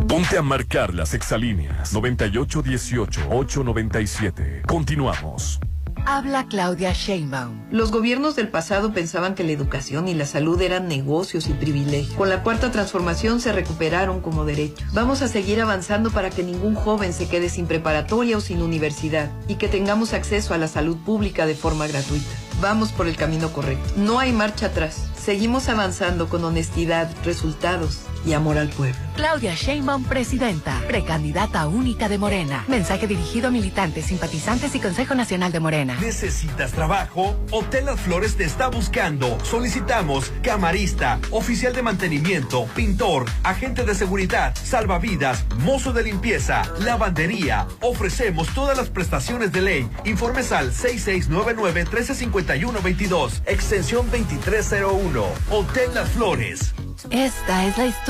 [0.09, 4.67] Ponte a marcar las exalíneas 9818-897.
[4.67, 5.61] Continuamos.
[6.07, 7.61] Habla Claudia Sheinbaum.
[7.71, 12.17] Los gobiernos del pasado pensaban que la educación y la salud eran negocios y privilegios.
[12.17, 14.93] Con la cuarta transformación se recuperaron como derechos.
[14.93, 19.31] Vamos a seguir avanzando para que ningún joven se quede sin preparatoria o sin universidad
[19.47, 22.27] y que tengamos acceso a la salud pública de forma gratuita.
[22.61, 23.93] Vamos por el camino correcto.
[23.97, 25.09] No hay marcha atrás.
[25.17, 28.99] Seguimos avanzando con honestidad, resultados y amor al pueblo.
[29.17, 32.65] Claudia Sheinbaum, presidenta, precandidata única de Morena.
[32.69, 35.97] Mensaje dirigido a militantes, simpatizantes y Consejo Nacional de Morena.
[36.01, 37.39] ¿Necesitas trabajo?
[37.51, 39.39] Hotel Las Flores te está buscando.
[39.45, 47.67] Solicitamos camarista, oficial de mantenimiento, pintor, agente de seguridad, salvavidas, mozo de limpieza, lavandería.
[47.81, 49.89] Ofrecemos todas las prestaciones de ley.
[50.05, 55.25] Informes al 6699-1351-22, extensión 2301.
[55.51, 56.75] Hotel Las Flores.
[57.11, 58.10] Esta es la historia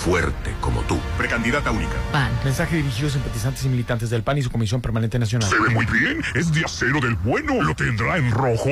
[0.00, 0.98] fuerte como tú.
[1.18, 1.92] Precandidata única.
[2.10, 2.30] PAN.
[2.42, 5.48] Mensaje dirigido a simpatizantes y militantes del PAN y su Comisión Permanente Nacional.
[5.48, 6.22] Se ve muy bien.
[6.34, 7.62] Es de acero del bueno.
[7.62, 8.70] ¿Lo tendrá en rojo?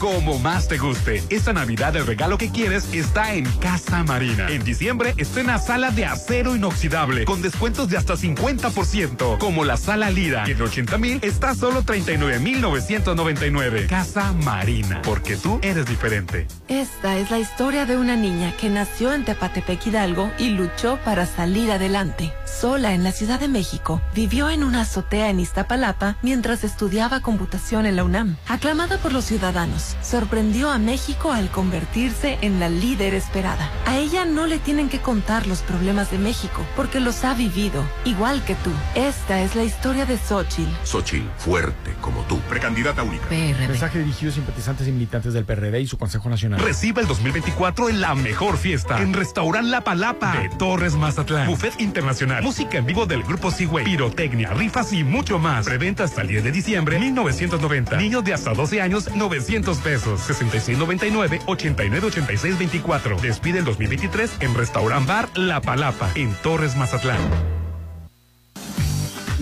[0.00, 1.22] Como más te guste.
[1.30, 4.48] Esta Navidad el regalo que quieres está en Casa Marina.
[4.48, 9.38] En diciembre estrena sala de acero inoxidable con descuentos de hasta 50%.
[9.38, 13.86] Como la sala Lira, que en 80 mil está solo 39,999.
[13.86, 15.02] Casa Marina.
[15.02, 16.48] Porque tú eres diferente.
[16.66, 21.26] Esta es la historia de una niña que nació en Tepatepec Hidalgo y luchó para
[21.26, 22.32] salir adelante.
[22.44, 27.86] Sola en la Ciudad de México, vivió en una azotea en Iztapalapa mientras estudiaba computación
[27.86, 28.36] en la UNAM.
[28.48, 33.70] Aclamada por los ciudadanos, sorprendió a México al convertirse en la líder esperada.
[33.86, 37.84] A ella no le tienen que contar los problemas de México, porque los ha vivido,
[38.04, 38.70] igual que tú.
[38.94, 40.70] Esta es la historia de Xochitl.
[40.84, 42.38] Xochitl, fuerte como tú.
[42.48, 43.26] Precandidata única.
[43.28, 46.60] Mensaje dirigido a simpatizantes y militantes del PRD y su Consejo Nacional.
[46.60, 49.00] Reciba el 2024 en la mejor fiesta.
[49.00, 49.12] En
[49.58, 51.48] Restaurant La Palapa de Torres Mazatlán.
[51.48, 52.42] Buffet internacional.
[52.44, 53.84] Música en vivo del grupo Seaway.
[53.84, 55.66] Pirotecnia, rifas y mucho más.
[55.66, 57.96] Preventa hasta el 10 de diciembre, 1990.
[57.96, 60.20] Niños de hasta 12 años, 900 pesos.
[60.20, 63.16] 6699 898624.
[63.20, 67.18] Despide el 2023 en Restaurant Bar La Palapa en Torres Mazatlán.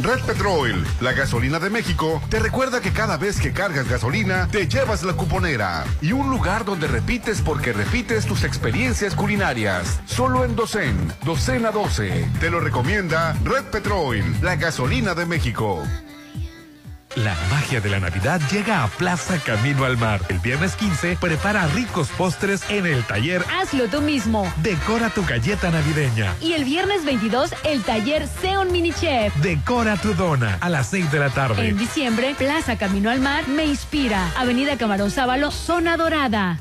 [0.03, 4.69] Red Petrol, la gasolina de México, te recuerda que cada vez que cargas gasolina, te
[4.69, 10.01] llevas la cuponera y un lugar donde repites porque repites tus experiencias culinarias.
[10.05, 12.29] Solo en Docen, Docena 12.
[12.41, 15.83] Te lo recomienda Red Petrol, la gasolina de México.
[17.17, 20.21] La magia de la Navidad llega a Plaza Camino al Mar.
[20.29, 23.43] El viernes 15 prepara ricos postres en el taller.
[23.59, 24.53] Hazlo tú mismo.
[24.63, 26.35] Decora tu galleta navideña.
[26.43, 29.35] Y el viernes 22 el taller Seon Mini Chef.
[29.37, 31.67] Decora tu dona a las 6 de la tarde.
[31.67, 34.31] En diciembre, Plaza Camino al Mar me inspira.
[34.37, 36.61] Avenida Camarón Sábalo, Zona Dorada.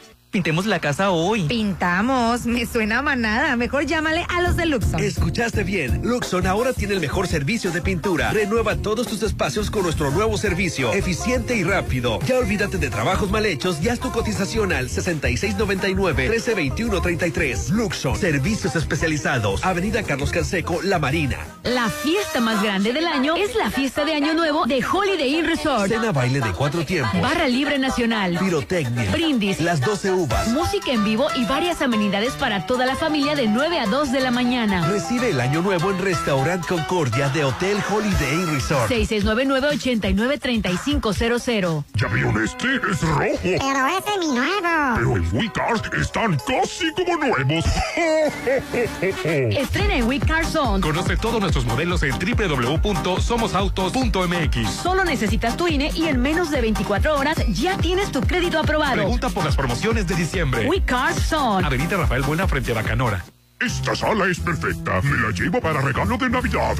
[0.31, 1.43] Pintemos la casa hoy.
[1.43, 2.45] Pintamos.
[2.45, 3.57] Me suena a manada.
[3.57, 5.01] Mejor llámale a los de Luxon.
[5.01, 5.99] Escuchaste bien.
[6.05, 8.31] Luxon ahora tiene el mejor servicio de pintura.
[8.31, 10.93] Renueva todos tus espacios con nuestro nuevo servicio.
[10.93, 12.17] Eficiente y rápido.
[12.25, 17.71] Ya olvídate de trabajos mal hechos y haz tu cotización al 6699-1321-33.
[17.71, 18.15] Luxon.
[18.15, 19.65] Servicios especializados.
[19.65, 21.39] Avenida Carlos Canseco, La Marina.
[21.63, 25.45] La fiesta más grande del año es la fiesta de Año Nuevo de Holiday Inn
[25.45, 25.89] Resort.
[25.89, 27.19] Cena baile de cuatro tiempos.
[27.19, 28.37] Barra Libre Nacional.
[28.39, 29.11] Pirotecnia.
[29.11, 29.59] Brindis.
[29.59, 30.47] Las 12 uvas.
[30.49, 34.19] Música en vivo y varias amenidades para toda la familia de 9 a 2 de
[34.21, 34.87] la mañana.
[34.87, 38.89] Recibe el año nuevo en Restaurant Concordia de Hotel Holiday Resort.
[38.91, 41.83] 6699-893500.
[41.95, 42.75] ¿Ya vieron este?
[42.75, 43.39] Es rojo.
[43.41, 44.51] Pero ese es mi nuevo.
[44.95, 47.65] Pero en WeCars están casi como nuevos.
[49.23, 50.81] Estrena en We Car Zone.
[50.81, 54.69] Conoce todos nuestros modelos en www.somosautos.mx.
[54.71, 58.93] Solo necesitas tu INE y en menos de 24 horas ya tienes tu crédito aprobado.
[58.93, 60.67] Pregunta por las promociones de diciembre.
[60.67, 61.65] We Car Zone.
[61.65, 63.23] Avenida Rafael Buena frente a Bacanora.
[63.61, 65.01] Esta sala es perfecta.
[65.03, 66.77] Me la llevo para regalo de Navidad.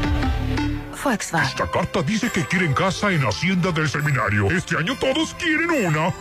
[1.03, 1.49] Volkswagen.
[1.49, 4.51] Esta carta dice que quieren casa en Hacienda del Seminario.
[4.51, 6.13] Este año todos quieren una.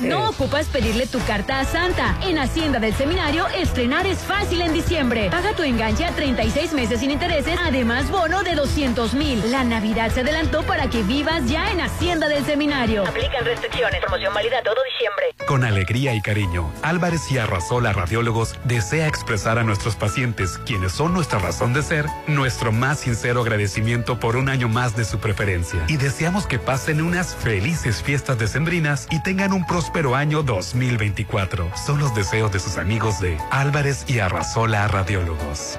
[0.00, 2.16] No ocupas pedirle tu carta a Santa.
[2.22, 5.28] En Hacienda del Seminario, estrenar es fácil en diciembre.
[5.30, 9.50] Paga tu enganche a 36 meses sin intereses, además bono de 200 mil.
[9.50, 13.06] La Navidad se adelantó para que vivas ya en Hacienda del Seminario.
[13.06, 14.00] Aplican restricciones.
[14.00, 15.46] Promoción válida todo diciembre.
[15.46, 21.12] Con alegría y cariño, Álvarez y Arrasola Radiólogos desea expresar a nuestros pacientes, quienes son
[21.12, 25.84] nuestra razón de ser, nuestro más sincero agradecimiento por un año más de su preferencia.
[25.88, 31.70] Y deseamos que pasen unas felices fiestas decembrinas y tengan un próspero año 2024.
[31.86, 35.78] Son los deseos de sus amigos de Álvarez y Arrasola Radiólogos.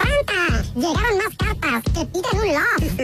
[0.00, 0.62] ¡Santa!
[0.74, 2.96] Llegaron más cartas que piden un loft.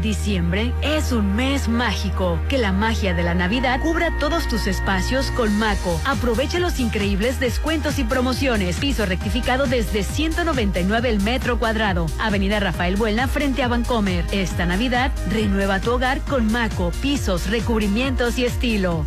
[0.00, 2.38] Diciembre es un mes mágico.
[2.48, 6.00] Que la magia de la Navidad cubra todos tus espacios con Maco.
[6.04, 8.76] Aprovecha los increíbles descuentos y promociones.
[8.76, 12.06] Piso rectificado desde 199 el metro cuadrado.
[12.20, 14.24] Avenida Rafael Buelna frente a Vancomer.
[14.30, 19.04] Esta Navidad renueva tu hogar con Maco, pisos, recubrimientos y estilo.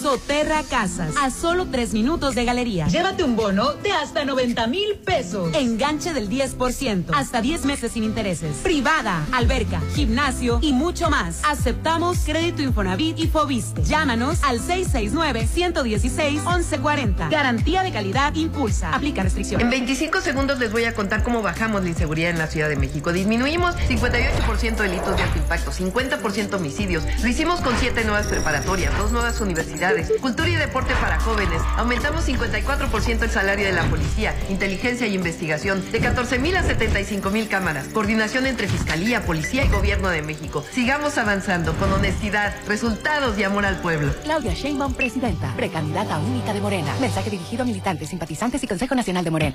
[0.00, 2.86] Soterra Casas, a solo tres minutos de galería.
[2.86, 5.54] Llévate un bono de hasta 90 mil pesos.
[5.54, 8.56] Enganche del 10%, hasta 10 meses sin intereses.
[8.62, 11.42] Privada, alberca, gimnasio y mucho más.
[11.44, 13.82] Aceptamos crédito Infonavit y Fobiste.
[13.82, 17.28] Llámanos al 669-116-1140.
[17.28, 18.94] Garantía de calidad impulsa.
[18.94, 19.64] Aplica restricciones.
[19.64, 22.76] En 25 segundos les voy a contar cómo bajamos la inseguridad en la Ciudad de
[22.76, 23.12] México.
[23.12, 27.04] Disminuimos 58% delitos de alto impacto, 50% homicidios.
[27.20, 29.89] Lo hicimos con siete nuevas preparatorias, dos nuevas universidades
[30.20, 31.60] cultura y deporte para jóvenes.
[31.76, 37.30] Aumentamos 54% el salario de la policía, inteligencia y investigación, de 14 mil a 75
[37.30, 37.88] mil cámaras.
[37.88, 40.64] Coordinación entre Fiscalía, Policía y Gobierno de México.
[40.72, 44.14] Sigamos avanzando con honestidad, resultados y amor al pueblo.
[44.22, 46.94] Claudia Sheinbaum, presidenta, precandidata única de Morena.
[47.00, 49.54] Mensaje dirigido a militantes, simpatizantes y Consejo Nacional de Morena.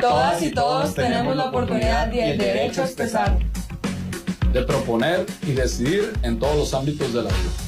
[0.00, 3.38] Todas y todos tenemos la oportunidad y el derecho a expresar.
[4.52, 7.67] De proponer y decidir en todos los ámbitos de la vida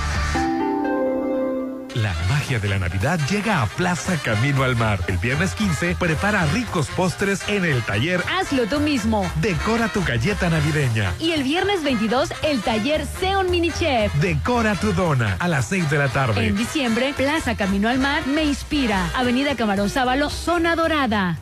[1.95, 4.99] La magia de la Navidad llega a Plaza Camino al Mar.
[5.07, 9.29] El viernes 15 prepara ricos postres en el taller Hazlo tú mismo.
[9.41, 11.13] Decora tu galleta navideña.
[11.19, 14.13] Y el viernes 22 el taller Seon Mini Chef.
[14.15, 16.47] Decora tu dona a las 6 de la tarde.
[16.47, 19.09] En diciembre, Plaza Camino al Mar me inspira.
[19.13, 21.39] Avenida Camarón Sábalo, Zona Dorada.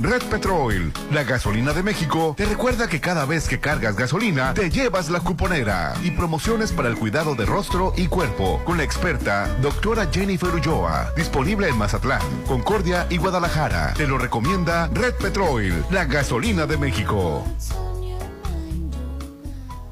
[0.00, 4.70] Red Petrol, la gasolina de México, te recuerda que cada vez que cargas gasolina, te
[4.70, 9.48] llevas la cuponera y promociones para el cuidado de rostro y cuerpo con la experta
[9.60, 13.94] doctora Jennifer Ulloa, disponible en Mazatlán, Concordia y Guadalajara.
[13.94, 17.44] Te lo recomienda Red Petrol, la gasolina de México.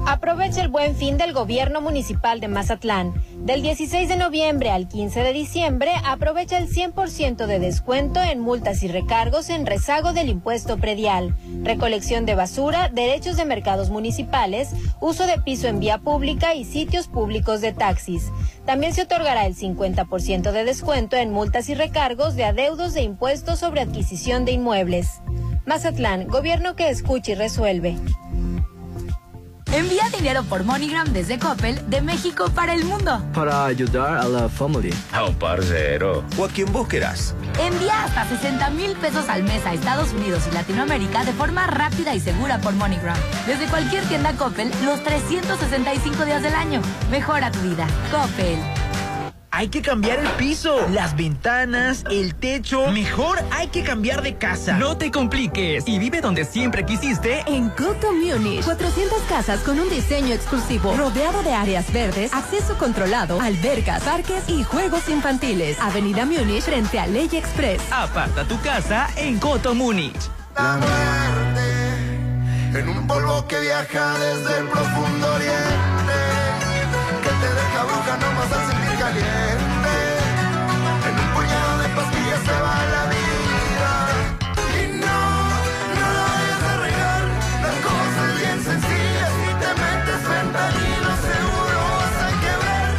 [0.07, 3.13] Aprovecha el buen fin del gobierno municipal de Mazatlán.
[3.39, 8.83] Del 16 de noviembre al 15 de diciembre, aprovecha el 100% de descuento en multas
[8.83, 14.69] y recargos en rezago del impuesto predial, recolección de basura, derechos de mercados municipales,
[15.01, 18.31] uso de piso en vía pública y sitios públicos de taxis.
[18.65, 23.59] También se otorgará el 50% de descuento en multas y recargos de adeudos de impuestos
[23.59, 25.21] sobre adquisición de inmuebles.
[25.65, 27.97] Mazatlán, gobierno que escucha y resuelve.
[29.71, 33.21] Envía dinero por MoneyGram desde Coppel de México para el mundo.
[33.33, 34.95] Para ayudar a la familia.
[35.11, 36.23] A un parcero.
[36.37, 37.35] O a quien vos querás.
[37.59, 42.15] Envía hasta 60 mil pesos al mes a Estados Unidos y Latinoamérica de forma rápida
[42.15, 43.17] y segura por MoneyGram.
[43.45, 46.81] Desde cualquier tienda Coppel los 365 días del año.
[47.11, 47.87] Mejora tu vida.
[48.11, 48.86] Coppel.
[49.57, 52.91] Hay que cambiar el piso, las ventanas, el techo.
[52.91, 54.77] Mejor hay que cambiar de casa.
[54.77, 57.43] No te compliques y vive donde siempre quisiste.
[57.47, 63.41] En Coto Munich, 400 casas con un diseño exclusivo, rodeado de áreas verdes, acceso controlado,
[63.41, 65.79] albercas, parques y juegos infantiles.
[65.79, 67.81] Avenida Munich frente a Ley Express.
[67.89, 70.29] Aparta tu casa en Coto Múnich.
[70.55, 76.13] La muerte en un polvo que viaja desde el profundo oriente,
[77.23, 78.76] que te deja bruja nomás
[79.07, 79.95] caliente.
[81.07, 83.91] En un puñado de pastillas se va la vida.
[84.75, 85.19] Y no,
[85.99, 87.23] no la vayas a regar,
[87.65, 89.25] la cosa es bien sencilla.
[89.37, 92.91] Si te metes fentanilo, seguro vas a quebrar.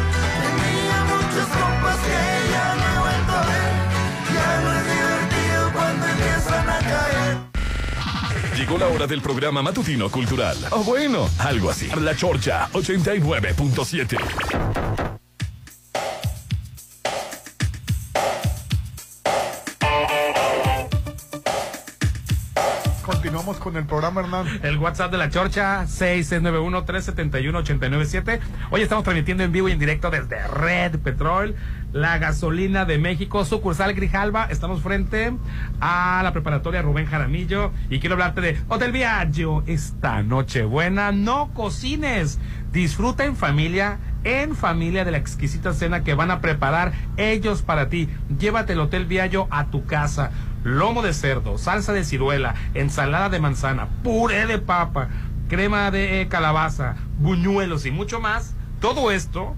[0.43, 2.19] Tenía muchos compas que
[2.53, 3.71] ya no he vuelto a ver.
[4.35, 7.33] Ya no es divertido cuando empiezan a caer.
[8.57, 10.57] Llegó la hora del programa matutino cultural.
[10.71, 11.87] O bueno, algo así.
[12.01, 15.18] La Chorcha 89.7.
[23.57, 24.45] Con el programa, Hernán.
[24.61, 28.39] El WhatsApp de la Chorcha, 6691-371-897.
[28.69, 31.55] Hoy estamos transmitiendo en vivo y en directo desde Red Petrol,
[31.91, 34.45] la gasolina de México, sucursal Grijalba.
[34.51, 35.33] Estamos frente
[35.81, 37.71] a la preparatoria Rubén Jaramillo.
[37.89, 39.63] Y quiero hablarte de Hotel Viaggio.
[39.65, 42.37] Esta noche buena, no cocines.
[42.71, 47.89] Disfruta en familia en familia de la exquisita cena que van a preparar ellos para
[47.89, 48.09] ti.
[48.39, 50.31] Llévate el Hotel Viallo a tu casa.
[50.63, 55.07] Lomo de cerdo, salsa de ciruela, ensalada de manzana, puré de papa,
[55.47, 58.55] crema de calabaza, buñuelos y mucho más.
[58.81, 59.55] Todo esto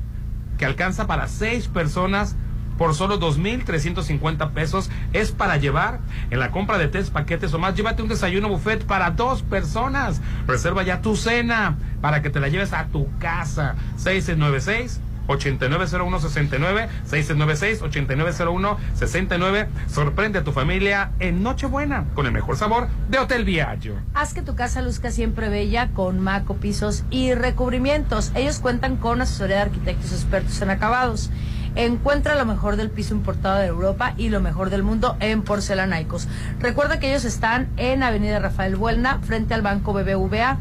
[0.59, 2.35] que alcanza para seis personas
[2.81, 5.99] por solo 2.350 pesos es para llevar
[6.31, 7.75] en la compra de tres paquetes o más.
[7.75, 10.19] Llévate un desayuno buffet para dos personas.
[10.47, 13.75] Reserva ya tu cena para que te la lleves a tu casa.
[13.97, 23.19] 696 890169 696 890169 Sorprende a tu familia en Nochebuena con el mejor sabor de
[23.19, 23.93] Hotel Viaggio.
[24.15, 28.31] Haz que tu casa luzca siempre bella con Maco Pisos y Recubrimientos.
[28.33, 31.29] Ellos cuentan con asesoría de arquitectos expertos en acabados.
[31.75, 36.27] Encuentra lo mejor del piso importado de Europa y lo mejor del mundo en porcelanaicos.
[36.59, 40.57] Recuerda que ellos están en Avenida Rafael Buelna, frente al Banco BBVA.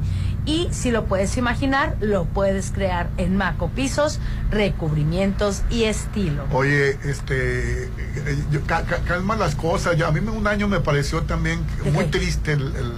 [0.46, 4.20] Y si lo puedes imaginar, lo puedes crear en Maco Pisos,
[4.50, 6.44] recubrimientos y estilo.
[6.52, 7.88] Oye, este, eh,
[8.50, 8.60] yo-
[9.06, 9.96] calma las cosas.
[9.96, 11.60] Yo- a mí un año me pareció también
[11.92, 12.92] muy triste el, el,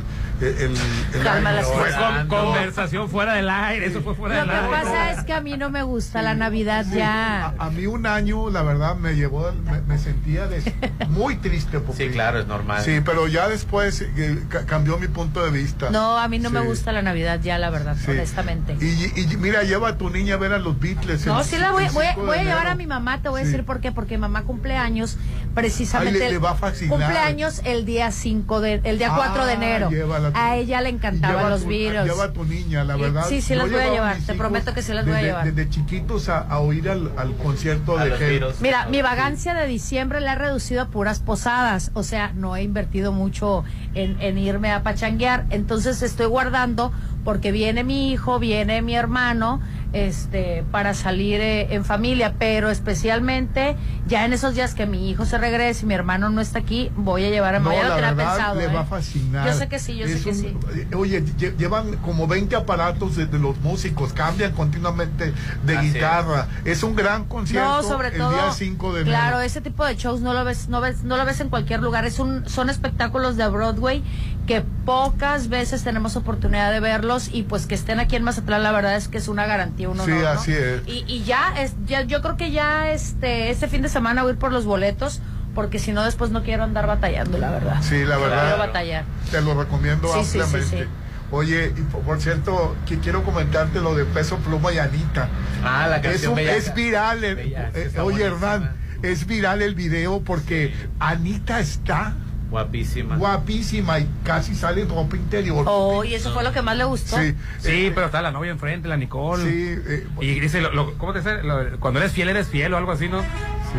[0.48, 0.76] el-
[1.14, 2.26] el Calma Fue cosas.
[2.26, 4.70] con- conversación fuera del aire, eso fue fuera Lo del que aire.
[4.70, 7.46] pasa es que a mí no me gusta la Navidad Sí, ya.
[7.58, 10.64] A, a mí un año, la verdad, me llevó, me, me sentía des-
[11.08, 11.80] muy triste.
[11.80, 12.82] Porque, Sí, claro, es normal.
[12.82, 15.90] Sí, pero ya después eh, ca- cambió mi punto de vista.
[15.90, 18.10] No, a mí no me gusta la Navidad ya, la verdad, Sí.
[18.10, 18.76] honestamente.
[18.80, 21.24] Y, y mira, lleva a tu niña a ver a los Beatles.
[21.26, 23.20] No, el- sí la voy, el voy, 5 de voy a llevar a mi mamá,
[23.22, 25.16] te voy a decir por qué, porque mamá cumple años
[25.54, 26.18] precisamente.
[26.18, 26.98] Ay, le- le va a fascinar.
[26.98, 29.90] Cumpleaños el día 5 de, el día Ah, 4 de enero.
[29.90, 30.31] llévala.
[30.34, 32.04] A ella le encantaban los virus.
[32.04, 33.24] Lleva a tu niña, la Y- verdad.
[33.28, 35.52] sí, sí las voy a llevar, te prometo que sí las voy a llevar.
[35.52, 38.10] Desde chiquitos a, a oír al, al concierto A de.
[38.10, 38.60] Beatles.
[38.60, 42.62] Mira, mi vagancia de diciembre la he reducido a puras posadas, o sea, no he
[42.62, 43.64] invertido mucho
[43.94, 46.92] en, en irme a pachanguear, entonces estoy guardando
[47.24, 49.60] porque viene mi hijo, viene mi hermano,
[49.92, 53.76] este, para salir eh, en familia, pero especialmente
[54.06, 56.90] ya en esos días que mi hijo se regrese y mi hermano no está aquí,
[56.96, 58.54] voy a llevar a No, lo la verdad, pensado.
[58.56, 58.68] le ¿eh?
[58.72, 59.46] va a fascinar.
[59.46, 60.56] Yo sé que sí, yo sé que un- sí.
[60.74, 65.34] eh, Oye, lle- llevan como 20 aparatos de, de los músicos, cambian continuamente
[65.64, 66.48] de Así guitarra.
[66.64, 66.82] Es.
[66.82, 68.32] un gran concierto No, sobre el todo.
[68.32, 69.16] día 5 de enero.
[69.16, 71.80] Claro, ese tipo de shows no lo ves, no ves, no lo ves en cualquier
[71.80, 72.04] lugar.
[72.06, 74.02] Es un, son espectáculos de Broadway
[74.46, 78.72] que pocas veces tenemos oportunidad de verlos y pues que estén aquí en Mazatlán, la
[78.72, 80.82] verdad es que es una garantía, uno Sí, así es.
[80.86, 84.30] Y, y ya, es, ya, yo creo que ya este, este fin de semana voy
[84.30, 85.20] a ir por los boletos
[85.54, 87.76] porque si no después no quiero andar batallando, la verdad.
[87.82, 88.42] Sí, la No verdad.
[88.42, 89.04] quiero batallar.
[89.30, 90.84] Te lo recomiendo Sí, sí, sí, ampliamente.
[90.84, 90.90] sí.
[91.30, 95.28] Oye, y por, cierto, que quiero comentarte lo de Peso Pluma y Anita.
[95.64, 96.56] Ah, la es, canción un- Bellaca.
[96.58, 97.24] es viral.
[97.24, 98.54] el- Bellaca, eh, está oye, buenísima.
[98.54, 102.14] Hernán, es viral el video porque Anita está
[102.52, 103.16] Guapísima.
[103.16, 105.64] guapísima y casi sale en ropa interior.
[105.66, 107.16] Oh, y eso fue lo que más le gustó.
[107.18, 109.42] Sí, Sí, pero está la novia enfrente, la Nicole.
[109.42, 111.42] Sí, eh, y dice, lo- lo- ¿cómo te dice?
[111.42, 113.24] Lo- cuando eres fiel, eres fiel o algo así, ¿no?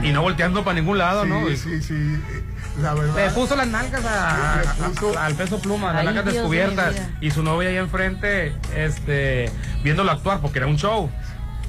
[0.01, 1.47] Y no volteando para ningún lado, sí, ¿no?
[1.49, 1.93] Y- sí, sí.
[1.93, 2.43] Eh,
[2.81, 3.15] La verdad.
[3.15, 6.95] Le puso las nalgas a- a- al peso pluma, las nalgas Dios descubiertas.
[7.21, 9.51] Y su novia ahí enfrente, este,
[9.83, 11.11] viéndolo actuar, porque era un show.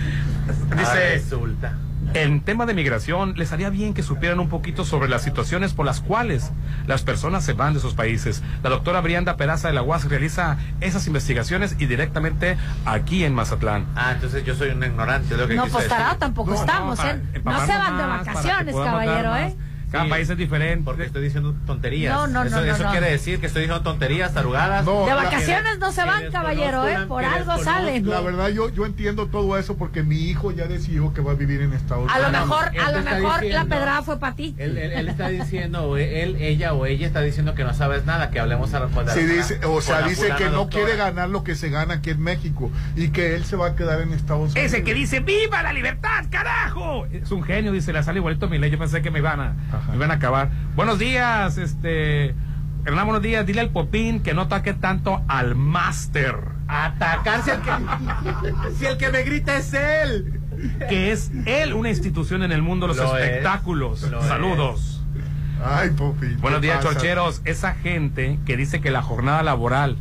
[0.48, 1.74] Ah, Dice, resulta.
[2.14, 5.86] En tema de migración, les haría bien que supieran un poquito sobre las situaciones por
[5.86, 6.52] las cuales
[6.88, 8.44] las personas se van de sus países.
[8.64, 13.86] La doctora Brianda Peraza de la UAS realiza esas investigaciones y directamente aquí en Mazatlán.
[13.96, 17.12] Ah, entonces yo soy un ignorante, lo que No, pues tarado tampoco No, estamos, para
[17.12, 17.22] ¿eh?
[17.44, 19.36] No se van de vacaciones, caballero.
[19.36, 19.56] ¿eh?
[19.92, 20.10] Cada Sí.
[20.10, 20.84] país es diferente.
[20.84, 22.14] Porque estoy diciendo tonterías.
[22.14, 22.92] No, no, eso, no, no, Eso no.
[22.92, 24.86] quiere decir que estoy diciendo tonterías, tarugadas.
[24.86, 27.06] No, De la- vacaciones no se van, caballero, ¿eh?
[27.08, 28.08] Por algo salen.
[28.10, 31.36] La verdad, yo, yo entiendo todo eso porque mi hijo ya decidió que va a
[31.36, 32.48] vivir en Estados A lo Unidos.
[32.48, 34.56] mejor, a lo mejor la pedrada fue para ti.
[34.58, 38.32] Él, él- él está diciendo, él, ella o ella está diciendo que no sabes nada,
[38.32, 40.86] que hablemos a pues, Sí, de la- dice, o sea, la dice que no doctora.
[40.86, 43.76] quiere ganar lo que se gana aquí en México y que él se va a
[43.76, 44.58] quedar en Estados Unidos.
[44.66, 47.06] Ese que dice ¡Viva la libertad, carajo!
[47.12, 48.70] Es un genio, dice, le sale igualito a mi ley.
[48.70, 49.56] Yo pensé que me iban a,
[49.90, 50.50] me iban a acabar.
[50.76, 52.36] Buenos días, este.
[52.86, 53.46] Hernán, buenos días.
[53.46, 56.36] Dile al Popín que no ataque tanto al máster.
[56.68, 57.72] Atacarse al que.
[58.78, 60.42] si el que me grita es él.
[60.90, 64.04] Que es él una institución en el mundo de los Lo es, espectáculos.
[64.04, 65.04] lo Saludos.
[65.64, 66.36] Ay, Popi.
[66.36, 66.90] Buenos ¿qué días, pasa?
[66.94, 67.42] chorcheros.
[67.46, 69.98] Esa gente que dice que la jornada laboral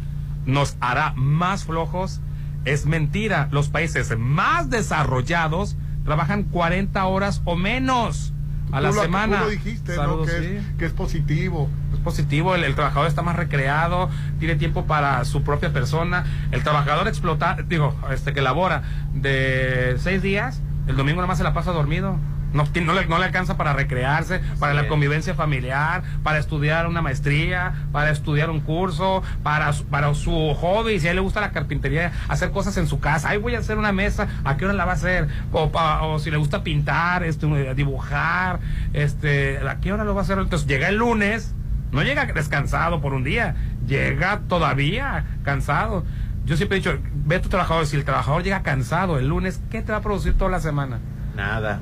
[0.47, 2.21] nos hará más flojos
[2.65, 3.49] es mentira.
[3.51, 8.34] Los países más desarrollados trabajan 40 horas o menos
[8.75, 9.39] a la Tú lo- semana.
[9.39, 10.33] Tú lo dijiste, Saludos, ¿no?
[10.33, 10.57] Que, sí.
[10.57, 11.71] es, que es positivo.
[11.93, 16.25] Es positivo, el, el trabajador está más recreado, tiene tiempo para su propia persona.
[16.51, 18.83] El trabajador explota, digo, este que labora
[19.15, 22.17] de seis días, el domingo nada más se la pasa dormido.
[22.55, 27.03] No, no, le, no le alcanza para recrearse, para la convivencia familiar, para estudiar una
[27.03, 31.01] maestría, para estudiar un curso, para, su- para su hobby.
[31.01, 33.29] Si a él le gusta la carpintería, hacer cosas en su casa.
[33.31, 35.27] Ay, voy a hacer una mesa, ¿a qué hora la va a hacer?
[35.53, 38.61] O, pa- o si le gusta pintar, este, dibujar,
[38.93, 40.39] este, ¿a qué hora lo va a hacer?
[40.39, 41.55] Entonces llega el lunes,
[41.91, 43.57] no llega descansado por un día,
[43.87, 46.05] llega todavía cansado.
[46.45, 49.61] Yo siempre he dicho, ve a tu trabajador, si el trabajador llega cansado el lunes,
[49.71, 50.99] ¿qué te va a producir toda la semana?
[51.35, 51.81] Nada.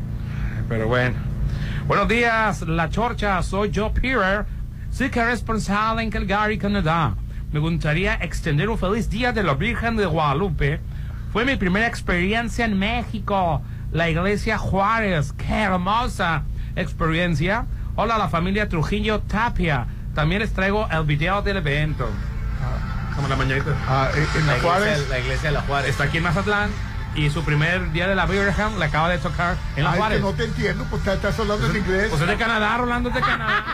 [0.72, 1.14] Pero bueno.
[1.86, 4.46] Buenos días, La Chorcha, soy Joe Peter,
[4.90, 7.14] soy responsable en Calgary, Canadá.
[7.52, 10.80] Me gustaría extender un feliz día de la Virgen de Guadalupe.
[11.30, 13.60] Fue mi primera experiencia en México,
[13.92, 16.44] la iglesia Juárez, qué hermosa
[16.74, 17.66] experiencia.
[17.94, 19.88] Hola a la familia Trujillo Tapia.
[20.14, 22.08] También les traigo el video del evento.
[23.14, 23.72] Como la mañanita.
[23.86, 24.86] Ah, en, en La la Juárez.
[24.86, 25.90] iglesia, la iglesia de la Juárez.
[25.90, 26.70] Está aquí en Mazatlán
[27.14, 30.18] y su primer día de la Virgen le acaba de tocar en la Ay, Juárez.
[30.18, 32.06] que no te entiendo, pues estás- estás hablando en inglés.
[32.10, 33.64] Pues es de Canadá, Rolando es de Canadá.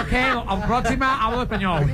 [0.00, 0.12] ok,
[0.46, 1.90] la próxima hablo español.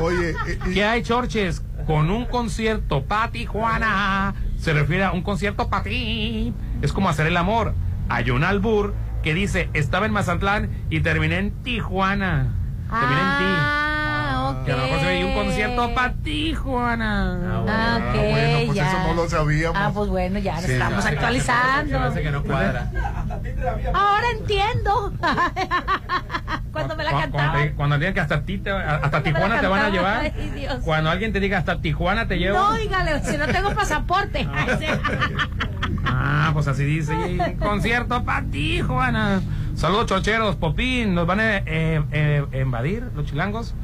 [0.00, 1.62] Oye, eh, ¿Qué hay, Chorches?
[1.86, 4.34] Con un concierto pa' Tijuana.
[4.58, 6.52] Se refiere a un concierto pa' ti.
[6.80, 7.74] Es como hacer el amor.
[8.08, 12.48] Hay un albur que dice, estaba en Mazatlán y terminé en Tijuana.
[12.90, 13.44] Terminé en ti.
[13.44, 14.66] Ah, ok.
[14.66, 17.38] Que a lo mejor se ve un concierto pa' Tijuana.
[17.68, 18.88] Ah, ok, bueno, pues ya.
[18.88, 19.78] eso no lo sabíamos.
[19.80, 21.98] Ah, pues bueno, ya Sí, estamos se- actualizando.
[22.00, 22.90] Hace que no cuadra.
[23.94, 25.12] Ahora entiendo.
[26.72, 27.52] Cuando me la cantaba.
[27.52, 30.20] Cuando, cuando digan que hasta, ti te- hasta Tijuana te van a llevar.
[30.20, 30.66] Ay.
[30.84, 32.58] Cuando alguien te diga hasta Tijuana te llevo.
[32.58, 34.46] No, oígale, si no tengo pasaporte.
[36.14, 37.14] Ah, pues así dice.
[37.58, 39.40] concierto para Tijuana.
[39.74, 40.56] Saludos, chorcheros.
[40.56, 43.74] Popín, nos van a eh, eh, invadir los chilangos.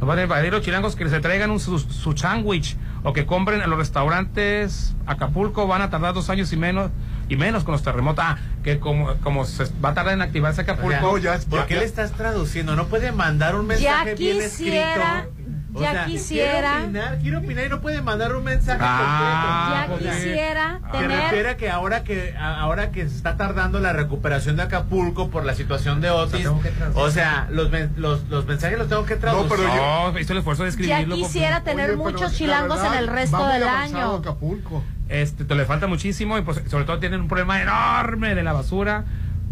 [0.00, 3.26] Nos van a invadir los chilangos que se traigan un, su, su sándwich o que
[3.26, 5.66] compren en los restaurantes Acapulco.
[5.66, 6.90] Van a tardar dos años y menos
[7.28, 8.24] y menos con los terremotos.
[8.26, 11.10] Ah, que como, como se va a tardar en activarse Acapulco.
[11.10, 12.76] Oiga, ¿Por qué le estás traduciendo?
[12.76, 15.26] No puede mandar un mensaje Ya bien quisiera,
[15.74, 16.60] ya quisiera.
[16.60, 20.04] Quiero opinar, quiero opinar y no puede mandar un mensaje Ah, completo.
[20.04, 23.92] Ya quisiera Se tener- refiere a que ahora que ahora que se está tardando la
[23.92, 26.48] recuperación de Acapulco por la situación de Otis,
[26.94, 29.48] o sea, los, los, los mensajes los tengo que traducir.
[29.50, 31.16] pero yo- No, hizo el esfuerzo de Ya escribirlo.
[31.16, 34.14] quisiera tener muchos chilangos en el resto del año.
[34.16, 34.82] Acapulco.
[35.08, 38.52] Este, te le falta muchísimo y pues, sobre todo tienen un problema enorme de la
[38.52, 39.04] basura,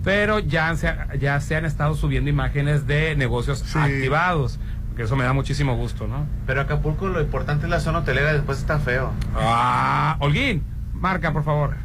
[0.05, 4.59] pero ya se, ya se han estado subiendo imágenes de negocios activados,
[4.97, 6.27] que eso me da muchísimo gusto, ¿no?
[6.47, 9.13] Pero Acapulco lo importante es la zona hotelera, después está feo.
[9.37, 10.65] Ah, Holguín,
[10.95, 11.77] marca, por favor.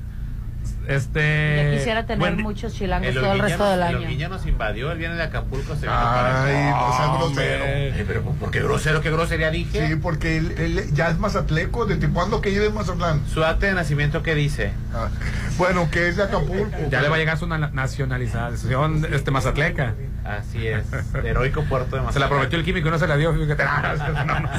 [0.87, 1.63] Este.
[1.71, 4.09] Ya quisiera tener buen- muchos chilangos El todo el resto del el año.
[4.11, 6.71] Ya nos invadió, él viene de Acapulco, se Ay, para acá.
[6.71, 7.45] no seas Hombre.
[7.45, 7.65] grosero.
[7.95, 9.01] Ay, pero ¿por qué grosero?
[9.01, 9.87] ¿Qué grosería dije?
[9.87, 11.85] Sí, porque él, él ya es mazatleco.
[11.85, 13.21] ¿Desde cuándo que vive en Mazatlán?
[13.31, 14.73] Su acta de nacimiento, ¿qué dice?
[14.93, 15.09] Ah,
[15.57, 16.75] bueno, que es de Acapulco.
[16.89, 19.93] Ya le va a llegar su na- nacionalización este Mazatleca.
[20.25, 20.83] Así es,
[21.23, 23.33] heroico puerto de Se la prometió el químico y no se la dio.
[23.33, 23.63] fíjate.
[24.25, 24.49] No, no.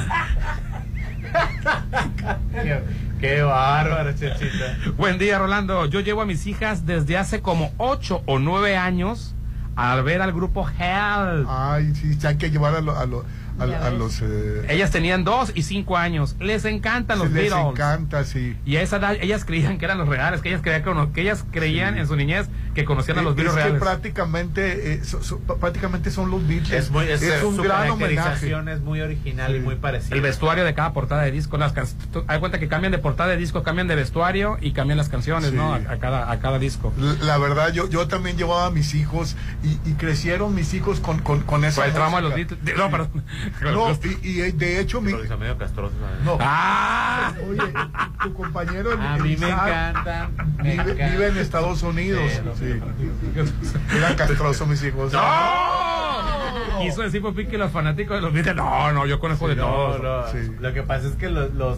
[3.23, 4.77] Qué, bárbaro, chachita.
[4.97, 5.85] Buen día, Rolando.
[5.85, 9.33] Yo llevo a mis hijas desde hace como 8 o 9 años
[9.77, 11.45] a ver al grupo Hell.
[11.47, 13.23] Ay, sí, hay que llevar a, lo- a, lo-
[13.59, 14.21] a- a los...
[14.21, 16.35] eh, Ellas tenían 2 y 5 años.
[16.39, 17.71] Les encantan los sí, les Beatles.
[17.71, 18.55] encanta, sí.
[18.65, 21.45] Y a esa edad ellas creían que eran los reales, que ellas creían que, ellas
[21.51, 23.81] creían en su niñez que conocían a los Eh, Beatles es que reales.
[23.81, 26.71] prácticamente, eh, so- so- prácticamente son los Beatles.
[26.71, 28.51] Es, muy, es, un su gran homenaje.
[28.71, 30.15] es muy original y muy parecida.
[30.15, 31.85] El vestuario de cada portada de disco, las can-
[32.27, 35.51] hay cuenta que cambian de portada de disco, cambian de vestuario y cambian las canciones,
[35.51, 35.55] Sí.
[35.55, 35.73] ¿no?
[35.73, 36.93] A, a cada, a cada disco.
[37.21, 41.19] La verdad, yo, yo también llevaba a mis hijos y, y crecieron mis hijos con,
[41.19, 42.35] con, con esa el tramo de los.
[42.35, 42.59] Beatles.
[42.77, 43.23] No, perdón.
[43.61, 45.93] No, y, y, eh, de hecho, mi, Lo hizo medio castroso.
[45.99, 46.23] ¿sabes?
[46.23, 47.31] no, ¡Ah!
[47.49, 47.61] oye,
[48.23, 50.29] tu compañero A mí me encanta.
[50.57, 51.07] me vive, encanta.
[51.11, 52.21] vive en Estados Unidos.
[52.57, 52.79] Sí.
[53.97, 55.13] Eran castrosos mis hijos.
[55.13, 55.21] ¡No!
[56.81, 58.55] Quiso decir Popín que los fanáticos de los Beatles.
[58.55, 60.01] No, no, yo conozco de No, todos.
[60.03, 60.51] no, Sí.
[60.59, 61.77] Lo que pasa es que los, los-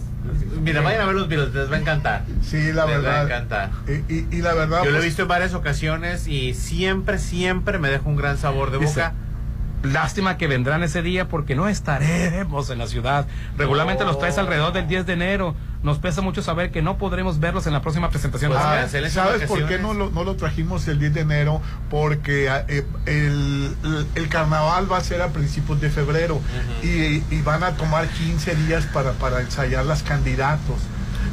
[0.61, 2.23] Mira, vayan a ver los Beatles, les va a encantar.
[2.41, 3.23] Sí, la les va a verdad.
[3.25, 3.69] encantar.
[3.87, 4.79] Y, y- y la verdad.
[4.83, 8.37] Yo lo he pues, visto en varias ocasiones y siempre, siempre me deja un gran
[8.37, 9.13] sabor de Dice, boca.
[9.85, 13.27] Lástima que vendrán ese día porque no estaremos en la ciudad.
[13.57, 15.55] Regularmente los traes alrededor del 10 de enero.
[15.83, 18.51] Nos pesa mucho saber que no podremos verlos en la próxima presentación.
[18.51, 21.61] Pues, Ah, ¿Sabes por qué no lo, no lo trajimos el 10 de enero?
[21.91, 23.75] Porque ah, eh, el,
[24.15, 26.41] el- carnaval va a ser a principios de febrero
[26.81, 30.77] y, y van a tomar 15 días para, para ensayar las candidatos.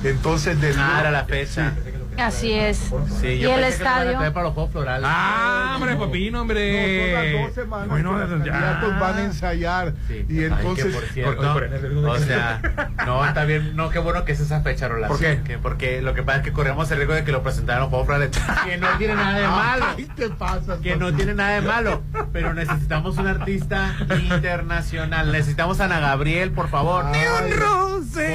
[0.04, 1.72] Entonces, del Ah, era la fecha.
[2.18, 2.90] Así es.
[3.20, 4.18] Sí, y yo el lo estadio.
[4.18, 5.08] para los Juegos Florales.
[5.10, 7.12] Ah, hombre, Popín, hombre.
[7.12, 8.96] No, son las dos semanas Bueno, que los ya.
[9.00, 9.94] van a ensayar.
[10.08, 10.26] Sí.
[10.28, 10.84] Y Ay, entonces.
[10.86, 11.64] que por cierto, por-
[12.10, 12.60] o sea,
[13.06, 15.08] no, está bien, no, qué bueno que es esa fecha, Roland.
[15.10, 15.40] ¿Por qué?
[15.44, 17.88] Que- porque lo que pasa es que corremos el riesgo de que lo presentaran los
[17.90, 18.30] Juegos Florales,
[18.66, 19.84] que no tiene nada de malo.
[19.96, 22.02] Ay, te pasas, que no tiene nada de malo,
[22.32, 25.32] pero necesitamos un artista internacional.
[25.32, 27.06] Necesitamos a Ana Gabriel, por favor.
[27.06, 27.52] Ay,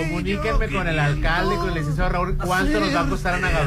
[0.07, 3.66] Comuníquenme con el alcalde, con el licenciado Raúl, cuánto nos va a costar Ana Gabriel.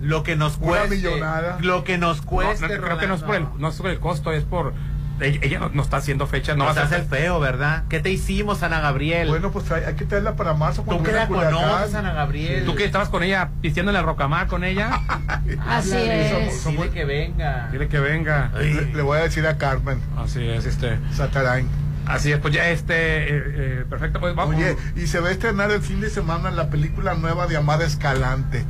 [0.00, 0.96] Lo que nos Una cueste.
[0.96, 1.58] millonada.
[1.60, 2.68] Lo que nos No, cueste.
[2.68, 4.72] no, creo que no es por el, no es por el costo, es por.
[5.20, 7.18] Ella, ella no, no está haciendo fechas, no Nos va a hace el hacer.
[7.22, 7.82] feo, ¿verdad?
[7.88, 9.26] ¿Qué te hicimos, Ana Gabriel?
[9.28, 10.82] Bueno, pues hay, hay que traerla para marzo.
[10.82, 12.64] Tú cuando que la conoces, Ana Gabriel.
[12.64, 14.90] Tú que estabas con ella, pisteando en el rocamar con ella,
[15.68, 16.64] Así es.
[16.64, 17.68] Dile que venga.
[17.72, 18.52] dile que venga.
[18.60, 20.98] Le, le voy a decir a Carmen Así es, este.
[21.12, 21.68] Satarain.
[22.06, 22.94] Así es, pues ya este.
[22.94, 24.54] eh, eh, perfecto, pues vamos.
[24.54, 27.84] Oye, y se va a estrenar el fin de semana la película nueva de Amada
[27.84, 28.64] Escalante.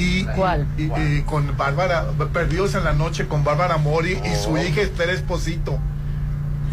[0.00, 0.66] Y, ¿Cuál?
[0.78, 0.84] y-
[1.18, 5.78] y con Bárbara, Perdidos en la Noche con Bárbara Mori y su hija Esther Esposito.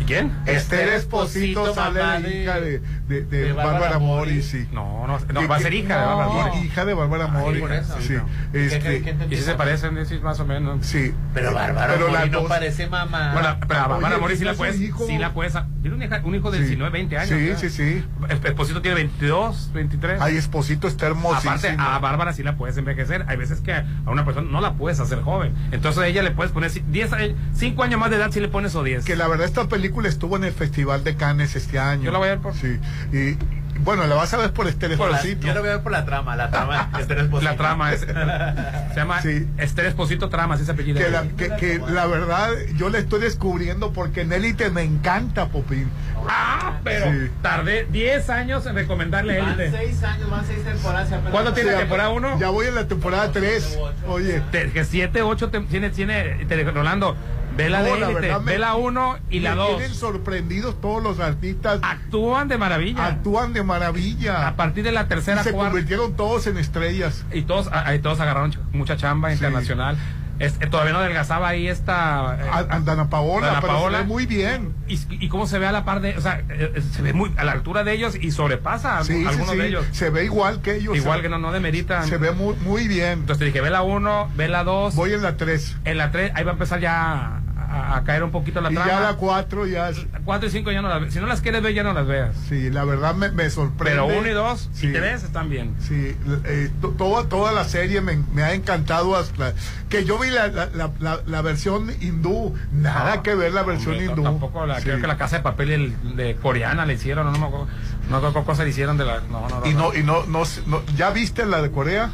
[0.07, 0.31] ¿Y quién?
[0.45, 1.99] Esther Esposito sale
[2.43, 4.41] hija de, de, de de Bárbara, Bárbara Mori, Mori.
[4.41, 4.67] sí.
[4.71, 6.17] No, no, no, va a ser hija de no.
[6.17, 6.65] Bárbara Mori.
[6.65, 7.59] Hija de Bárbara Mori.
[7.59, 7.95] por eso.
[7.99, 8.15] Sí.
[8.53, 9.35] ¿Qué- Este, qué- qué entendí?
[9.35, 10.85] Y si se parecen, sí, más o menos.
[10.85, 11.13] sí.
[11.34, 13.34] Pero Bárbara Pero Mori las no dos- parece mamá.
[13.34, 14.81] Bueno, pero a Bárbara Oye, Mori sí la ¿está su puedes.
[14.81, 15.07] hijo?
[15.07, 15.53] Sí la puedes.
[15.81, 16.63] Tiene un, hija- un hijo de Sí.
[16.65, 17.59] 19, 20 años.
[17.59, 18.05] Sí, sí, sí.
[18.45, 20.21] Esposito tiene 22, 23.
[20.21, 21.51] Ay, Esposito está hermosísimo.
[21.53, 23.25] Aparte, a Bárbara sí la puedes envejecer.
[23.27, 25.53] Hay veces que a una persona no la puedes hacer joven.
[25.71, 27.11] Entonces a ella le puedes poner 10,
[27.53, 29.03] 5 años más de edad si le pones o 10.
[29.05, 32.03] que la verdad esta película estuvo en el Festival de Cannes este año.
[32.03, 32.80] Yo la voy a ver por- Sí.
[33.11, 33.38] Y,
[33.80, 35.45] bueno, la vas a ver por Esther Por la- Esposito.
[35.48, 36.90] yo lo voy a ver por la trama, la trama.
[36.99, 37.52] Esther Esposito.
[37.52, 37.99] La trama es.
[38.94, 39.48] se llama Sí.
[39.57, 40.99] Esther Esposito Trama, así se apellida.
[40.99, 45.48] Que la, que, que la verdad yo la estoy descubriendo porque Nelly te me encanta,
[45.49, 45.90] Popín.
[46.28, 47.32] Ah, pero Sí.
[47.44, 49.72] tardé 10 años en recomendarle Van Élite.
[49.78, 51.10] seis años, van seis temporadas.
[51.11, 52.40] y apenas- ¿Cuándo tiene O sea, temporada 1?
[52.40, 53.78] Ya voy en la temporada 3.
[54.07, 57.15] Oye, Te- que 7, 8 tiene, tiene Rolando.
[57.57, 59.77] Ve la No, de la élite, verdad me- ve la uno y la me dos.
[59.77, 61.79] tienen sorprendidos todos los artistas.
[61.81, 63.05] Actúan de maravilla.
[63.05, 64.47] Actúan de maravilla.
[64.47, 65.71] A partir de la tercera, Y se cuarta.
[65.71, 67.25] convirtieron todos en estrellas.
[67.34, 69.97] Y todos, ahí todos agarraron ch- mucha chamba internacional.
[70.39, 72.38] Es- eh, todavía no adelgazaba ahí esta.
[72.39, 73.97] eh, A- a Dana Paola, Dana pero se Paola.
[73.97, 74.75] ve muy bien.
[74.88, 76.15] Y, y cómo se ve a la par de.
[76.15, 79.03] O sea, eh, eh, se ve muy a la altura de ellos y sobrepasa a
[79.03, 79.57] Sí, sí, algunos sí.
[79.57, 79.85] de ellos.
[79.93, 80.95] Se ve igual que ellos.
[80.95, 82.05] Igual se- que no, no demeritan.
[82.07, 83.13] Se ve muy, muy bien.
[83.13, 84.93] Entonces te dije, ve la 1, ve la 2.
[84.93, 85.75] Voy en la 3.
[85.85, 88.76] En la 3, ahí va a empezar ya a, a caer un poquito la Y
[88.76, 88.89] trama.
[88.91, 90.06] ya la 4 ya es...
[90.26, 91.14] 4 y 5 ya no las.
[91.14, 92.35] Si no las quieres ver, ya no las veas.
[92.48, 94.02] Sí, la verdad me, me sorprende.
[94.02, 94.88] Pero 1 y 2 Sí.
[94.88, 95.76] y 3 están bien.
[95.80, 96.15] Sí,
[96.45, 99.53] eh, to- toda, toda la serie me, me ha encantado hasta
[99.89, 100.69] que yo vi la, la,
[100.99, 104.23] la, la- versión hindú, nada No, que ver la versión hombre, hindú.
[104.23, 104.84] Tampoco la, Sí.
[104.85, 107.68] creo que la casa de papel el- de coreana le hicieron, no, me acuerdo,
[108.10, 109.19] no me acuerdo le hicieron de la.
[109.30, 109.65] No, no, no.
[109.68, 112.10] Y no, y no, no, no- ¿ya viste la de Corea?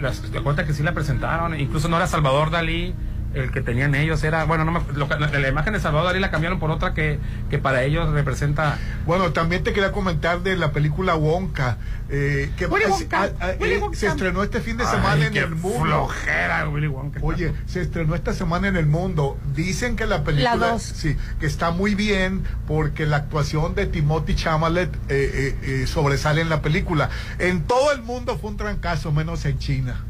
[0.00, 2.94] Las- te cuenta que sí la presentaron, incluso no era Salvador Dalí
[3.34, 6.30] el que tenían ellos, era, bueno, no me- lo la, imagen de Salvador Dalí la
[6.30, 7.18] cambiaron por otra que,
[7.50, 8.78] que para ellos representa.
[9.06, 11.78] Bueno, también te quería comentar de la película Wonka,
[12.08, 13.96] eh, que Willy es- ah, ah, Willy eh, Wonka.
[13.98, 15.80] se estrenó este fin de Ay, semana en qué el mundo.
[15.84, 17.20] flojera, Willy Wonka.
[17.22, 19.38] Oye, se estrenó esta semana en el mundo.
[19.54, 20.82] Dicen que la película La dos.
[20.82, 26.40] sí, que está muy bien porque la actuación de Timothy Chalamet eh, eh, eh, sobresale
[26.40, 27.10] en la película.
[27.38, 30.04] En todo el mundo fue un trancazo, menos en China.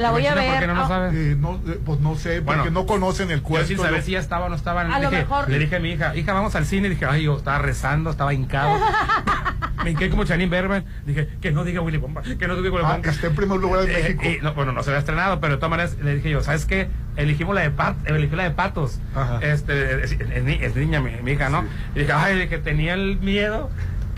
[0.00, 0.60] La voy a China, ¿por ver.
[0.60, 1.14] qué no lo Ah, sabes?
[1.14, 3.68] Eh, no, eh, pues no sé, porque Bueno, no conocen el Yo cuento.
[3.68, 4.02] sin saber ¿no?
[4.02, 4.82] si ya estaba o no estaba.
[4.82, 6.86] A lo dije- mejor- Le dije a mi hija, hija, vamos al cine.
[6.88, 8.78] Y dije, ay, yo estaba rezando, estaba hincado.
[9.84, 10.84] Me hinqué como Chanin Berman.
[11.06, 13.10] Dije, que no diga Willy Wonka, que no diga Willy Ah, Wonka.
[13.10, 14.22] está en primer lugar en Eh, México.
[14.26, 16.66] y no, bueno, no se había estrenado, pero de todas maneras le dije yo, ¿sabes
[16.66, 16.88] qué?
[17.16, 19.00] Elegimos la de pat, elegí la de patos.
[19.14, 19.38] Ajá.
[19.40, 21.64] Este, es, es es niña mi, mi hija, ¿no?
[21.94, 23.70] Y dije, ay, que tenía el miedo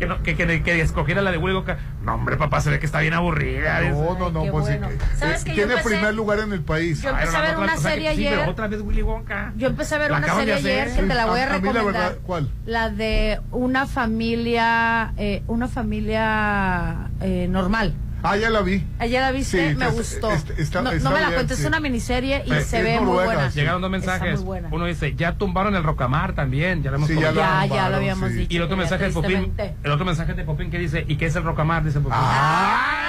[0.02, 1.78] que, no, que, que, que escogiera la de Willy Wonka.
[2.02, 3.80] No, hombre, papá, se ve que está bien aburrida.
[3.82, 4.88] No, no, no, pues sí, bueno.
[4.88, 7.00] que- ¿Sabes que yo tiene empecé- primer lugar en el país.
[7.02, 8.48] Yo empecé a ver una serie sí, pero ayer.
[8.48, 9.52] otra vez Willy Wonka.
[9.56, 11.58] Yo empecé a ver La una serie ayer que te la voy a, A- a
[11.58, 12.02] mí la recomendar.
[12.02, 12.48] verdad, ¿cuál?
[12.66, 17.94] La de una familia, eh, una familia eh, normal.
[18.24, 18.84] Ah, ya la vi.
[18.98, 20.30] Ayer la viste, Sí, me es- gustó.
[20.30, 21.62] es- está- no, está no me la bien, cuentes, sí.
[21.64, 23.50] es una miniserie y Eh, se es ve muy noruega, buena.
[23.50, 23.58] sí.
[23.58, 24.38] Llegaron dos Está mensajes.
[24.40, 24.68] muy buena.
[24.70, 26.82] Uno dice, ya tumbaron el Rocamar también.
[26.82, 27.46] Ya lo hemos Sí, ya comentado.
[27.52, 28.36] Ya, ya tumbaron, lo habíamos sí.
[28.36, 28.52] dicho.
[28.52, 29.74] Y el otro que mensaje de Popín, tristemente.
[29.82, 31.84] el otro mensaje de Popín que dice, ¿y qué es el Rocamar?
[31.84, 32.18] Dice Popín.
[32.20, 33.01] Ay,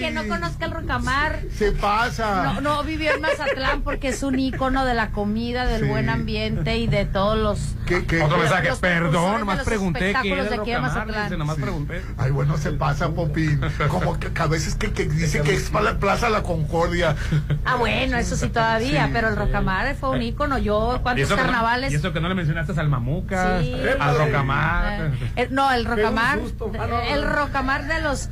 [0.00, 1.40] que no conozca el Rocamar.
[1.56, 2.42] Se pasa.
[2.54, 5.88] No, no vivió en Mazatlán porque es un ícono de la comida, del Sí.
[5.88, 7.60] buen ambiente y de todos los.
[7.86, 10.76] ¿Qué- qué- Otro mensaje, los perdón, nomás pregunté qué espectáculos era de el aquí de
[10.76, 10.96] Rocamar.
[11.06, 11.24] Mazatlán.
[11.24, 11.62] Dice, nomás Sí.
[11.62, 12.02] pregunté.
[12.18, 13.60] Ay, bueno, se pasa, Popín.
[13.88, 17.16] Como que, que a veces que, que dice que es para la Plaza La Concordia.
[17.64, 20.58] Ah, bueno, eso sí todavía, Sí, pero el Rocamar fue un ícono.
[20.58, 21.92] Yo, ¿cuántos que no- carnavales?
[21.92, 23.74] y eso que no le mencionaste al Mamucas, Sí.
[23.98, 25.10] al Rocamar.
[25.36, 27.00] Eh, no, el Rocamar, susto, mano.
[27.00, 28.28] el Rocamar de los,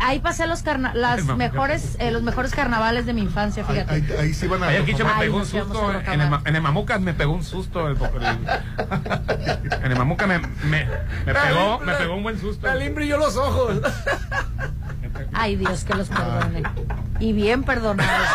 [0.00, 1.52] ahí pasé los carna- las Mamucas.
[1.52, 3.92] mejores, eh, los mejores carnavales de mi infancia, fíjate.
[3.94, 4.68] ahí, ahí sí van a.
[4.68, 5.88] Ayer me pegó un susto.
[5.88, 7.86] a En el, en el Mamucas me pegó un susto.
[7.88, 8.38] El, el-
[9.84, 10.86] en el Mamuca me, me,
[11.26, 12.66] me pegó, me pegó un buen susto.
[12.66, 13.80] Talín brilló los ojos.
[15.32, 16.62] Ay, Dios que los perdone.
[17.20, 18.28] Y bien perdonados.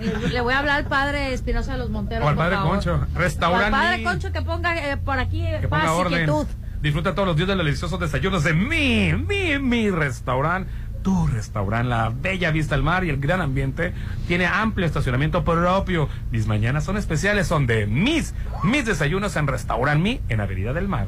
[0.00, 0.28] ¿eh?
[0.32, 2.24] Le- voy a hablar al padre Espinosa de los Monteros.
[2.24, 2.56] O al padre.
[2.56, 2.92] Concho.
[2.94, 3.70] O al Restaurante.
[3.70, 6.18] padre Concho que ponga eh, por aquí eh, que paz ponga y orden.
[6.24, 6.46] quietud.
[6.80, 10.70] Disfruta todos los días de los deliciosos desayunos de mi, mi, mi restaurante.
[11.06, 13.94] Tu restaurante, la bella vista al mar y el gran ambiente.
[14.26, 16.08] Tiene amplio estacionamiento propio.
[16.32, 18.34] Mis mañanas son especiales, son de mis,
[18.64, 21.06] mis desayunos en Restaurant Mi, en Avenida del Mar.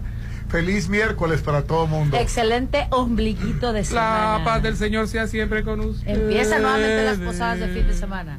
[0.51, 2.17] Feliz miércoles para todo el mundo.
[2.17, 4.39] Excelente ombliguito de semana.
[4.39, 6.09] La paz del Señor sea siempre con usted.
[6.09, 8.39] Empiezan nuevamente las posadas de fin de semana.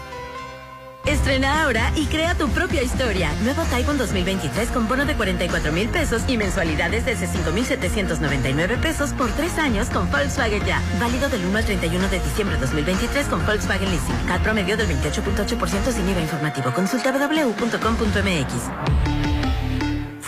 [1.07, 3.31] Estrena ahora y crea tu propia historia.
[3.43, 9.31] Nuevo Taiwan 2023 con bono de 44 mil pesos y mensualidades desde 5,799 pesos por
[9.33, 10.81] tres años con Volkswagen Ya.
[10.99, 14.27] Válido del 1 al 31 de diciembre de 2023 con Volkswagen Leasing.
[14.27, 16.73] CAT promedio del 28.8% sin IVA informativo.
[16.73, 19.34] Consulta www.com.mx.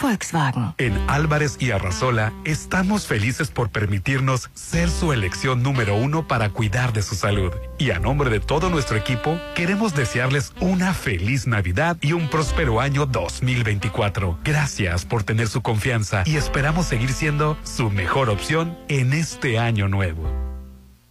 [0.01, 0.75] Volkswagen.
[0.79, 6.93] En Álvarez y Arrasola estamos felices por permitirnos ser su elección número uno para cuidar
[6.93, 7.53] de su salud.
[7.79, 12.81] Y a nombre de todo nuestro equipo, queremos desearles una feliz Navidad y un próspero
[12.81, 14.39] año 2024.
[14.45, 19.89] Gracias por tener su confianza y esperamos seguir siendo su mejor opción en este año
[19.89, 20.46] nuevo.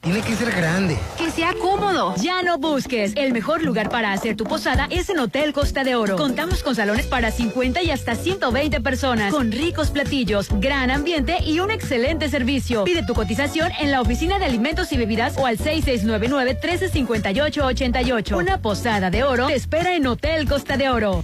[0.06, 0.98] Tiene que ser grande.
[1.18, 2.14] Que sea cómodo.
[2.18, 3.14] Ya no busques.
[3.16, 6.16] El mejor lugar para hacer tu posada es en Hotel Costa de Oro.
[6.16, 11.60] Contamos con salones para 50 y hasta 120 personas, con ricos platillos, gran ambiente y
[11.60, 12.84] un excelente servicio.
[12.84, 18.38] Pide tu cotización en la oficina de alimentos y bebidas o al 6699-1358-88.
[18.38, 21.24] Una posada de oro te espera en Hotel Costa de Oro.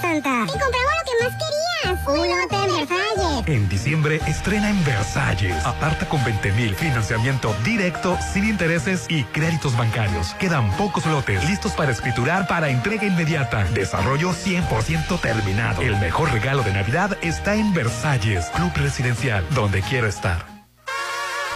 [0.00, 0.44] ¡Feliz Navidad, Santa!
[0.44, 2.06] ¡Y compramos lo que más querías!
[2.06, 3.48] ¡Un lote en Versalles!
[3.48, 5.64] En diciembre estrena en Versalles.
[5.64, 6.74] Aparta con 20 mil.
[6.74, 10.34] Financiamiento directo, sin intereses y créditos bancarios.
[10.34, 13.64] Quedan pocos lotes listos para escriturar para entrega inmediata.
[13.74, 15.82] Desarrollo 100% terminado.
[15.82, 20.53] El mejor regalo de Navidad está en Versalles, Club Residencial, donde quiero estar.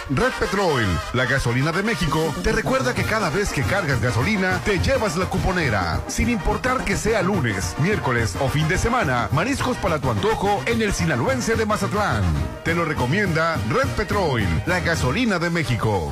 [0.09, 0.83] Red Petrol,
[1.13, 5.25] la gasolina de México, te recuerda que cada vez que cargas gasolina, te llevas la
[5.25, 6.01] cuponera.
[6.07, 10.81] Sin importar que sea lunes, miércoles o fin de semana, mariscos para tu antojo en
[10.81, 12.23] el sinaloense de Mazatlán.
[12.63, 16.11] Te lo recomienda Red Petrol, la gasolina de México.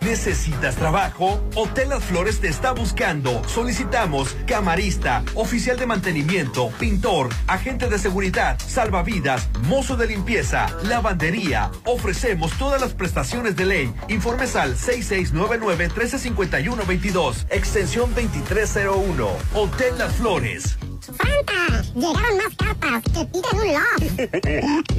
[0.00, 1.44] ¿Necesitas trabajo?
[1.54, 3.42] Hotel Las Flores te está buscando.
[3.46, 11.70] Solicitamos camarista, oficial de mantenimiento, pintor, agente de seguridad, salvavidas, mozo de limpieza, lavandería.
[11.84, 13.92] Ofrecemos todas las prestaciones de ley.
[14.08, 19.28] Informes al 6699-1351-22, extensión 2301.
[19.54, 20.78] Hotel Las Flores.
[21.00, 21.82] ¡Santa!
[21.94, 24.02] ¡Llegaron más cartas que piden un loft!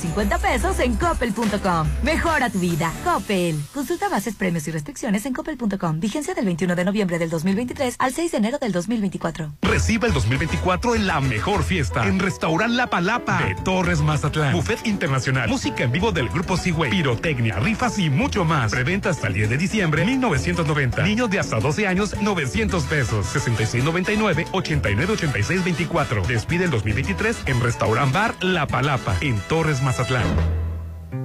[0.03, 1.87] 650 pesos en coppel.com.
[2.03, 2.91] Mejora tu vida.
[3.03, 3.59] Coppel.
[3.73, 5.99] Consulta bases, premios y restricciones en coppel.com.
[5.99, 9.53] Vigencia del 21 de noviembre del 2023 al 6 de enero del 2024.
[9.61, 14.53] Reciba el 2024 en la mejor fiesta en Restaurant La Palapa de Torres Mazatlán.
[14.53, 18.71] Buffet internacional, música en vivo del grupo Seaway, pirotecnia, rifas y mucho más.
[18.71, 21.03] Preventa hasta el 10 de diciembre 1990.
[21.03, 23.25] Niños de hasta 12 años 900 pesos.
[23.27, 26.23] 6699 898624.
[26.27, 30.25] Despide el 2023 en Restaurant Bar La Palapa en Torres Mazatlán.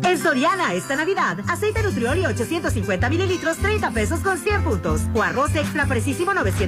[0.04, 5.00] En Soriana esta Navidad, aceite Nutrioli 850 mililitros, 30 pesos con 100 puntos.
[5.14, 6.66] O arroz extra precisísimo 900